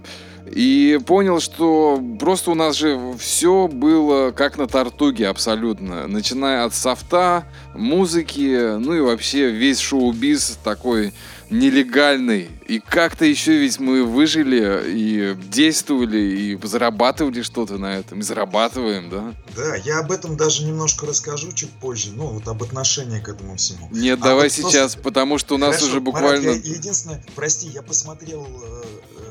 И 0.55 0.99
понял, 1.07 1.41
что 1.41 2.03
просто 2.19 2.51
у 2.51 2.55
нас 2.55 2.77
же 2.77 2.99
все 3.19 3.69
было 3.69 4.31
как 4.33 4.57
на 4.59 4.67
тартуге 4.67 5.29
абсолютно. 5.29 6.07
Начиная 6.07 6.65
от 6.65 6.75
софта, 6.75 7.45
музыки, 7.75 8.77
ну 8.79 8.95
и 8.95 9.01
вообще 9.01 9.51
весь 9.51 9.79
шоу-биз 9.79 10.59
такой 10.65 11.13
нелегальный. 11.51 12.49
И 12.67 12.79
как-то 12.79 13.25
еще 13.25 13.57
ведь 13.57 13.79
мы 13.79 14.05
выжили 14.05 14.83
и 14.87 15.35
действовали, 15.51 16.19
и 16.19 16.59
зарабатывали 16.63 17.43
что-то 17.43 17.79
на 17.79 17.97
этом. 17.97 18.21
И 18.21 18.23
зарабатываем, 18.23 19.09
да? 19.09 19.35
Да, 19.57 19.77
я 19.77 20.01
об 20.01 20.13
этом 20.13 20.37
даже 20.37 20.65
немножко 20.65 21.07
расскажу 21.07 21.53
чуть 21.53 21.71
позже. 21.71 22.11
Ну, 22.15 22.27
вот 22.27 22.47
об 22.49 22.63
отношении 22.63 23.21
к 23.21 23.29
этому 23.29 23.57
всему. 23.57 23.89
Нет, 23.91 24.19
А 24.21 24.25
давай 24.25 24.49
вот 24.49 24.57
просто- 24.61 24.79
сейчас, 24.79 24.97
потому 24.97 25.39
что 25.39 25.55
у 25.55 25.59
нас 25.59 25.77
Хорошо, 25.77 25.87
уже 25.87 26.01
Марат, 26.01 26.05
буквально... 26.05 26.49
я 26.51 26.55
единственное, 26.57 27.23
прости, 27.35 27.69
я 27.69 27.83
посмотрел 27.83 28.47
э, 28.47 28.83
э, 29.19 29.28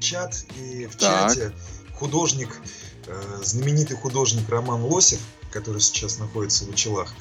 чат, 0.00 0.36
и 0.56 0.86
в 0.86 0.96
Так. 0.96 1.30
чате 1.34 1.52
художник, 1.94 2.60
э, 3.06 3.40
знаменитый 3.42 3.96
художник 3.96 4.48
Роман 4.48 4.82
Лосев, 4.84 5.20
который 5.50 5.80
сейчас 5.80 6.18
находится 6.18 6.64
в 6.64 6.70
Учелах, 6.70 7.12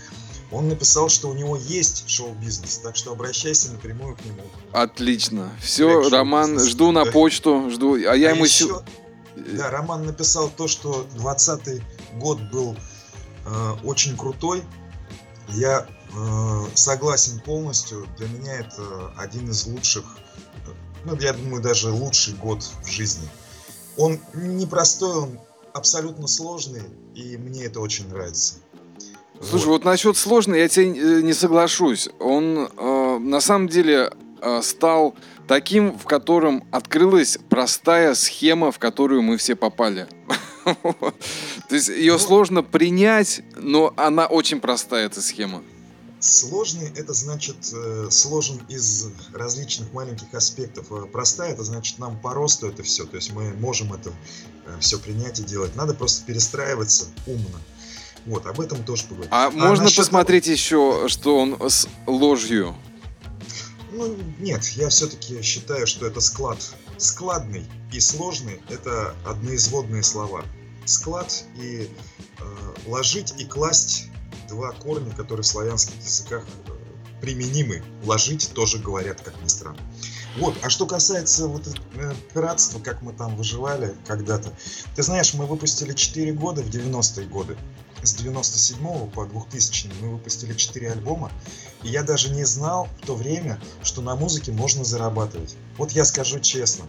Он 0.50 0.70
написал, 0.70 1.10
что 1.10 1.28
у 1.28 1.34
него 1.34 1.58
есть 1.58 2.08
шоу-бизнес, 2.10 2.78
так 2.78 2.96
что 2.96 3.12
обращайся 3.12 3.70
напрямую 3.74 4.16
к 4.16 4.24
нему. 4.24 4.44
Отлично. 4.72 5.52
Все, 5.62 6.02
Блэк 6.04 6.10
Роман, 6.10 6.58
жду 6.60 6.94
на 6.94 7.04
да. 7.04 7.12
почту, 7.12 7.70
жду. 7.70 7.96
А 7.96 8.16
я 8.16 8.30
А 8.30 8.32
ему... 8.32 8.46
еще- 8.46 8.82
Да, 9.36 9.70
Роман 9.70 10.06
написал 10.06 10.50
то, 10.50 10.70
что 10.70 11.06
20 11.16 11.82
год 12.14 12.40
был 12.50 12.78
э, 13.46 13.72
очень 13.84 14.16
крутой. 14.16 14.64
Я 15.50 15.86
э, 16.16 16.66
согласен 16.76 17.42
полностью. 17.42 18.08
Для 18.18 18.28
меня 18.30 18.54
это 18.60 19.12
один 19.18 19.50
из 19.50 19.66
лучших, 19.66 20.06
ну, 21.06 21.16
я 21.20 21.34
думаю, 21.34 21.62
даже 21.62 21.90
лучший 21.92 22.34
год 22.36 22.64
в 22.84 22.90
жизни. 22.90 23.28
Он 23.98 24.20
непростой, 24.34 25.16
он 25.16 25.40
абсолютно 25.74 26.28
сложный, 26.28 26.84
и 27.16 27.38
мне 27.38 27.66
это 27.66 27.80
очень 27.80 28.08
нравится. 28.10 28.56
Слушай, 29.42 29.68
вот 29.68 29.86
насчет 29.86 30.18
сложно 30.18 30.56
я 30.56 30.68
тебе 30.68 30.88
э, 30.90 31.22
не 31.22 31.34
соглашусь. 31.34 32.10
Он 32.20 32.68
э, 32.76 33.18
на 33.20 33.40
самом 33.40 33.68
деле 33.70 34.12
э, 34.42 34.62
стал 34.64 35.16
таким, 35.48 35.98
в 35.98 36.06
котором 36.06 36.64
открылась 36.72 37.38
простая 37.50 38.16
схема, 38.16 38.72
в 38.72 38.80
которую 38.80 39.22
мы 39.22 39.38
все 39.38 39.56
попали. 39.56 40.08
То 40.66 41.76
есть 41.76 41.88
ее 41.90 42.14
Ну- 42.14 42.20
сложно 42.20 42.64
принять, 42.64 43.42
но 43.56 43.94
она 43.96 44.26
очень 44.26 44.60
простая, 44.60 45.06
эта 45.06 45.22
схема. 45.22 45.62
Сложный 46.20 46.92
это 46.96 47.14
значит 47.14 47.58
э, 47.72 48.08
сложен 48.10 48.58
из 48.70 49.08
различных 49.34 49.94
маленьких 49.94 50.34
аспектов. 50.34 50.92
А 50.92 51.06
Простая 51.06 51.54
это 51.54 51.64
значит 51.64 52.00
нам 52.00 52.20
по 52.20 52.34
росту 52.34 52.68
это 52.68 52.82
все. 52.82 53.06
То 53.06 53.18
есть 53.18 53.32
мы 53.32 53.54
можем 53.54 53.94
это 53.94 54.12
все 54.80 54.98
принять 54.98 55.40
и 55.40 55.44
делать. 55.44 55.76
Надо 55.76 55.94
просто 55.94 56.26
перестраиваться 56.26 57.06
умно. 57.28 57.60
Вот, 58.26 58.46
об 58.48 58.60
этом 58.60 58.84
тоже 58.84 59.04
поговорим. 59.04 59.30
А 59.32 59.52
можно 59.52 59.86
насчет 59.86 60.00
посмотреть 60.00 60.48
еще, 60.48 61.06
что 61.08 61.38
он 61.38 61.58
с 61.70 61.88
ложью? 62.08 62.76
Ну, 63.92 64.18
нет, 64.40 64.66
я 64.70 64.90
все-таки 64.90 65.42
считаю, 65.42 65.88
что 65.88 66.06
это 66.06 66.20
склад. 66.20 66.58
Складный 66.98 67.66
и 67.94 68.00
сложный– 68.00 68.60
это 68.70 69.16
одноизводные 69.24 70.04
слова. 70.04 70.44
Склад 70.84 71.46
и 71.58 71.90
э, 72.40 72.44
ложить 72.88 73.36
и 73.38 73.46
класть– 73.46 74.08
два 74.48 74.72
корня, 74.72 75.14
которые 75.14 75.44
в 75.44 75.48
славянских 75.48 75.96
языках 76.04 76.46
э, 76.68 76.72
применимы. 77.22 77.84
Ложить 78.04 78.52
тоже 78.54 78.80
говорят, 78.80 79.22
как 79.22 79.42
ни 79.42 79.48
странно. 79.48 79.80
Вот, 80.38 80.56
а 80.62 80.70
что 80.70 80.86
касается 80.86 81.48
вот 81.48 81.68
э, 81.68 82.14
пиратства, 82.34 82.80
как 82.80 83.02
мы 83.02 83.14
там 83.14 83.36
выживали 83.36 83.96
когда-то. 84.06 84.54
Ты 84.96 85.04
знаешь, 85.04 85.34
мы 85.34 85.46
выпустили 85.46 85.94
4 85.94 86.32
года 86.34 86.62
в 86.62 86.70
90-е 86.70 87.28
годы. 87.28 87.58
С 88.04 88.14
97 88.14 89.10
по 89.10 89.26
2000 89.26 89.90
мы 90.02 90.12
выпустили 90.12 90.54
4 90.54 90.92
альбома. 90.92 91.32
И 91.84 91.90
я 91.90 92.04
даже 92.04 92.30
не 92.30 92.44
знал 92.46 92.88
в 93.02 93.06
то 93.08 93.16
время, 93.16 93.60
что 93.82 94.02
на 94.02 94.16
музыке 94.16 94.52
можно 94.52 94.84
зарабатывать. 94.84 95.56
Вот 95.78 95.92
я 95.92 96.06
скажу 96.06 96.40
честно. 96.40 96.86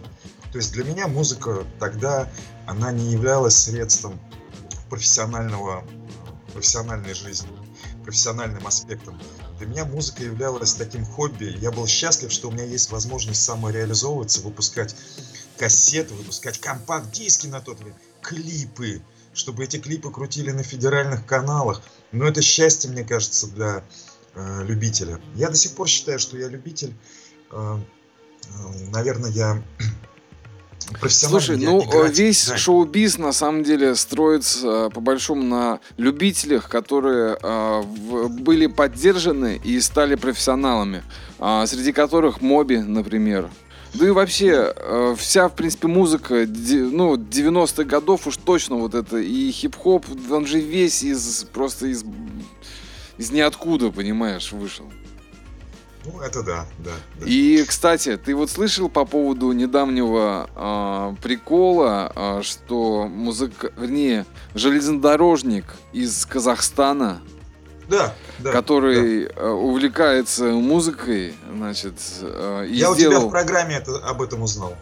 То 0.51 0.57
есть 0.57 0.71
для 0.71 0.83
меня 0.83 1.07
музыка 1.07 1.65
тогда, 1.79 2.29
она 2.67 2.91
не 2.91 3.11
являлась 3.11 3.57
средством 3.57 4.19
профессионального, 4.89 5.83
профессиональной 6.49 7.13
жизни, 7.13 7.49
профессиональным 8.03 8.65
аспектом. 8.67 9.19
Для 9.57 9.67
меня 9.67 9.85
музыка 9.85 10.23
являлась 10.23 10.73
таким 10.73 11.05
хобби. 11.05 11.55
Я 11.59 11.71
был 11.71 11.87
счастлив, 11.87 12.31
что 12.31 12.49
у 12.49 12.51
меня 12.51 12.65
есть 12.65 12.91
возможность 12.91 13.43
самореализовываться, 13.43 14.41
выпускать 14.41 14.95
кассеты, 15.57 16.13
выпускать 16.13 16.59
компакт-диски 16.59 17.47
на 17.47 17.59
тот 17.59 17.79
время, 17.79 17.97
клипы, 18.21 19.01
чтобы 19.33 19.63
эти 19.63 19.77
клипы 19.77 20.09
крутили 20.11 20.51
на 20.51 20.63
федеральных 20.63 21.25
каналах. 21.25 21.81
Но 22.11 22.25
это 22.25 22.41
счастье, 22.41 22.89
мне 22.89 23.03
кажется, 23.03 23.47
для 23.47 23.83
э, 24.35 24.63
любителя. 24.65 25.19
Я 25.35 25.49
до 25.49 25.55
сих 25.55 25.75
пор 25.75 25.87
считаю, 25.87 26.19
что 26.19 26.37
я 26.37 26.47
любитель. 26.47 26.93
Э, 27.51 27.77
э, 27.77 28.89
наверное, 28.91 29.29
я. 29.29 29.61
Слушай, 31.29 31.57
ну 31.57 31.83
играть, 31.83 32.17
весь 32.17 32.45
шоу-биз 32.57 33.17
на 33.17 33.31
самом 33.31 33.63
деле 33.63 33.95
строится 33.95 34.67
э, 34.67 34.89
по 34.93 35.01
большому 35.01 35.43
на 35.43 35.79
любителях, 35.97 36.69
которые 36.69 37.37
э, 37.41 37.81
в- 37.81 38.29
были 38.29 38.67
поддержаны 38.67 39.59
и 39.63 39.79
стали 39.81 40.15
профессионалами, 40.15 41.03
а, 41.37 41.65
среди 41.67 41.91
которых 41.91 42.41
Моби, 42.41 42.77
например. 42.77 43.49
Да 43.93 44.07
и 44.07 44.11
вообще, 44.11 44.71
э, 44.75 45.15
вся, 45.17 45.49
в 45.49 45.55
принципе, 45.55 45.87
музыка, 45.87 46.45
ну, 46.47 47.15
90-х 47.15 47.83
годов 47.85 48.27
уж 48.27 48.37
точно 48.37 48.75
вот 48.75 48.93
это, 48.93 49.17
и 49.17 49.51
хип-хоп, 49.51 50.05
он 50.31 50.45
же 50.45 50.59
весь 50.59 51.03
из, 51.03 51.45
просто 51.51 51.87
из, 51.87 52.03
из 53.17 53.31
ниоткуда, 53.31 53.89
понимаешь, 53.91 54.51
вышел. 54.51 54.85
Ну, 56.05 56.21
это 56.21 56.41
да, 56.43 56.65
да. 56.79 56.91
да. 57.19 57.25
И, 57.25 57.63
кстати, 57.65 58.15
ты 58.17 58.33
вот 58.33 58.49
слышал 58.49 58.87
по 58.89 59.03
поводу 59.05 59.51
недавнего 59.51 60.49
а, 60.55 61.15
прикола, 61.21 62.11
а, 62.15 62.41
что 62.41 63.07
музык, 63.07 63.71
вернее, 63.77 64.25
железнодорожник 64.55 65.65
из 65.91 66.25
Казахстана, 66.25 67.21
Да, 67.89 68.15
да. 68.39 68.51
который 68.53 69.27
а, 69.27 69.51
увлекается 69.51 70.45
музыкой, 70.45 71.35
значит, 71.53 71.95
а, 72.21 72.63
и 72.63 72.75
Я 72.75 72.91
у 72.91 72.95
тебя 72.95 73.09
в 73.09 73.11
сделал. 73.11 73.29
программе 73.29 73.75
это, 73.75 73.97
об 73.97 74.21
этом 74.21 74.41
узнал. 74.43 74.75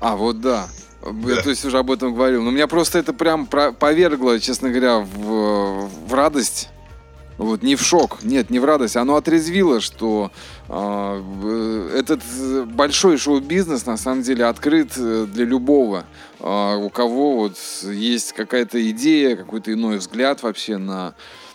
А 0.00 0.16
вот 0.16 0.40
да. 0.40 0.68
Я, 1.04 1.34
Да. 1.36 1.42
то 1.42 1.50
есть 1.50 1.64
уже 1.64 1.78
об 1.78 1.90
этом 1.90 2.14
говорил. 2.14 2.42
Но 2.42 2.50
меня 2.50 2.66
просто 2.68 2.98
это 2.98 3.12
прям 3.12 3.46
про- 3.46 3.72
повергло, 3.72 4.38
честно 4.40 4.70
говоря, 4.70 5.00
в, 5.00 5.88
в 6.06 6.14
радость. 6.14 6.68
Вот, 7.38 7.62
не 7.62 7.76
в 7.76 7.82
шок, 7.82 8.22
нет, 8.22 8.50
не 8.50 8.58
в 8.58 8.64
радость. 8.64 8.96
Оно 8.96 9.16
отрезвило, 9.16 9.80
что 9.80 10.30
а, 10.68 11.18
в- 11.20 11.88
этот 11.94 12.20
э, 12.38 12.64
большой 12.64 13.16
шоу-бизнес 13.16 13.86
на 13.86 13.96
самом 13.96 14.22
деле 14.22 14.44
открыт 14.44 14.92
э, 14.96 15.26
для 15.32 15.44
любого, 15.44 16.04
а, 16.40 16.76
у 16.76 16.90
кого 16.90 17.36
вот 17.38 17.56
есть 17.84 18.32
какая-то 18.32 18.88
идея, 18.90 19.36
какой-то 19.36 19.72
иной 19.72 19.96
взгляд 19.98 20.42
вообще 20.42 20.76
на, 20.76 21.14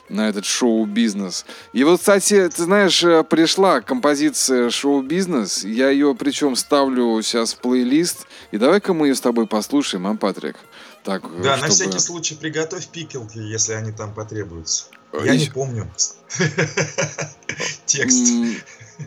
на 0.10 0.30
этот 0.30 0.46
шоу-бизнес. 0.46 1.46
И 1.74 1.84
вот, 1.84 2.00
кстати, 2.00 2.50
ты 2.50 2.64
знаешь, 2.64 3.04
э, 3.04 3.24
пришла 3.24 3.82
композиция 3.82 4.70
шоу-бизнес. 4.70 5.64
Я 5.64 5.90
ее 5.90 6.16
причем 6.16 6.56
ставлю 6.56 7.22
сейчас 7.22 7.54
в 7.54 7.58
плейлист. 7.60 8.26
И 8.52 8.58
давай-ка 8.58 8.94
мы 8.94 9.08
ее 9.08 9.16
с 9.16 9.22
тобой 9.22 9.48
послушаем, 9.48 10.08
а, 10.08 10.16
Патрик? 10.16 10.56
Так, 11.08 11.24
э, 11.24 11.42
Да, 11.42 11.52
на 11.52 11.58
чтобы- 11.58 11.72
всякий 11.72 12.00
случай 12.00 12.36
приготовь 12.36 12.86
пикелки, 12.90 13.38
если 13.40 13.72
они 13.72 13.94
там 13.94 14.14
потребуются. 14.14 14.88
Э, 15.14 15.22
Я 15.24 15.38
не 15.38 15.46
помню 15.50 15.90
текст. 17.86 18.28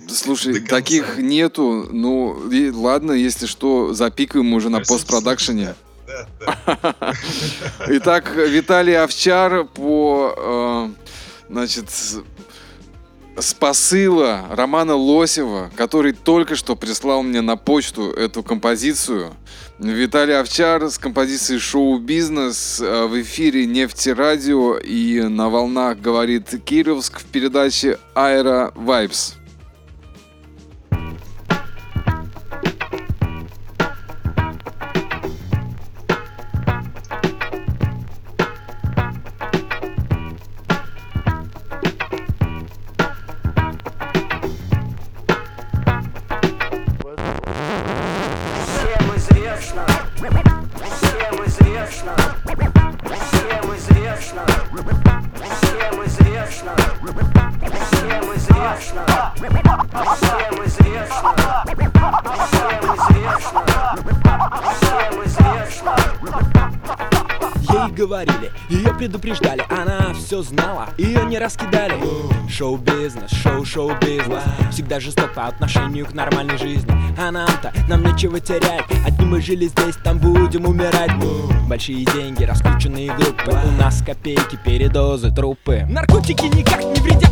Слушай, 0.08 0.60
таких 0.60 1.18
нету. 1.18 1.88
Ну, 1.92 2.40
ладно, 2.72 3.12
если 3.12 3.44
что, 3.44 3.92
запикаем 3.92 4.50
уже 4.54 4.70
на 4.70 4.78
На 4.78 4.84
постпродакшене. 4.86 5.74
Да, 6.06 6.26
да. 6.40 7.14
Итак, 7.88 8.34
Виталий 8.34 8.96
Овчар 8.98 9.64
по, 9.66 10.34
э, 10.38 11.50
значит, 11.50 11.84
с- 13.40 13.54
посыла 13.54 14.46
Романа 14.50 14.94
Лосева, 14.94 15.70
который 15.76 16.12
только 16.12 16.56
что 16.56 16.76
прислал 16.76 17.22
мне 17.22 17.40
на 17.40 17.56
почту 17.56 18.10
эту 18.12 18.42
композицию. 18.42 19.32
Виталий 19.78 20.38
Овчар 20.38 20.90
с 20.90 20.98
композицией 20.98 21.58
«Шоу-бизнес» 21.58 22.80
э, 22.80 23.06
в 23.06 23.20
эфире 23.22 23.66
«Нефтерадио» 23.66 24.76
и 24.76 25.22
на 25.22 25.48
волнах 25.48 25.98
говорит 25.98 26.48
Кировск 26.64 27.20
в 27.20 27.24
передаче 27.24 27.98
«Аэро 28.14 28.72
Вайбс». 28.74 29.34
Шоу-бизнес, 72.60 73.30
шоу-шоу-бизнес. 73.30 74.42
Всегда 74.70 75.00
жесток 75.00 75.32
по 75.32 75.46
отношению 75.46 76.04
к 76.04 76.12
нормальной 76.12 76.58
жизни. 76.58 76.92
А 77.16 77.30
нам-то, 77.30 77.72
нам 77.88 78.04
нечего 78.04 78.38
терять. 78.38 78.84
Одни 79.06 79.24
мы 79.24 79.40
жили 79.40 79.66
здесь, 79.66 79.96
там 80.04 80.18
будем 80.18 80.66
умирать. 80.66 81.10
Большие 81.66 82.04
деньги, 82.04 82.44
раскрученные 82.44 83.16
группы. 83.16 83.58
У 83.64 83.80
нас 83.80 84.02
копейки, 84.02 84.58
передозы, 84.62 85.30
трупы. 85.30 85.86
Наркотики 85.88 86.54
никак 86.54 86.84
не 86.84 87.00
вредят 87.00 87.29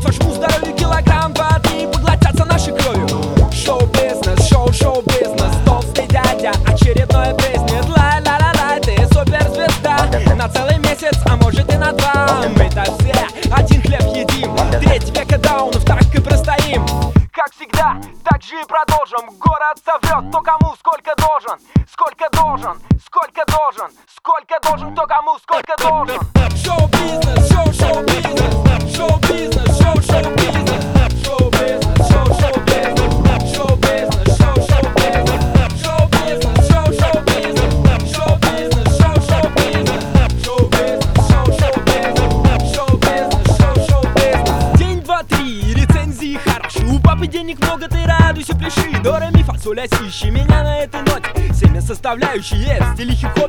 составляющие 52.09 52.81
Стили 52.95 53.13
хип-хоп 53.15 53.48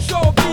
Show. 0.00 0.45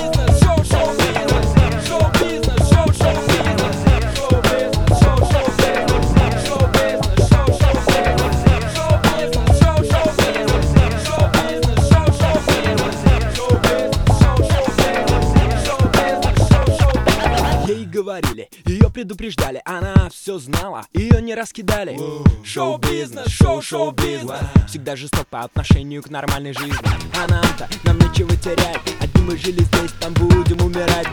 Предупреждали, 19.13 19.61
она 19.65 20.09
все 20.09 20.39
знала, 20.39 20.85
ее 20.93 21.21
не 21.21 21.35
раскидали. 21.35 21.97
Шоу-бизнес, 22.43 23.27
шоу-шоу-бизнес, 23.27 24.39
всегда 24.67 24.95
жесток 24.95 25.27
по 25.27 25.41
отношению 25.41 26.01
к 26.01 26.09
нормальной 26.09 26.53
жизни. 26.53 26.73
А 27.15 27.27
нам-то, 27.27 27.67
нам 27.83 27.99
нечего 27.99 28.35
терять, 28.35 28.81
одни 28.99 29.21
мы 29.23 29.37
жили 29.37 29.63
здесь, 29.63 29.91
там 29.99 30.13
будем 30.13 30.65
умирать. 30.65 31.07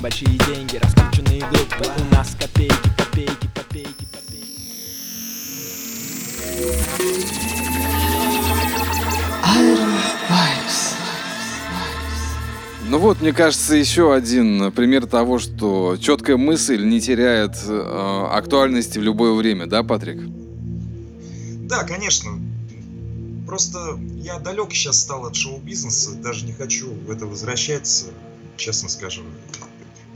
Большие 0.00 0.38
деньги, 0.46 0.76
раскрученные 0.76 1.40
группы, 1.40 1.86
у 1.98 2.14
нас 2.14 2.36
копейки, 2.40 2.90
копейки, 2.96 3.48
копейки, 3.54 4.06
копейки. 4.12 4.60
Ну 12.90 12.98
вот, 12.98 13.20
мне 13.20 13.32
кажется, 13.32 13.76
еще 13.76 14.12
один 14.12 14.72
пример 14.72 15.06
того, 15.06 15.38
что 15.38 15.96
четкая 15.96 16.36
мысль 16.36 16.84
не 16.84 17.00
теряет 17.00 17.52
э, 17.64 18.26
актуальности 18.32 18.98
в 18.98 19.02
любое 19.02 19.32
время, 19.34 19.66
да, 19.68 19.84
Патрик? 19.84 20.18
Да, 21.68 21.84
конечно. 21.84 22.32
Просто 23.46 23.96
я 24.16 24.40
далек 24.40 24.72
сейчас 24.72 24.98
стал 24.98 25.24
от 25.26 25.36
шоу-бизнеса, 25.36 26.16
даже 26.16 26.44
не 26.44 26.52
хочу 26.52 26.92
в 27.06 27.12
это 27.12 27.26
возвращаться, 27.26 28.06
честно 28.56 28.88
скажу. 28.88 29.22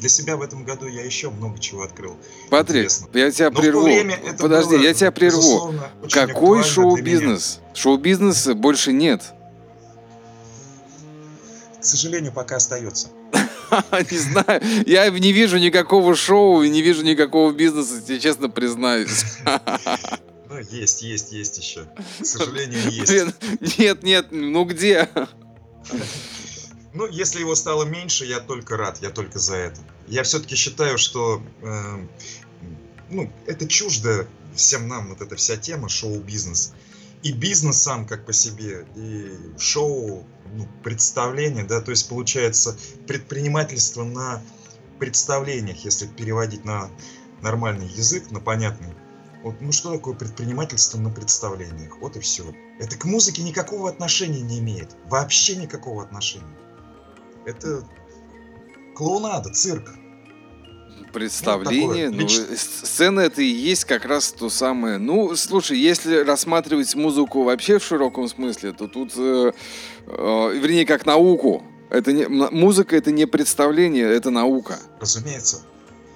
Для 0.01 0.09
себя 0.09 0.37
в 0.37 0.43
этом 0.43 0.64
году 0.64 0.89
я 0.89 1.05
еще 1.05 1.31
много 1.31 1.61
чего 1.61 1.85
открыл. 1.85 2.16
Патрик, 2.51 2.87
интересного. 2.87 3.18
я 3.18 3.31
тебя 3.31 3.51
Но 3.51 3.61
прерву. 3.61 3.89
Подожди, 4.37 4.77
было, 4.77 4.83
я 4.83 4.95
тебя 4.95 5.12
прерву. 5.12 5.75
Какой 6.11 6.64
шоу-бизнес? 6.64 7.61
Шоу-бизнеса 7.72 8.57
больше 8.57 8.93
нет. 8.93 9.22
К 11.85 11.87
сожалению, 11.87 12.32
пока 12.32 12.57
остается. 12.57 13.09
Не 14.11 14.16
знаю, 14.16 14.62
я 14.87 15.11
не 15.11 15.32
вижу 15.32 15.59
никакого 15.59 16.16
шоу 16.16 16.62
и 16.62 16.70
не 16.70 16.80
вижу 16.80 17.03
никакого 17.03 17.53
бизнеса, 17.53 18.01
тебе 18.01 18.20
честно 18.20 18.49
признаюсь. 18.49 19.24
Ну, 20.49 20.61
есть, 20.70 21.03
есть, 21.03 21.32
есть 21.32 21.59
еще. 21.59 21.85
К 22.20 22.24
сожалению, 22.24 22.78
есть. 22.89 23.11
Блин, 23.11 23.35
нет, 23.76 24.03
нет, 24.05 24.26
ну 24.30 24.64
где? 24.64 25.09
Ну, 26.93 27.09
если 27.09 27.41
его 27.41 27.57
стало 27.57 27.85
меньше, 27.85 28.24
я 28.24 28.39
только 28.39 28.76
рад, 28.76 29.03
я 29.03 29.11
только 29.11 29.41
за 29.41 29.57
это. 29.57 29.80
Я 30.07 30.22
все-таки 30.22 30.55
считаю, 30.55 30.97
что 30.97 31.43
э, 31.61 32.07
ну, 33.11 33.32
это 33.47 33.66
чуждо 33.66 34.28
всем 34.55 34.87
нам, 34.87 35.09
вот 35.09 35.22
эта 35.22 35.35
вся 35.35 35.57
тема 35.57 35.89
шоу-бизнес. 35.89 36.72
И 37.24 37.32
бизнес 37.32 37.78
сам 37.78 38.07
как 38.07 38.24
по 38.24 38.32
себе, 38.32 38.87
и 38.95 39.32
шоу, 39.59 40.24
ну, 40.55 40.67
представление, 40.83 41.65
да, 41.65 41.81
то 41.81 41.91
есть 41.91 42.09
получается 42.09 42.77
предпринимательство 43.07 44.05
на 44.05 44.43
представлениях, 44.99 45.85
если 45.85 46.07
переводить 46.07 46.65
на 46.65 46.91
нормальный 47.43 47.89
язык, 47.89 48.31
на 48.31 48.41
понятный. 48.41 48.95
Вот, 49.43 49.61
ну 49.61 49.73
что 49.73 49.93
такое 49.93 50.15
предпринимательство 50.15 50.99
на 50.99 51.11
представлениях? 51.11 51.99
Вот 52.01 52.17
и 52.17 52.21
все. 52.21 52.45
Это 52.79 52.97
к 52.97 53.05
музыке 53.05 53.43
никакого 53.43 53.91
отношения 53.91 54.41
не 54.41 54.59
имеет. 54.61 54.97
Вообще 55.07 55.57
никакого 55.57 56.03
отношения. 56.03 56.57
Это 57.45 57.87
клоунада, 58.95 59.51
цирк. 59.51 59.91
Представление, 61.15 62.11
Ну, 62.11 62.17
ну, 62.23 62.27
такое, 62.29 62.47
э, 62.53 62.57
с- 62.57 62.89
сцена 62.89 63.21
это 63.21 63.41
и 63.41 63.47
есть 63.47 63.85
как 63.85 64.05
раз 64.05 64.33
то 64.33 64.51
самое. 64.51 64.99
Ну, 64.99 65.35
слушай, 65.37 65.79
если 65.79 66.17
рассматривать 66.17 66.95
музыку 66.95 67.45
вообще 67.45 67.79
в 67.79 67.85
широком 67.85 68.29
смысле, 68.29 68.73
то 68.73 68.89
тут, 68.89 69.12
э, 69.17 69.53
э, 70.07 70.59
вернее, 70.59 70.85
как 70.87 71.07
науку. 71.07 71.62
Это 71.91 72.12
не, 72.12 72.27
музыка 72.27 72.97
это 72.97 73.12
не 73.12 73.27
представление, 73.27 74.07
это 74.11 74.31
наука. 74.31 74.79
Разумеется. 75.01 75.62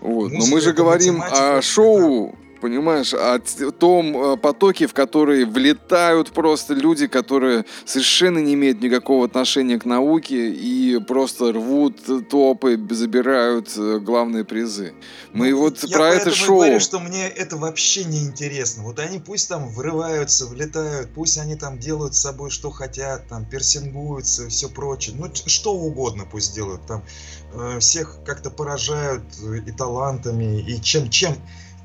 Вот. 0.00 0.32
Но 0.32 0.46
мы 0.46 0.60
же 0.60 0.70
это 0.70 0.78
говорим 0.78 1.22
о 1.22 1.62
шоу, 1.62 2.36
понимаешь, 2.60 3.14
о 3.14 3.38
том 3.72 4.16
э, 4.16 4.36
потоке, 4.36 4.86
в 4.86 4.94
который 4.94 5.44
влетают 5.44 6.32
просто 6.32 6.74
люди, 6.74 7.06
которые 7.06 7.64
совершенно 7.84 8.38
не 8.38 8.54
имеют 8.54 8.80
никакого 8.80 9.24
отношения 9.26 9.78
к 9.78 9.84
науке 9.84 10.50
и 10.50 10.98
просто 11.00 11.52
рвут 11.52 11.96
топы, 12.28 12.78
забирают 12.90 13.70
э, 13.76 13.98
главные 14.00 14.44
призы. 14.44 14.94
Мы 15.32 15.54
вот 15.54 15.78
Ну, 15.82 15.88
Я 15.88 15.96
про 15.96 16.08
это 16.10 16.34
шоу. 16.34 16.56
говорю, 16.58 16.80
что 16.80 16.98
мне 17.00 17.28
это 17.28 17.56
вообще 17.56 18.04
не 18.04 18.24
интересно. 18.24 18.82
Вот 18.82 18.98
они 18.98 19.18
пусть 19.18 19.48
там 19.48 19.68
врываются, 19.68 20.46
влетают, 20.46 21.10
пусть 21.14 21.38
они 21.38 21.56
там 21.56 21.78
делают 21.78 22.14
с 22.14 22.20
собой 22.20 22.50
что 22.50 22.70
хотят, 22.70 23.28
там 23.28 23.44
персингуются 23.44 24.44
и 24.44 24.48
все 24.48 24.68
прочее. 24.68 25.16
Ну, 25.18 25.30
что 25.46 25.72
угодно 25.72 26.26
пусть 26.30 26.54
делают. 26.54 26.86
Там 26.86 27.04
э, 27.52 27.78
всех 27.80 28.18
как-то 28.24 28.50
поражают 28.50 29.22
э, 29.42 29.58
и 29.66 29.72
талантами, 29.72 30.60
и 30.60 30.80
чем, 30.82 31.10
чем 31.10 31.34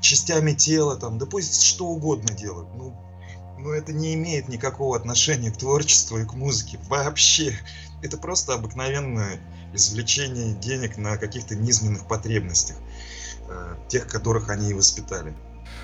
частями 0.04 0.52
тела 0.52 0.96
там. 0.96 1.18
Да 1.18 1.26
пусть 1.26 1.62
что 1.62 1.86
угодно 1.86 2.32
делают. 2.34 2.68
Ну, 2.74 2.94
но 3.58 3.72
это 3.72 3.92
не 3.92 4.14
имеет 4.14 4.48
никакого 4.48 4.96
отношения 4.96 5.50
к 5.50 5.56
творчеству 5.56 6.18
и 6.18 6.24
к 6.24 6.34
музыке. 6.34 6.78
Вообще. 6.88 7.58
Это 8.02 8.18
просто 8.18 8.52
обыкновенное 8.52 9.40
извлечение 9.72 10.54
денег 10.54 10.98
на 10.98 11.16
каких-то 11.16 11.56
низменных 11.56 12.06
потребностях, 12.06 12.76
э, 13.48 13.76
тех, 13.88 14.06
которых 14.06 14.50
они 14.50 14.70
и 14.70 14.74
воспитали. 14.74 15.34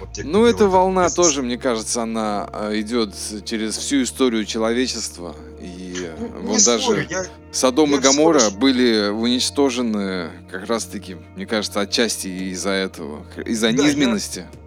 Вот 0.01 0.13
те, 0.13 0.25
ну, 0.25 0.47
эта 0.47 0.67
волна 0.69 1.05
бизнес. 1.05 1.15
тоже, 1.15 1.43
мне 1.43 1.59
кажется, 1.59 2.03
она 2.03 2.49
э, 2.53 2.81
идет 2.81 3.15
через 3.45 3.77
всю 3.77 4.03
историю 4.03 4.45
человечества. 4.45 5.35
И 5.61 6.11
ну, 6.19 6.29
вон 6.43 6.63
даже 6.63 6.83
спорю, 6.83 7.07
я, 7.09 7.27
Содом 7.53 7.91
я 7.91 7.97
и 7.99 8.01
Гамора 8.01 8.41
спорю. 8.41 8.59
были 8.59 9.09
уничтожены 9.09 10.31
как 10.51 10.67
раз-таки, 10.67 11.17
мне 11.37 11.47
кажется, 11.47 11.81
отчасти 11.81 12.29
из-за 12.53 12.71
этого, 12.71 13.27
из-за 13.45 13.73
да, 13.73 13.85
низменности. 13.85 14.47
Я 14.53 14.61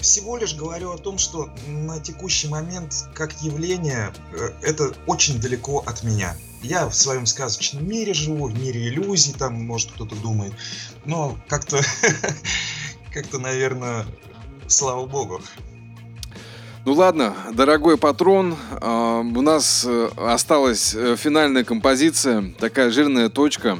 всего 0.00 0.36
лишь 0.36 0.54
говорю 0.54 0.92
о 0.92 0.98
том, 0.98 1.18
что 1.18 1.50
на 1.66 2.00
текущий 2.00 2.48
момент, 2.48 2.94
как 3.14 3.32
явление, 3.42 4.12
э, 4.32 4.50
это 4.62 4.94
очень 5.06 5.40
далеко 5.40 5.82
от 5.86 6.02
меня. 6.02 6.36
Я 6.62 6.88
в 6.88 6.94
своем 6.94 7.26
сказочном 7.26 7.86
мире 7.88 8.14
живу, 8.14 8.48
в 8.48 8.58
мире 8.58 8.88
иллюзий, 8.88 9.32
там, 9.32 9.54
может, 9.54 9.92
кто-то 9.92 10.16
думает. 10.16 10.52
Но 11.04 11.36
как-то, 11.48 11.80
как-то, 13.12 13.38
наверное, 13.38 14.06
слава 14.68 15.06
богу. 15.06 15.40
Ну 16.84 16.94
ладно, 16.94 17.34
дорогой 17.52 17.98
патрон, 17.98 18.56
э, 18.70 19.20
у 19.20 19.42
нас 19.42 19.84
э, 19.86 20.10
осталась 20.16 20.94
э, 20.94 21.16
финальная 21.16 21.64
композиция, 21.64 22.54
такая 22.58 22.90
жирная 22.90 23.28
точка. 23.28 23.78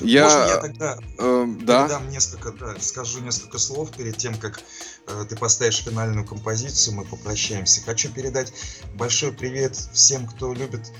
Я, 0.00 0.24
Можно 0.24 0.46
я 0.46 0.56
тогда 0.58 0.98
э, 1.18 1.46
да? 1.62 2.00
несколько, 2.08 2.52
да, 2.52 2.76
скажу 2.78 3.20
несколько 3.20 3.58
слов 3.58 3.90
перед 3.90 4.16
тем, 4.16 4.36
как 4.36 4.60
э, 5.08 5.24
ты 5.28 5.36
поставишь 5.36 5.82
финальную 5.82 6.24
композицию, 6.24 6.94
мы 6.94 7.04
попрощаемся. 7.04 7.82
Хочу 7.84 8.12
передать 8.12 8.52
большой 8.94 9.32
привет 9.32 9.74
всем, 9.92 10.26
кто 10.28 10.52
любит 10.54 10.92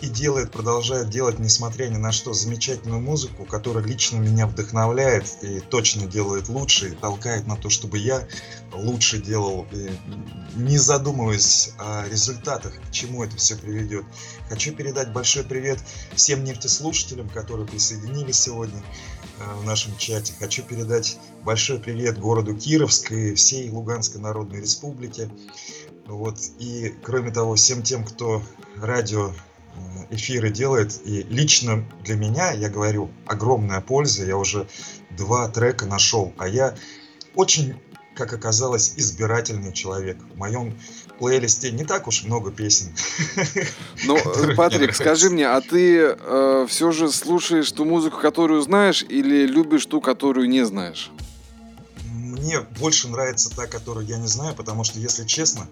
и 0.00 0.06
делает, 0.06 0.50
продолжает 0.50 1.10
делать, 1.10 1.38
несмотря 1.38 1.88
ни 1.88 1.96
на 1.96 2.12
что, 2.12 2.32
замечательную 2.32 3.00
музыку, 3.00 3.44
которая 3.44 3.84
лично 3.84 4.16
меня 4.16 4.46
вдохновляет 4.46 5.26
и 5.42 5.60
точно 5.60 6.06
делает 6.06 6.48
лучше, 6.48 6.90
и 6.90 6.94
толкает 6.94 7.46
на 7.46 7.56
то, 7.56 7.68
чтобы 7.68 7.98
я 7.98 8.26
лучше 8.72 9.20
делал, 9.20 9.66
не 10.54 10.78
задумываясь 10.78 11.72
о 11.78 12.06
результатах, 12.08 12.74
к 12.80 12.90
чему 12.90 13.24
это 13.24 13.36
все 13.36 13.56
приведет. 13.56 14.04
Хочу 14.48 14.72
передать 14.72 15.12
большой 15.12 15.44
привет 15.44 15.78
всем 16.14 16.44
нефтеслушателям, 16.44 17.28
которые 17.28 17.66
присоединились 17.66 18.40
сегодня 18.40 18.82
э, 19.38 19.54
в 19.60 19.64
нашем 19.64 19.96
чате. 19.96 20.32
Хочу 20.38 20.62
передать 20.62 21.18
большой 21.42 21.78
привет 21.78 22.18
городу 22.18 22.54
Кировск 22.54 23.12
и 23.12 23.34
всей 23.34 23.70
Луганской 23.70 24.20
Народной 24.20 24.60
Республике. 24.60 25.30
Вот. 26.06 26.38
И, 26.58 26.94
кроме 27.02 27.30
того, 27.30 27.54
всем 27.54 27.82
тем, 27.82 28.04
кто 28.04 28.42
радио 28.76 29.32
эфиры 30.10 30.50
делает. 30.50 31.00
И 31.04 31.22
лично 31.24 31.84
для 32.04 32.16
меня, 32.16 32.52
я 32.52 32.68
говорю, 32.68 33.10
огромная 33.26 33.80
польза. 33.80 34.24
Я 34.24 34.36
уже 34.36 34.66
два 35.10 35.48
трека 35.48 35.86
нашел. 35.86 36.32
А 36.38 36.48
я 36.48 36.74
очень, 37.34 37.74
как 38.14 38.32
оказалось, 38.32 38.94
избирательный 38.96 39.72
человек. 39.72 40.18
В 40.34 40.36
моем 40.36 40.76
плейлисте 41.18 41.70
не 41.70 41.84
так 41.84 42.08
уж 42.08 42.24
много 42.24 42.50
песен. 42.50 42.94
Ну, 44.04 44.16
Патрик, 44.56 44.94
скажи 44.94 45.30
мне, 45.30 45.46
а 45.46 45.60
ты 45.60 46.16
э, 46.18 46.66
все 46.68 46.90
же 46.90 47.10
слушаешь 47.10 47.70
ту 47.70 47.84
музыку, 47.84 48.18
которую 48.18 48.62
знаешь, 48.62 49.04
или 49.08 49.46
любишь 49.46 49.86
ту, 49.86 50.00
которую 50.00 50.48
не 50.48 50.64
знаешь? 50.64 51.10
Мне 52.06 52.60
больше 52.80 53.08
нравится 53.08 53.54
та, 53.54 53.66
которую 53.66 54.06
я 54.06 54.16
не 54.16 54.26
знаю, 54.26 54.54
потому 54.54 54.84
что, 54.84 54.98
если 54.98 55.26
честно, 55.26 55.68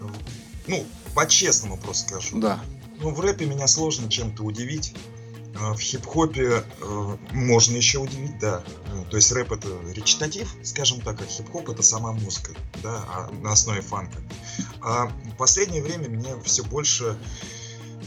э, 0.00 0.04
ну, 0.66 0.84
по-честному 1.14 1.78
просто 1.78 2.08
скажу. 2.08 2.38
Да. 2.38 2.60
Ну, 3.04 3.10
в 3.10 3.20
рэпе 3.20 3.44
меня 3.44 3.66
сложно 3.66 4.08
чем-то 4.08 4.42
удивить. 4.42 4.94
А, 5.60 5.74
в 5.74 5.78
хип-хопе 5.78 6.64
э, 6.80 7.16
можно 7.32 7.76
еще 7.76 7.98
удивить, 7.98 8.38
да. 8.38 8.64
Ну, 8.94 9.04
то 9.04 9.16
есть 9.16 9.30
рэп 9.30 9.52
это 9.52 9.68
речитатив, 9.92 10.56
скажем 10.62 11.02
так, 11.02 11.20
а 11.20 11.26
хип-хоп 11.26 11.68
это 11.68 11.82
сама 11.82 12.12
музыка, 12.12 12.52
да, 12.82 13.04
а, 13.08 13.30
на 13.42 13.52
основе 13.52 13.82
фанка. 13.82 14.16
А 14.80 15.08
в 15.08 15.36
последнее 15.36 15.82
время 15.82 16.08
мне 16.08 16.34
все 16.44 16.64
больше 16.64 17.18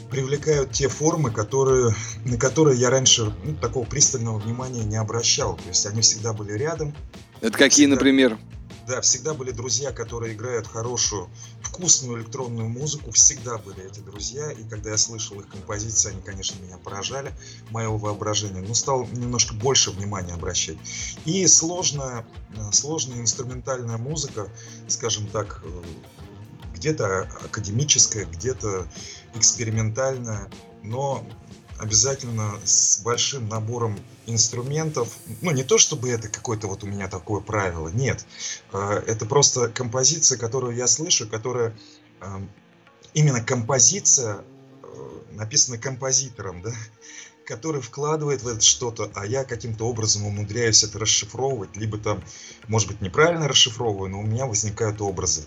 привлекают 0.09 0.71
те 0.71 0.87
формы, 0.87 1.29
которые, 1.29 1.93
на 2.25 2.37
которые 2.37 2.79
я 2.79 2.89
раньше 2.89 3.31
ну, 3.43 3.55
такого 3.55 3.85
пристального 3.85 4.39
внимания 4.39 4.83
не 4.83 4.95
обращал. 4.95 5.57
То 5.57 5.69
есть 5.69 5.85
они 5.85 6.01
всегда 6.01 6.33
были 6.33 6.53
рядом. 6.53 6.95
Это 7.41 7.55
какие, 7.55 7.85
всегда... 7.85 7.97
например? 7.97 8.39
Да, 8.87 9.01
всегда 9.01 9.33
были 9.33 9.51
друзья, 9.51 9.91
которые 9.91 10.33
играют 10.33 10.65
хорошую, 10.65 11.29
вкусную 11.61 12.19
электронную 12.21 12.69
музыку. 12.69 13.11
Всегда 13.11 13.57
были 13.57 13.85
эти 13.85 13.99
друзья. 13.99 14.49
И 14.49 14.63
когда 14.63 14.91
я 14.91 14.97
слышал 14.97 15.37
их 15.41 15.49
композиции, 15.49 16.11
они, 16.11 16.21
конечно, 16.21 16.57
меня 16.63 16.77
поражали, 16.77 17.33
моего 17.69 17.97
воображения. 17.97 18.61
Но 18.61 18.73
стал 18.73 19.05
немножко 19.07 19.55
больше 19.55 19.91
внимания 19.91 20.33
обращать. 20.33 20.77
И 21.25 21.45
сложная, 21.47 22.25
сложная 22.71 23.19
инструментальная 23.19 23.97
музыка, 23.97 24.49
скажем 24.87 25.27
так, 25.27 25.61
где-то 26.73 27.23
академическая, 27.43 28.23
где-то 28.23 28.87
экспериментальная, 29.33 30.49
но 30.83 31.27
обязательно 31.77 32.57
с 32.63 33.01
большим 33.01 33.49
набором 33.49 33.99
инструментов. 34.27 35.17
Ну, 35.41 35.51
не 35.51 35.63
то 35.63 35.77
чтобы 35.77 36.09
это 36.09 36.29
какое-то 36.29 36.67
вот 36.67 36.83
у 36.83 36.87
меня 36.87 37.07
такое 37.07 37.41
правило, 37.41 37.89
нет. 37.89 38.25
А, 38.71 38.99
это 39.07 39.25
просто 39.25 39.69
композиция, 39.69 40.37
которую 40.37 40.75
я 40.75 40.85
слышу, 40.87 41.27
которая 41.27 41.75
именно 43.13 43.41
композиция 43.41 44.43
э, 44.83 45.21
написана 45.31 45.77
композитором, 45.77 46.61
да, 46.61 46.71
который 47.47 47.79
вкладывает 47.79 48.43
в 48.43 48.47
это 48.47 48.59
что-то, 48.59 49.09
а 49.15 49.25
я 49.25 49.45
каким-то 49.45 49.85
образом 49.85 50.25
умудряюсь 50.25 50.83
это 50.83 50.99
расшифровывать, 50.99 51.77
либо 51.77 51.97
там, 51.97 52.21
может 52.67 52.89
быть, 52.89 52.99
неправильно 52.99 53.47
расшифровываю, 53.47 54.11
но 54.11 54.19
у 54.19 54.23
меня 54.23 54.45
возникают 54.45 55.01
образы. 55.01 55.45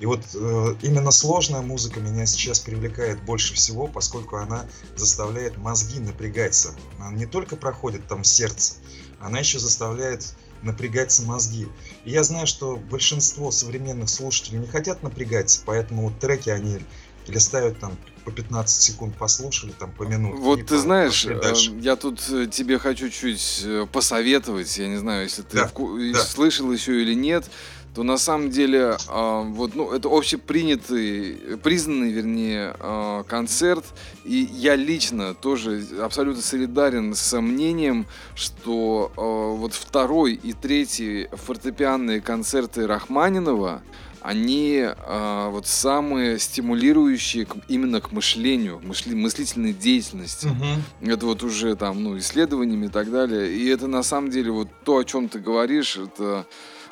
И 0.00 0.06
вот 0.06 0.22
э, 0.34 0.74
именно 0.80 1.10
сложная 1.10 1.60
музыка 1.60 2.00
меня 2.00 2.24
сейчас 2.24 2.58
привлекает 2.58 3.22
больше 3.24 3.52
всего, 3.52 3.86
поскольку 3.86 4.36
она 4.36 4.66
заставляет 4.96 5.58
мозги 5.58 6.00
напрягаться. 6.00 6.74
Она 6.98 7.12
не 7.12 7.26
только 7.26 7.56
проходит 7.56 8.08
там 8.08 8.24
сердце, 8.24 8.76
она 9.20 9.40
еще 9.40 9.58
заставляет 9.58 10.34
напрягаться 10.62 11.22
мозги. 11.22 11.68
И 12.06 12.12
я 12.12 12.24
знаю, 12.24 12.46
что 12.46 12.76
большинство 12.76 13.50
современных 13.50 14.08
слушателей 14.08 14.58
не 14.58 14.68
хотят 14.68 15.02
напрягаться, 15.02 15.60
поэтому 15.66 16.04
вот 16.04 16.18
треки 16.18 16.48
они 16.48 16.78
листают 17.26 17.78
там 17.78 17.98
по 18.24 18.30
15 18.30 18.82
секунд 18.82 19.16
послушали, 19.16 19.72
там 19.78 19.90
по 19.92 20.04
минуте. 20.04 20.38
Вот 20.38 20.66
ты 20.66 20.78
знаешь, 20.78 21.24
э, 21.26 21.40
я 21.80 21.96
тут 21.96 22.20
э, 22.30 22.46
тебе 22.46 22.78
хочу 22.78 23.10
чуть 23.10 23.62
э, 23.64 23.86
посоветовать, 23.92 24.76
я 24.78 24.88
не 24.88 24.96
знаю, 24.96 25.24
если 25.24 25.42
ты 25.42 25.56
да, 25.56 25.70
вку- 25.72 26.12
да. 26.12 26.20
слышал 26.20 26.70
еще 26.72 27.02
или 27.02 27.14
нет, 27.14 27.50
то 27.94 28.02
на 28.02 28.16
самом 28.16 28.50
деле 28.50 28.96
э, 29.08 29.42
вот 29.48 29.74
ну 29.74 29.92
это 29.92 30.08
общепринятый, 30.10 31.58
признанный, 31.62 32.10
вернее, 32.10 32.74
э, 32.78 33.24
концерт, 33.28 33.84
и 34.24 34.48
я 34.52 34.76
лично 34.76 35.34
тоже 35.34 35.84
абсолютно 36.00 36.42
солидарен 36.42 37.14
с 37.14 37.40
мнением, 37.40 38.06
что 38.34 39.12
э, 39.16 39.20
вот 39.58 39.74
второй 39.74 40.34
и 40.34 40.52
третий 40.52 41.28
фортепианные 41.32 42.20
концерты 42.20 42.86
Рахманинова 42.86 43.82
они 44.22 44.84
э, 44.86 45.48
вот 45.50 45.66
самые 45.66 46.38
стимулирующие 46.38 47.44
к, 47.44 47.56
именно 47.68 48.00
к 48.00 48.12
мышлению, 48.12 48.80
мысли, 48.82 49.14
мыслительной 49.14 49.72
деятельности. 49.72 50.46
Угу. 50.46 51.10
Это 51.10 51.26
вот 51.26 51.42
уже 51.42 51.74
там, 51.74 52.02
ну, 52.02 52.16
исследованиями 52.18 52.86
и 52.86 52.88
так 52.88 53.10
далее. 53.10 53.52
И 53.52 53.66
это 53.66 53.88
на 53.88 54.02
самом 54.02 54.30
деле 54.30 54.52
вот 54.52 54.68
то, 54.84 54.98
о 54.98 55.04
чем 55.04 55.28
ты 55.28 55.40
говоришь, 55.40 55.96
это, 55.96 56.46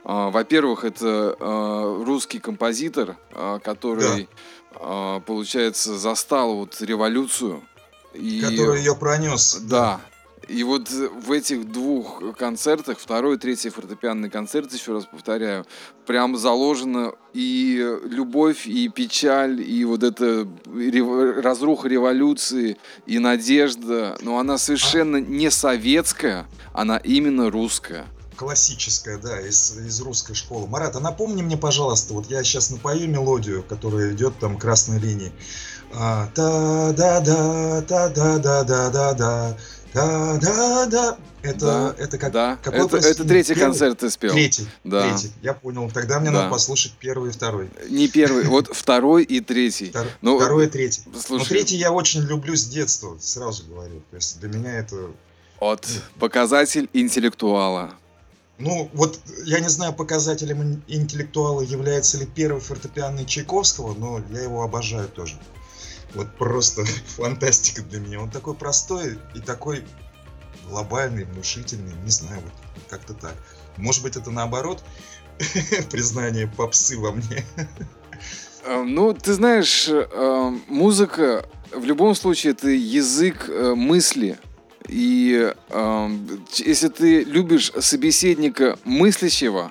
во-первых, 0.05 0.84
это 0.84 1.36
э, 1.38 2.03
русский 2.05 2.38
композитор, 2.38 3.16
э, 3.32 3.59
который, 3.62 4.28
да. 4.74 5.20
получается, 5.26 5.98
застал 5.98 6.57
вот 6.57 6.80
революцию. 6.80 7.62
И, 8.14 8.40
который 8.40 8.78
ее 8.78 8.96
пронес. 8.96 9.57
Да, 9.62 10.01
и 10.51 10.64
вот 10.64 10.90
в 10.90 11.30
этих 11.30 11.70
двух 11.70 12.36
концертах, 12.36 12.98
второй 12.98 13.36
и 13.36 13.38
третий 13.38 13.70
фортепианный 13.70 14.28
концерт, 14.28 14.72
еще 14.72 14.92
раз 14.92 15.07
повторяю, 15.07 15.64
прям 16.07 16.36
заложена 16.36 17.12
и 17.32 17.98
любовь, 18.05 18.66
и 18.66 18.88
печаль, 18.88 19.61
и 19.62 19.84
вот 19.84 20.03
эта 20.03 20.48
разруха 21.40 21.88
революции, 21.88 22.78
и 23.07 23.20
надежда. 23.20 24.18
Но 24.22 24.38
она 24.38 24.59
совершенно 24.59 25.18
не 25.18 25.51
советская, 25.51 26.46
она 26.72 26.96
именно 26.96 27.48
русская 27.48 28.07
классическая, 28.45 29.18
да, 29.18 29.38
из, 29.38 29.76
из 29.76 30.01
русской 30.01 30.32
школы. 30.34 30.66
Марат, 30.66 30.97
а 30.97 31.01
напомни 31.01 31.43
мне, 31.43 31.59
пожалуйста, 31.59 32.14
вот 32.14 32.30
я 32.30 32.43
сейчас 32.43 32.70
напою 32.70 33.07
мелодию, 33.07 33.62
которая 33.62 34.12
идет 34.14 34.38
там 34.38 34.57
красной 34.59 34.99
линией. 34.99 35.32
та 35.93 36.93
да 36.97 37.20
да 37.20 37.82
та 37.82 38.09
да 38.09 38.38
да 38.38 38.64
да 38.64 38.91
да 38.91 39.12
да 39.14 39.57
Да, 39.93 40.38
да, 40.41 40.86
да. 40.86 41.18
Это, 41.43 41.66
Да, 41.66 41.95
это 41.99 42.16
как 42.18 42.32
да. 42.32 42.59
какой 42.62 42.86
Это, 42.86 42.97
это 42.99 43.24
третий 43.24 43.55
первый? 43.55 43.66
концерт 43.66 43.99
ты 43.99 44.11
спел. 44.11 44.32
Третий. 44.32 44.66
Да. 44.84 45.09
Третий. 45.09 45.32
Я 45.43 45.53
понял. 45.55 45.91
Тогда 45.91 46.18
мне 46.20 46.30
Да. 46.30 46.36
надо 46.38 46.51
послушать 46.51 46.93
первый 46.99 47.30
и 47.30 47.32
второй. 47.32 47.70
Не 47.91 48.09
первый, 48.09 48.45
вот 48.45 48.68
второй 48.74 49.24
и 49.24 49.41
третий. 49.41 49.91
Втор- 49.91 50.07
Ну, 50.22 50.38
Второй 50.38 50.66
и 50.66 50.68
третий. 50.70 51.03
Но 51.12 51.18
Слушай, 51.20 51.49
третий 51.49 51.76
я 51.76 51.93
очень 51.93 52.20
люблю 52.22 52.55
с 52.57 52.64
детства, 52.66 53.16
сразу 53.20 53.64
говорю. 53.66 54.01
То 54.11 54.16
есть 54.16 54.38
для 54.41 54.49
меня 54.49 54.78
это 54.78 54.97
от 55.61 55.86
показатель 56.18 56.88
интеллектуала. 56.95 57.95
Ну, 58.61 58.90
вот 58.92 59.18
я 59.46 59.58
не 59.61 59.68
знаю, 59.68 59.92
показателем 59.94 60.62
ин- 60.62 60.82
интеллектуала 60.86 61.62
является 61.62 62.18
ли 62.18 62.26
первый 62.26 62.61
фортепианный 62.61 63.24
Чайковского, 63.24 63.94
но 63.94 64.20
я 64.30 64.42
его 64.42 64.62
обожаю 64.62 65.08
тоже. 65.08 65.38
Вот 66.14 66.36
просто 66.36 66.84
фантастика 67.06 67.82
для 67.82 68.00
меня. 68.00 68.20
Он 68.20 68.30
такой 68.30 68.54
простой 68.54 69.18
и 69.34 69.40
такой 69.40 69.82
глобальный, 70.68 71.24
внушительный, 71.24 71.94
не 72.04 72.11
знаю, 72.11 72.40
вот 72.42 72.52
как-то 72.90 73.14
так. 73.14 73.34
Может 73.76 74.02
быть, 74.02 74.16
это 74.16 74.30
наоборот 74.30 74.84
признание 75.90 76.46
попсы 76.46 76.98
во 76.98 77.12
мне. 77.12 77.44
Э, 78.66 78.82
Ну, 78.82 79.14
ты 79.14 79.32
знаешь, 79.32 79.88
э, 79.88 80.50
музыка 80.68 81.48
в 81.74 81.84
любом 81.84 82.14
случае 82.14 82.52
это 82.52 82.68
язык 82.68 83.48
э, 83.48 83.74
мысли. 83.74 84.38
И 84.89 85.53
э, 85.68 86.09
если 86.57 86.89
ты 86.89 87.22
любишь 87.24 87.72
собеседника 87.78 88.78
мыслящего, 88.85 89.70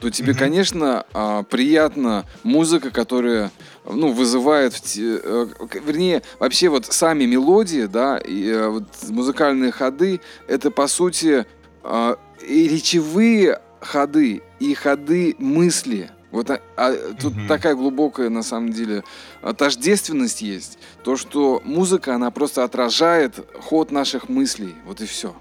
то 0.00 0.10
тебе, 0.10 0.30
Мгм. 0.30 0.38
конечно, 0.38 1.04
а, 1.12 1.42
приятна 1.42 2.24
музыка, 2.44 2.90
которая 2.90 3.50
ну, 3.84 4.12
вызывает, 4.12 4.74
в 4.74 4.80
те- 4.80 5.18
э, 5.22 5.46
вернее, 5.84 6.22
вообще 6.38 6.68
вот 6.68 6.86
сами 6.86 7.24
мелодии, 7.24 7.86
да, 7.86 8.16
и 8.18 8.46
э, 8.48 8.68
вот 8.68 8.84
музыкальные 9.08 9.72
ходы, 9.72 10.20
это 10.46 10.70
по 10.70 10.86
сути 10.86 11.46
а, 11.82 12.16
и 12.46 12.68
речевые 12.68 13.60
ходы, 13.80 14.42
и 14.60 14.74
ходы 14.74 15.34
мысли. 15.38 16.10
Вот 16.30 16.50
а- 16.50 16.60
а 16.76 17.14
тут 17.14 17.34
Мгм. 17.34 17.48
такая 17.48 17.74
глубокая, 17.74 18.28
на 18.28 18.42
самом 18.42 18.72
деле, 18.72 19.02
а, 19.42 19.54
тождественность 19.54 20.42
есть. 20.42 20.78
То, 21.02 21.16
что 21.16 21.62
музыка, 21.64 22.14
она 22.14 22.30
просто 22.30 22.64
отражает 22.64 23.34
ход 23.62 23.90
наших 23.90 24.28
мыслей. 24.28 24.74
Вот 24.84 25.00
и 25.00 25.06
все. 25.06 25.34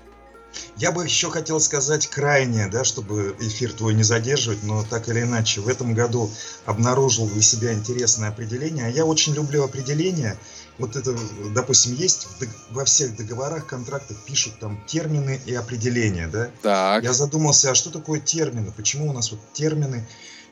Я 0.78 0.92
бы 0.92 1.04
еще 1.04 1.30
хотел 1.30 1.60
сказать 1.60 2.08
крайнее, 2.08 2.68
да, 2.68 2.84
чтобы 2.84 3.36
эфир 3.40 3.74
твой 3.74 3.94
не 3.94 4.04
задерживать, 4.04 4.64
но 4.64 4.84
так 4.84 5.08
или 5.10 5.22
иначе, 5.22 5.62
в 5.62 5.68
этом 5.68 5.94
году 5.94 6.32
обнаружил 6.66 7.28
для 7.28 7.42
себя 7.42 7.74
интересное 7.74 8.30
определение. 8.30 8.86
А 8.86 8.90
я 8.90 9.06
очень 9.06 9.36
люблю 9.36 9.64
определения. 9.64 10.38
Вот 10.80 10.96
это, 10.96 11.16
допустим, 11.54 11.94
есть 11.96 12.28
во 12.72 12.86
всех 12.86 13.16
договорах, 13.18 13.68
контрактах 13.68 14.18
пишут 14.26 14.58
там 14.60 14.82
термины 14.88 15.40
и 15.46 15.54
определения, 15.54 16.28
да? 16.28 16.50
Так. 16.62 17.04
Я 17.04 17.14
задумался, 17.14 17.72
а 17.72 17.76
что 17.76 17.92
такое 17.92 18.20
термины? 18.20 18.72
Почему 18.76 19.10
у 19.10 19.14
нас 19.14 19.32
вот 19.32 19.40
термины 19.54 20.08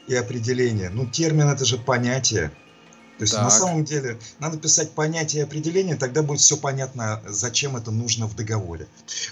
и 0.08 0.16
определения? 0.16 0.90
Ну, 0.90 1.06
термин 1.06 1.50
это 1.50 1.66
же 1.66 1.78
понятие. 1.78 2.52
То 3.18 3.24
есть 3.24 3.34
на 3.34 3.50
Так. 3.50 3.54
самом 3.54 3.86
деле 3.86 4.20
надо 4.40 4.58
писать 4.58 4.92
понятие 4.92 5.42
и 5.42 5.46
определение, 5.46 5.96
тогда 5.96 6.22
будет 6.22 6.42
все 6.42 6.58
понятно, 6.58 7.22
зачем 7.26 7.78
это 7.78 7.90
нужно 7.92 8.28
в 8.28 8.36
договоре. 8.36 8.88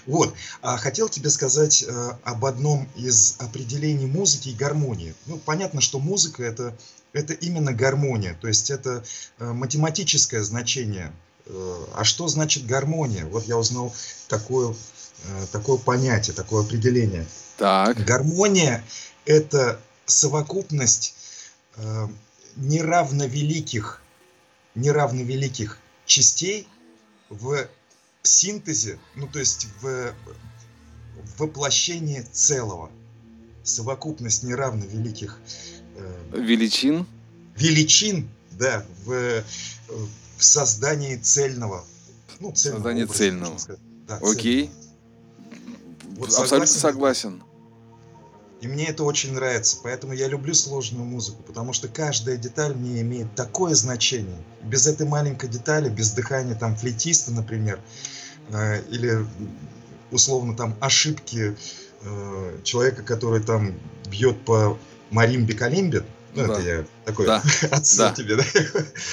Вот. 0.06 0.34
А 0.62 0.78
хотел 0.78 1.10
тебе 1.10 1.28
сказать 1.28 1.84
э, 1.86 2.10
об 2.24 2.46
одном 2.46 2.88
из 2.96 3.36
определений 3.40 4.06
музыки 4.06 4.48
и 4.48 4.54
гармонии. 4.54 5.14
Ну, 5.26 5.36
понятно, 5.36 5.82
что 5.82 5.98
музыка 5.98 6.42
это, 6.42 6.74
это 7.12 7.34
именно 7.34 7.74
гармония, 7.74 8.38
то 8.40 8.48
есть 8.48 8.70
это 8.70 9.04
э, 9.38 9.52
математическое 9.52 10.42
значение. 10.42 11.12
Э, 11.46 11.84
а 11.94 12.04
что 12.04 12.26
значит 12.28 12.64
гармония? 12.64 13.26
Вот 13.26 13.44
я 13.46 13.58
узнал 13.58 13.94
такое, 14.28 14.74
э, 15.24 15.46
такое 15.52 15.76
понятие, 15.76 16.34
такое 16.34 16.62
определение. 16.62 17.26
Так. 17.58 18.02
Гармония– 18.02 18.82
это 19.26 19.78
совокупность 20.06 21.14
э, 21.76 22.08
неравновеликих, 22.56 24.02
неравновеликих 24.74 25.78
частей 26.06 26.68
в 27.30 27.66
синтезе, 28.22 28.98
ну 29.16 29.26
то 29.26 29.38
есть 29.38 29.68
в, 29.80 30.12
в 31.22 31.38
воплощении 31.40 32.20
целого. 32.32 32.90
Совокупность 33.62 34.42
неравновеликих 34.42 35.38
э, 35.96 36.30
Величин. 36.34 37.06
величин, 37.56 38.28
да, 38.52 38.84
в, 39.04 39.42
в 40.36 40.44
создании 40.44 41.16
цельного. 41.16 41.84
Ну, 42.40 42.52
цельного 42.52 42.78
Создание 42.82 43.04
образа, 43.04 43.18
цельного. 43.18 43.58
Да, 44.06 44.18
Окей. 44.22 44.70
Вот 46.16 46.28
Абсолютно 46.28 46.66
согласен? 46.66 46.80
согласен. 46.80 47.42
И 48.64 48.66
мне 48.66 48.86
это 48.86 49.04
очень 49.04 49.34
нравится, 49.34 49.76
поэтому 49.82 50.14
я 50.14 50.26
люблю 50.26 50.54
сложную 50.54 51.04
музыку, 51.04 51.42
потому 51.42 51.74
что 51.74 51.86
каждая 51.86 52.38
деталь 52.38 52.72
мне 52.74 53.02
имеет 53.02 53.34
такое 53.34 53.74
значение. 53.74 54.38
Без 54.62 54.86
этой 54.86 55.06
маленькой 55.06 55.50
детали, 55.50 55.90
без 55.90 56.12
дыхания 56.12 56.54
там 56.54 56.74
флейтиста, 56.74 57.30
например, 57.30 57.78
э, 58.48 58.80
или 58.88 59.26
условно 60.10 60.56
там 60.56 60.74
ошибки 60.80 61.54
э, 62.00 62.58
человека, 62.64 63.02
который 63.02 63.42
там 63.42 63.74
бьет 64.10 64.42
по 64.46 64.78
маримбе 65.10 65.52
калимбе, 65.52 66.02
ну 66.34 66.46
Да. 66.46 66.54
это 66.54 66.62
я 66.62 66.84
такой 67.04 67.26
Да. 67.26 67.42
отсыл 67.70 68.04
Да. 68.06 68.12
тебе, 68.14 68.36
да? 68.36 68.44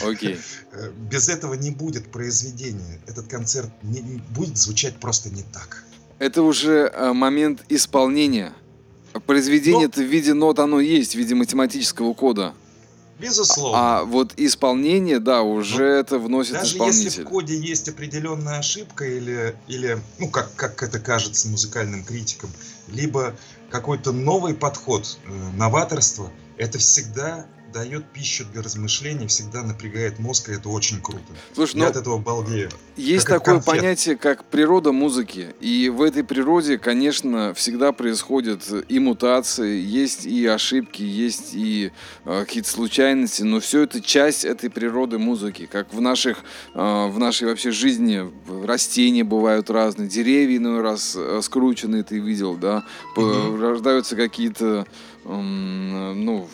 Окей. 0.08 0.40
Э, 0.72 0.92
Без 1.12 1.28
этого 1.28 1.56
не 1.56 1.72
будет 1.72 2.10
произведения. 2.10 3.02
Этот 3.06 3.28
концерт 3.28 3.70
не, 3.84 4.00
не- 4.00 4.20
будет 4.30 4.58
звучать 4.58 4.96
просто 4.96 5.30
не 5.30 5.44
так. 5.44 5.84
Это 6.20 6.42
уже 6.42 6.90
э, 6.94 7.12
момент 7.12 7.66
исполнения. 7.68 8.54
Произведение 9.26 9.86
это 9.86 10.02
в 10.02 10.06
виде 10.06 10.34
нот, 10.34 10.60
оно 10.60 10.80
есть, 10.80 11.14
в 11.14 11.18
виде 11.18 11.36
математического 11.36 12.14
кода. 12.14 12.54
Безусловно. 13.20 13.78
А 13.78 14.04
вот 14.04 14.34
исполнение, 14.38 15.20
да, 15.20 15.44
уже 15.44 15.86
это 15.86 16.18
вносит 16.18 16.54
Даже 16.54 16.78
если 16.78 17.10
исполнитель. 17.10 17.24
в 17.24 17.28
коде 17.28 17.56
есть 17.56 17.88
определенная 17.88 18.58
ошибка 18.58 19.06
или, 19.06 19.56
или 19.68 20.00
ну, 20.18 20.28
как, 20.30 20.56
как 20.56 20.82
это 20.82 21.00
кажется 21.00 21.48
музыкальным 21.48 22.04
критикам, 22.04 22.50
либо 22.88 23.36
какой-то 23.70 24.12
новый 24.12 24.56
подход, 24.56 25.20
э, 25.28 25.50
новаторство, 25.56 26.32
это 26.58 26.80
всегда 26.80 27.46
дает 27.72 28.06
пищу 28.12 28.46
для 28.52 28.62
размышлений, 28.62 29.28
всегда 29.28 29.64
напрягает 29.64 30.20
мозг, 30.20 30.50
и 30.50 30.54
это 30.54 30.70
очень 30.70 31.02
круто. 31.02 31.22
Слушай, 31.54 31.78
Я 31.78 31.84
ну, 31.86 31.90
от 31.90 31.96
этого 31.98 32.18
балдею. 32.18 32.70
Есть 32.98 33.26
как 33.26 33.40
такое 33.40 33.56
конфет. 33.62 33.66
понятие, 33.82 34.18
как 34.18 34.46
природа 34.46 34.92
музыки. 34.92 35.56
И 35.60 35.90
в 35.90 36.02
этой 36.02 36.24
природе, 36.24 36.78
конечно, 36.78 37.54
всегда 37.54 37.92
происходят 37.92 38.62
и 38.88 39.00
мутации, 39.00 39.80
есть 39.82 40.26
и 40.26 40.46
ошибки, 40.46 41.02
есть 41.02 41.52
и 41.54 41.92
э, 42.26 42.42
какие-то 42.46 42.70
случайности, 42.70 43.44
но 43.44 43.60
все 43.60 43.82
это 43.84 44.02
часть 44.02 44.46
этой 44.46 44.70
природы 44.70 45.18
музыки. 45.18 45.68
Как 45.72 45.94
в 45.94 46.02
наших, 46.02 46.40
э, 46.74 46.80
в 47.08 47.18
нашей 47.18 47.48
вообще 47.48 47.72
жизни 47.72 48.30
растения 48.66 49.24
бывают 49.24 49.70
разные, 49.70 50.08
деревья 50.10 50.58
иной 50.58 50.82
раз 50.82 51.16
э, 51.18 51.40
скрученные, 51.42 52.04
ты 52.04 52.20
видел, 52.20 52.56
да, 52.56 52.84
Мгм. 53.16 53.60
рождаются 53.62 54.16
какие-то, 54.16 54.86
м, 55.26 56.26
ну, 56.26 56.48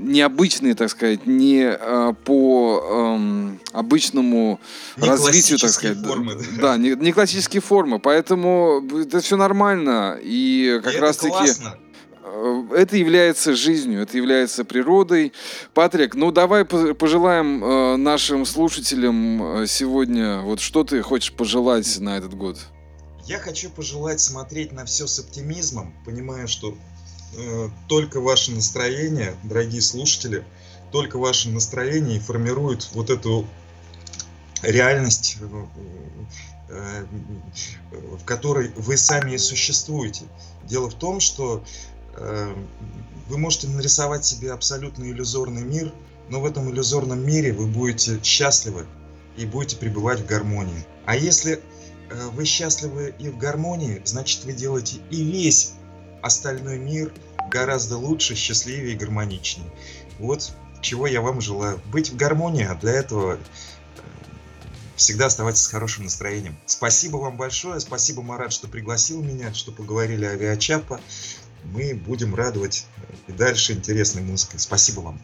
необычные, 0.00 0.74
так 0.74 0.90
сказать, 0.90 1.26
не 1.26 1.62
э, 1.78 2.12
по 2.24 3.16
эм, 3.16 3.60
обычному 3.72 4.58
Не 4.96 5.08
развитию, 5.08 5.58
так 5.58 5.70
сказать. 5.70 5.98
формы, 6.04 6.34
да, 6.34 6.42
да. 6.60 6.76
не, 6.76 6.90
не 6.96 7.12
классические 7.12 7.60
формы, 7.60 7.98
поэтому 7.98 8.82
это 9.00 9.20
все 9.20 9.36
нормально, 9.36 10.18
и 10.22 10.80
как 10.82 10.92
И 10.92 10.96
это 10.96 11.06
раз 11.06 11.16
таки 11.18 11.30
классно. 11.30 11.76
э, 12.24 12.62
это 12.76 12.96
является 12.96 13.54
жизнью, 13.54 14.02
это 14.02 14.16
является 14.16 14.64
природой. 14.64 15.32
Патрик, 15.74 16.14
ну 16.14 16.30
давай 16.32 16.64
по- 16.64 16.94
пожелаем 16.94 17.62
э, 17.64 17.96
нашим 17.96 18.44
слушателям 18.46 19.62
э, 19.62 19.66
сегодня, 19.66 20.40
вот 20.40 20.60
что 20.60 20.84
ты 20.84 21.02
хочешь 21.02 21.32
пожелать 21.32 21.98
на 22.00 22.16
этот 22.16 22.34
год? 22.34 22.58
Я 23.26 23.38
хочу 23.38 23.70
пожелать 23.70 24.20
смотреть 24.20 24.72
на 24.72 24.84
все 24.86 25.06
с 25.06 25.18
оптимизмом, 25.20 25.94
понимая, 26.04 26.46
что 26.48 26.70
э, 26.70 26.74
только 27.88 28.20
ваше 28.20 28.52
настроение, 28.52 29.36
дорогие 29.44 29.82
слушатели, 29.82 30.44
только 30.90 31.18
ваше 31.18 31.48
настроение 31.48 32.20
формирует 32.20 32.88
вот 32.92 33.10
эту 33.10 33.46
реальность, 34.62 35.38
э, 35.40 35.64
э, 36.68 37.06
в 37.92 38.24
которой 38.24 38.72
вы 38.76 38.96
сами 38.96 39.32
и 39.32 39.38
существуете. 39.38 40.24
Дело 40.64 40.90
в 40.90 40.94
том, 40.94 41.20
что 41.20 41.64
э, 42.16 42.54
вы 43.28 43.38
можете 43.38 43.68
нарисовать 43.68 44.24
себе 44.24 44.52
абсолютно 44.52 45.04
иллюзорный 45.04 45.62
мир, 45.62 45.92
но 46.28 46.40
в 46.40 46.46
этом 46.46 46.70
иллюзорном 46.70 47.24
мире 47.24 47.52
вы 47.52 47.66
будете 47.66 48.20
счастливы 48.22 48.86
и 49.36 49.46
будете 49.46 49.76
пребывать 49.76 50.20
в 50.20 50.26
гармонии. 50.26 50.86
А 51.06 51.16
если 51.16 51.60
э, 52.10 52.28
вы 52.32 52.44
счастливы 52.44 53.14
и 53.18 53.28
в 53.28 53.38
гармонии, 53.38 54.02
значит 54.04 54.44
вы 54.44 54.52
делаете 54.52 54.98
и 55.10 55.22
весь 55.22 55.74
остальной 56.22 56.78
мир 56.78 57.12
гораздо 57.50 57.96
лучше, 57.96 58.34
счастливее 58.34 58.94
и 58.94 58.96
гармоничнее. 58.96 59.70
Вот 60.18 60.52
чего 60.80 61.06
я 61.06 61.20
вам 61.20 61.40
желаю. 61.40 61.80
Быть 61.92 62.10
в 62.10 62.16
гармонии, 62.16 62.64
а 62.64 62.74
для 62.74 62.92
этого 62.92 63.34
э, 63.34 63.38
всегда 64.96 65.26
оставайтесь 65.26 65.62
с 65.62 65.68
хорошим 65.68 66.04
настроением. 66.04 66.56
Спасибо 66.66 67.16
вам 67.16 67.36
большое, 67.36 67.80
спасибо, 67.80 68.22
Марат, 68.22 68.52
что 68.52 68.68
пригласил 68.68 69.22
меня, 69.22 69.52
что 69.52 69.72
поговорили 69.72 70.24
о 70.24 70.30
Авиачапа. 70.30 71.00
Мы 71.64 71.94
будем 71.94 72.34
радовать 72.34 72.86
и 73.26 73.32
дальше 73.32 73.74
интересной 73.74 74.22
музыкой. 74.22 74.58
Спасибо 74.60 75.00
вам. 75.00 75.20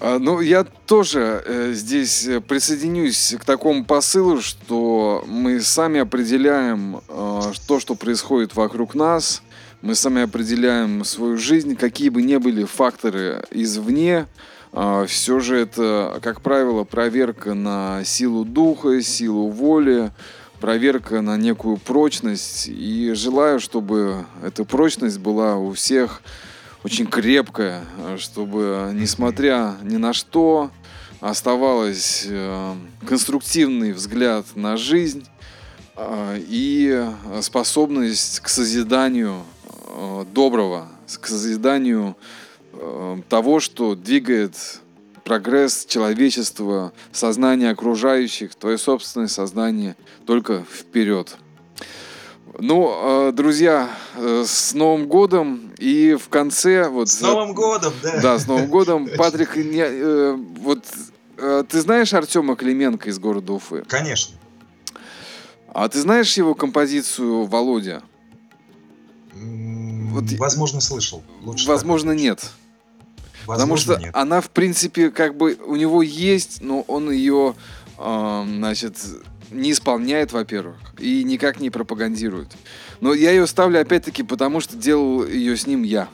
А, 0.00 0.18
Ну, 0.18 0.40
я 0.40 0.64
тоже 0.64 1.42
э, 1.44 1.72
здесь 1.72 2.26
э, 2.26 2.40
присоединюсь 2.40 3.34
к 3.40 3.44
такому 3.44 3.84
посылу, 3.84 4.40
что 4.40 5.24
мы 5.26 5.60
сами 5.60 6.00
определяем 6.00 7.00
э, 7.08 7.52
то, 7.66 7.80
что 7.80 7.94
происходит 7.94 8.54
вокруг 8.54 8.94
нас. 8.94 9.42
Мы 9.80 9.94
сами 9.94 10.22
определяем 10.22 11.04
свою 11.04 11.36
жизнь, 11.36 11.76
какие 11.76 12.08
бы 12.08 12.20
ни 12.22 12.36
были 12.36 12.64
факторы 12.64 13.44
извне. 13.52 14.26
Все 15.06 15.38
же 15.38 15.56
это, 15.56 16.18
как 16.20 16.40
правило, 16.40 16.82
проверка 16.82 17.54
на 17.54 18.02
силу 18.04 18.44
духа, 18.44 19.00
силу 19.02 19.48
воли, 19.48 20.10
проверка 20.60 21.20
на 21.20 21.36
некую 21.36 21.76
прочность. 21.76 22.66
И 22.66 23.12
желаю, 23.14 23.60
чтобы 23.60 24.26
эта 24.42 24.64
прочность 24.64 25.20
была 25.20 25.56
у 25.56 25.72
всех 25.74 26.22
очень 26.82 27.06
крепкая, 27.06 27.84
чтобы, 28.18 28.90
несмотря 28.94 29.76
ни 29.82 29.96
на 29.96 30.12
что, 30.12 30.72
оставалась 31.20 32.24
э, 32.28 32.74
конструктивный 33.06 33.92
взгляд 33.92 34.44
на 34.54 34.76
жизнь 34.76 35.26
э, 35.96 36.40
и 36.48 37.04
способность 37.42 38.40
к 38.40 38.48
созиданию 38.48 39.42
э, 39.88 40.24
доброго, 40.32 40.88
к 41.20 41.26
созиданию 41.26 42.16
э, 42.72 43.18
того, 43.28 43.60
что 43.60 43.94
двигает 43.94 44.54
прогресс 45.24 45.84
человечества, 45.86 46.92
сознание 47.12 47.70
окружающих, 47.70 48.54
твое 48.54 48.78
собственное 48.78 49.28
сознание 49.28 49.96
только 50.26 50.64
вперед. 50.70 51.36
Ну, 52.58 53.28
э, 53.28 53.32
друзья, 53.32 53.90
с 54.16 54.74
Новым 54.74 55.06
годом 55.06 55.72
и 55.78 56.14
в 56.14 56.28
конце 56.28 56.88
вот. 56.88 57.08
С 57.08 57.20
Новым 57.20 57.54
годом, 57.54 57.92
да. 58.02 58.20
Да, 58.20 58.38
с 58.38 58.46
Новым 58.46 58.68
годом, 58.68 59.08
Патрик. 59.16 59.56
Не, 59.56 60.32
вот 60.60 60.84
ты 61.68 61.80
знаешь 61.80 62.12
Артема 62.14 62.56
Клименко 62.56 63.08
из 63.10 63.18
города 63.18 63.52
Уфы? 63.52 63.84
Конечно. 63.86 64.36
А 65.72 65.88
ты 65.88 66.00
знаешь 66.00 66.36
его 66.36 66.54
композицию 66.54 67.44
Володя? 67.44 68.02
Вот, 70.08 70.24
возможно, 70.38 70.80
слышал. 70.80 71.22
Лучше 71.42 71.68
возможно, 71.68 72.12
нет. 72.12 72.50
Возможно, 73.46 73.76
Потому 73.76 73.76
что 73.76 73.96
нет. 73.96 74.14
она, 74.14 74.40
в 74.40 74.50
принципе, 74.50 75.10
как 75.10 75.36
бы 75.36 75.58
у 75.66 75.76
него 75.76 76.02
есть, 76.02 76.60
но 76.60 76.82
он 76.82 77.10
ее, 77.10 77.54
э, 77.98 78.44
значит, 78.46 78.96
не 79.50 79.72
исполняет, 79.72 80.32
во-первых, 80.32 80.76
и 80.98 81.24
никак 81.24 81.60
не 81.60 81.70
пропагандирует. 81.70 82.48
Но 83.00 83.14
я 83.14 83.30
ее 83.30 83.46
ставлю 83.46 83.80
опять-таки 83.80 84.22
потому, 84.22 84.60
что 84.60 84.76
делал 84.76 85.26
ее 85.26 85.56
с 85.56 85.66
ним 85.66 85.82
я. 85.82 86.08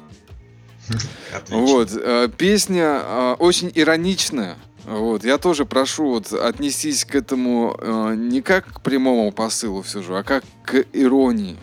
Отлично. 1.35 1.67
Вот. 1.67 1.91
э, 1.95 2.29
Песня 2.37 3.01
э, 3.03 3.37
очень 3.39 3.73
ироничная. 3.75 4.57
Вот. 4.85 5.25
Я 5.25 5.39
тоже 5.39 5.65
прошу 5.65 6.11
вот 6.11 6.33
отнестись 6.33 7.05
к 7.05 7.15
этому 7.15 7.75
э, 7.79 8.15
не 8.17 8.43
как 8.43 8.75
к 8.75 8.81
прямому 8.83 9.33
посылу 9.33 9.83
все 9.83 10.03
же, 10.03 10.17
а 10.19 10.23
как 10.23 10.45
к 10.65 10.85
иронии. 10.93 11.57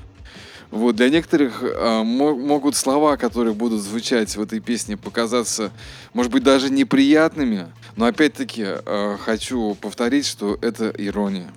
Вот, 0.72 0.96
для 0.96 1.10
некоторых 1.10 1.62
э, 1.64 2.04
мо- 2.04 2.36
могут 2.36 2.78
слова, 2.78 3.18
которые 3.18 3.54
будут 3.54 3.82
звучать 3.82 4.36
в 4.38 4.42
этой 4.42 4.62
песне, 4.62 4.96
показаться, 4.96 5.72
может 6.14 6.32
быть, 6.32 6.44
даже 6.44 6.70
неприятными, 6.70 7.68
но 7.98 8.06
опять-таки 8.06 8.64
э, 8.66 9.18
хочу 9.20 9.76
повторить, 9.76 10.26
что 10.26 10.58
это 10.62 10.94
ирония. 10.98 11.52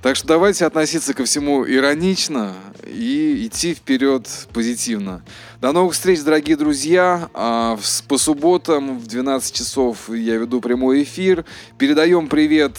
Так 0.00 0.16
что 0.16 0.28
давайте 0.28 0.64
относиться 0.64 1.12
ко 1.12 1.24
всему 1.24 1.68
иронично 1.68 2.54
и 2.86 3.46
идти 3.46 3.74
вперед 3.74 4.26
позитивно. 4.54 5.22
До 5.60 5.72
новых 5.72 5.92
встреч, 5.94 6.22
дорогие 6.22 6.56
друзья. 6.56 7.28
А, 7.34 7.76
По 8.06 8.16
субботам 8.16 8.98
в 8.98 9.06
12 9.08 9.52
часов 9.52 10.08
я 10.08 10.36
веду 10.36 10.60
прямой 10.60 11.02
эфир. 11.02 11.44
Передаем 11.78 12.28
привет 12.28 12.78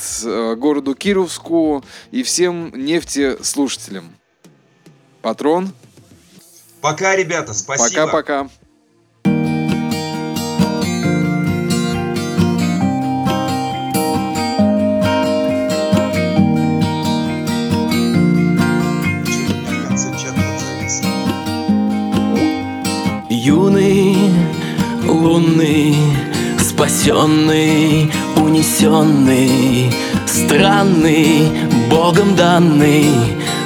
городу 0.58 0.96
Кировску 0.96 1.84
и 2.12 2.24
всем 2.24 2.72
нефтеслушателям. 2.74 4.19
Патрон, 5.22 5.74
Пока, 6.82 7.16
ребята, 7.16 7.54
спасибо. 7.54 8.06
пока-пока. 8.08 8.48
Юный, 23.30 24.16
лунный, 25.06 25.96
спасенный, 26.60 28.12
унесенный, 28.38 29.92
странный, 30.26 31.52
Богом 31.90 32.36
данный, 32.36 33.06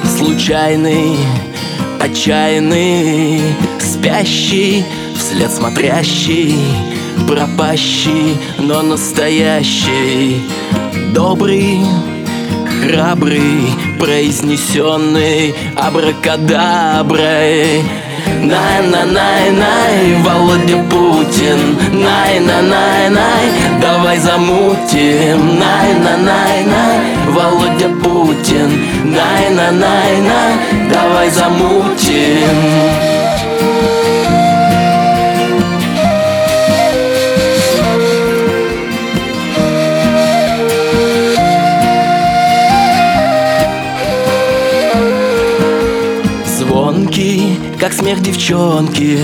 случайный, 0.06 1.16
отчаянный, 2.00 3.40
спящий, 3.80 4.84
вслед 5.16 5.50
смотрящий, 5.50 6.54
пропащий, 7.26 8.36
но 8.58 8.82
настоящий, 8.82 10.42
добрый, 11.12 11.80
храбрый, 12.82 13.62
произнесенный 13.98 15.54
абракадаброй. 15.76 17.82
Най-на-най-най, 18.26 20.14
Володя 20.22 20.88
Путин, 20.88 21.76
най-на-най-най, 21.92 23.50
давай 23.80 24.18
замутим, 24.18 25.58
най-на-най-най, 25.58 26.98
Володя 27.28 27.90
Путин, 28.02 28.88
най-на-най-най, 29.04 30.54
давай 30.92 31.30
замутим. 31.30 32.84
Как 47.84 47.92
смех 47.92 48.22
девчонки 48.22 49.18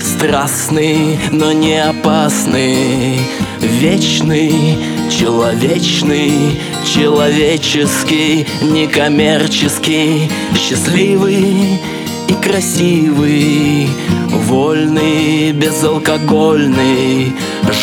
Страстный, 0.00 1.20
но 1.30 1.52
не 1.52 1.78
опасный. 1.80 3.20
Вечный, 3.60 4.76
человечный 5.08 6.58
Человеческий, 6.84 8.44
некоммерческий 8.60 10.28
Счастливый 10.56 11.78
и 12.26 12.32
красивый 12.42 13.86
Вольный, 14.30 15.52
безалкогольный 15.52 17.32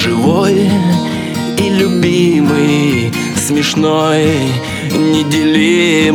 Живой 0.02 0.70
и 1.58 1.70
любимый 1.70 3.14
Смешной, 3.38 4.28
неделимый 4.92 6.14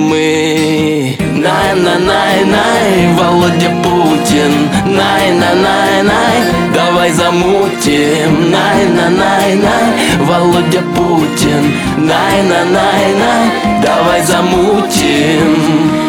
Най-на-най-най, 1.43 3.15
Володя 3.17 3.71
Путин. 3.83 4.69
Най-на-най-най, 4.87 6.53
давай 6.75 7.11
замутим. 7.13 8.51
Най-на-най-най, 8.51 10.17
Володя 10.21 10.83
Путин. 10.95 11.73
Най-на-най-най, 11.99 13.51
давай 13.83 14.23
замутим 14.23 16.08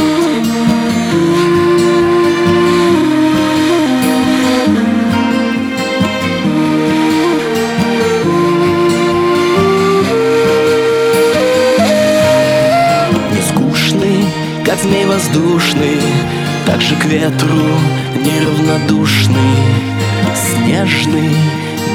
воздушный, 15.19 15.99
так 16.65 16.81
же 16.81 16.95
к 16.95 17.03
ветру 17.05 17.67
неравнодушный, 18.15 19.35
снежный, 20.33 21.35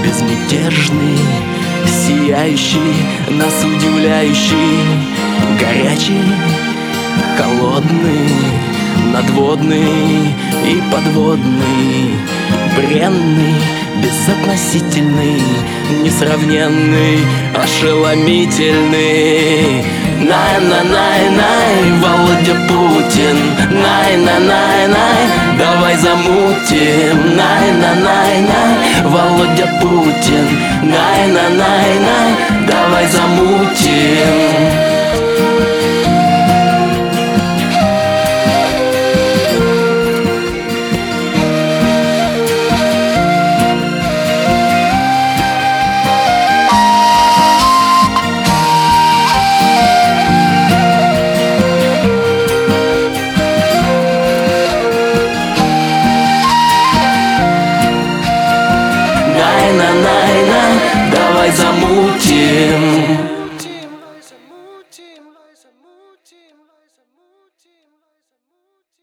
безмятежный, 0.05 1.18
сияющий, 1.86 2.94
нас 3.30 3.64
удивляющий, 3.64 4.78
горячий, 5.59 6.34
холодный, 7.38 8.28
надводный 9.10 10.28
и 10.66 10.82
подводный, 10.92 12.10
бренный, 12.76 13.56
безотносительный, 14.02 15.40
несравненный, 16.02 17.20
ошеломительный, 17.55 19.82
Най-на-най-най, 20.20 21.93
Володя 22.01 22.66
Путин. 22.69 23.57
Най-на-най-най, 23.70 25.27
давай 25.59 25.97
замутим. 25.97 27.36
Най-на-най-най, 27.36 29.03
Володя 29.05 29.69
Путин. 29.81 30.59
Най-на-най-най, 30.82 32.35
давай 32.66 33.07
замутим 33.07 34.85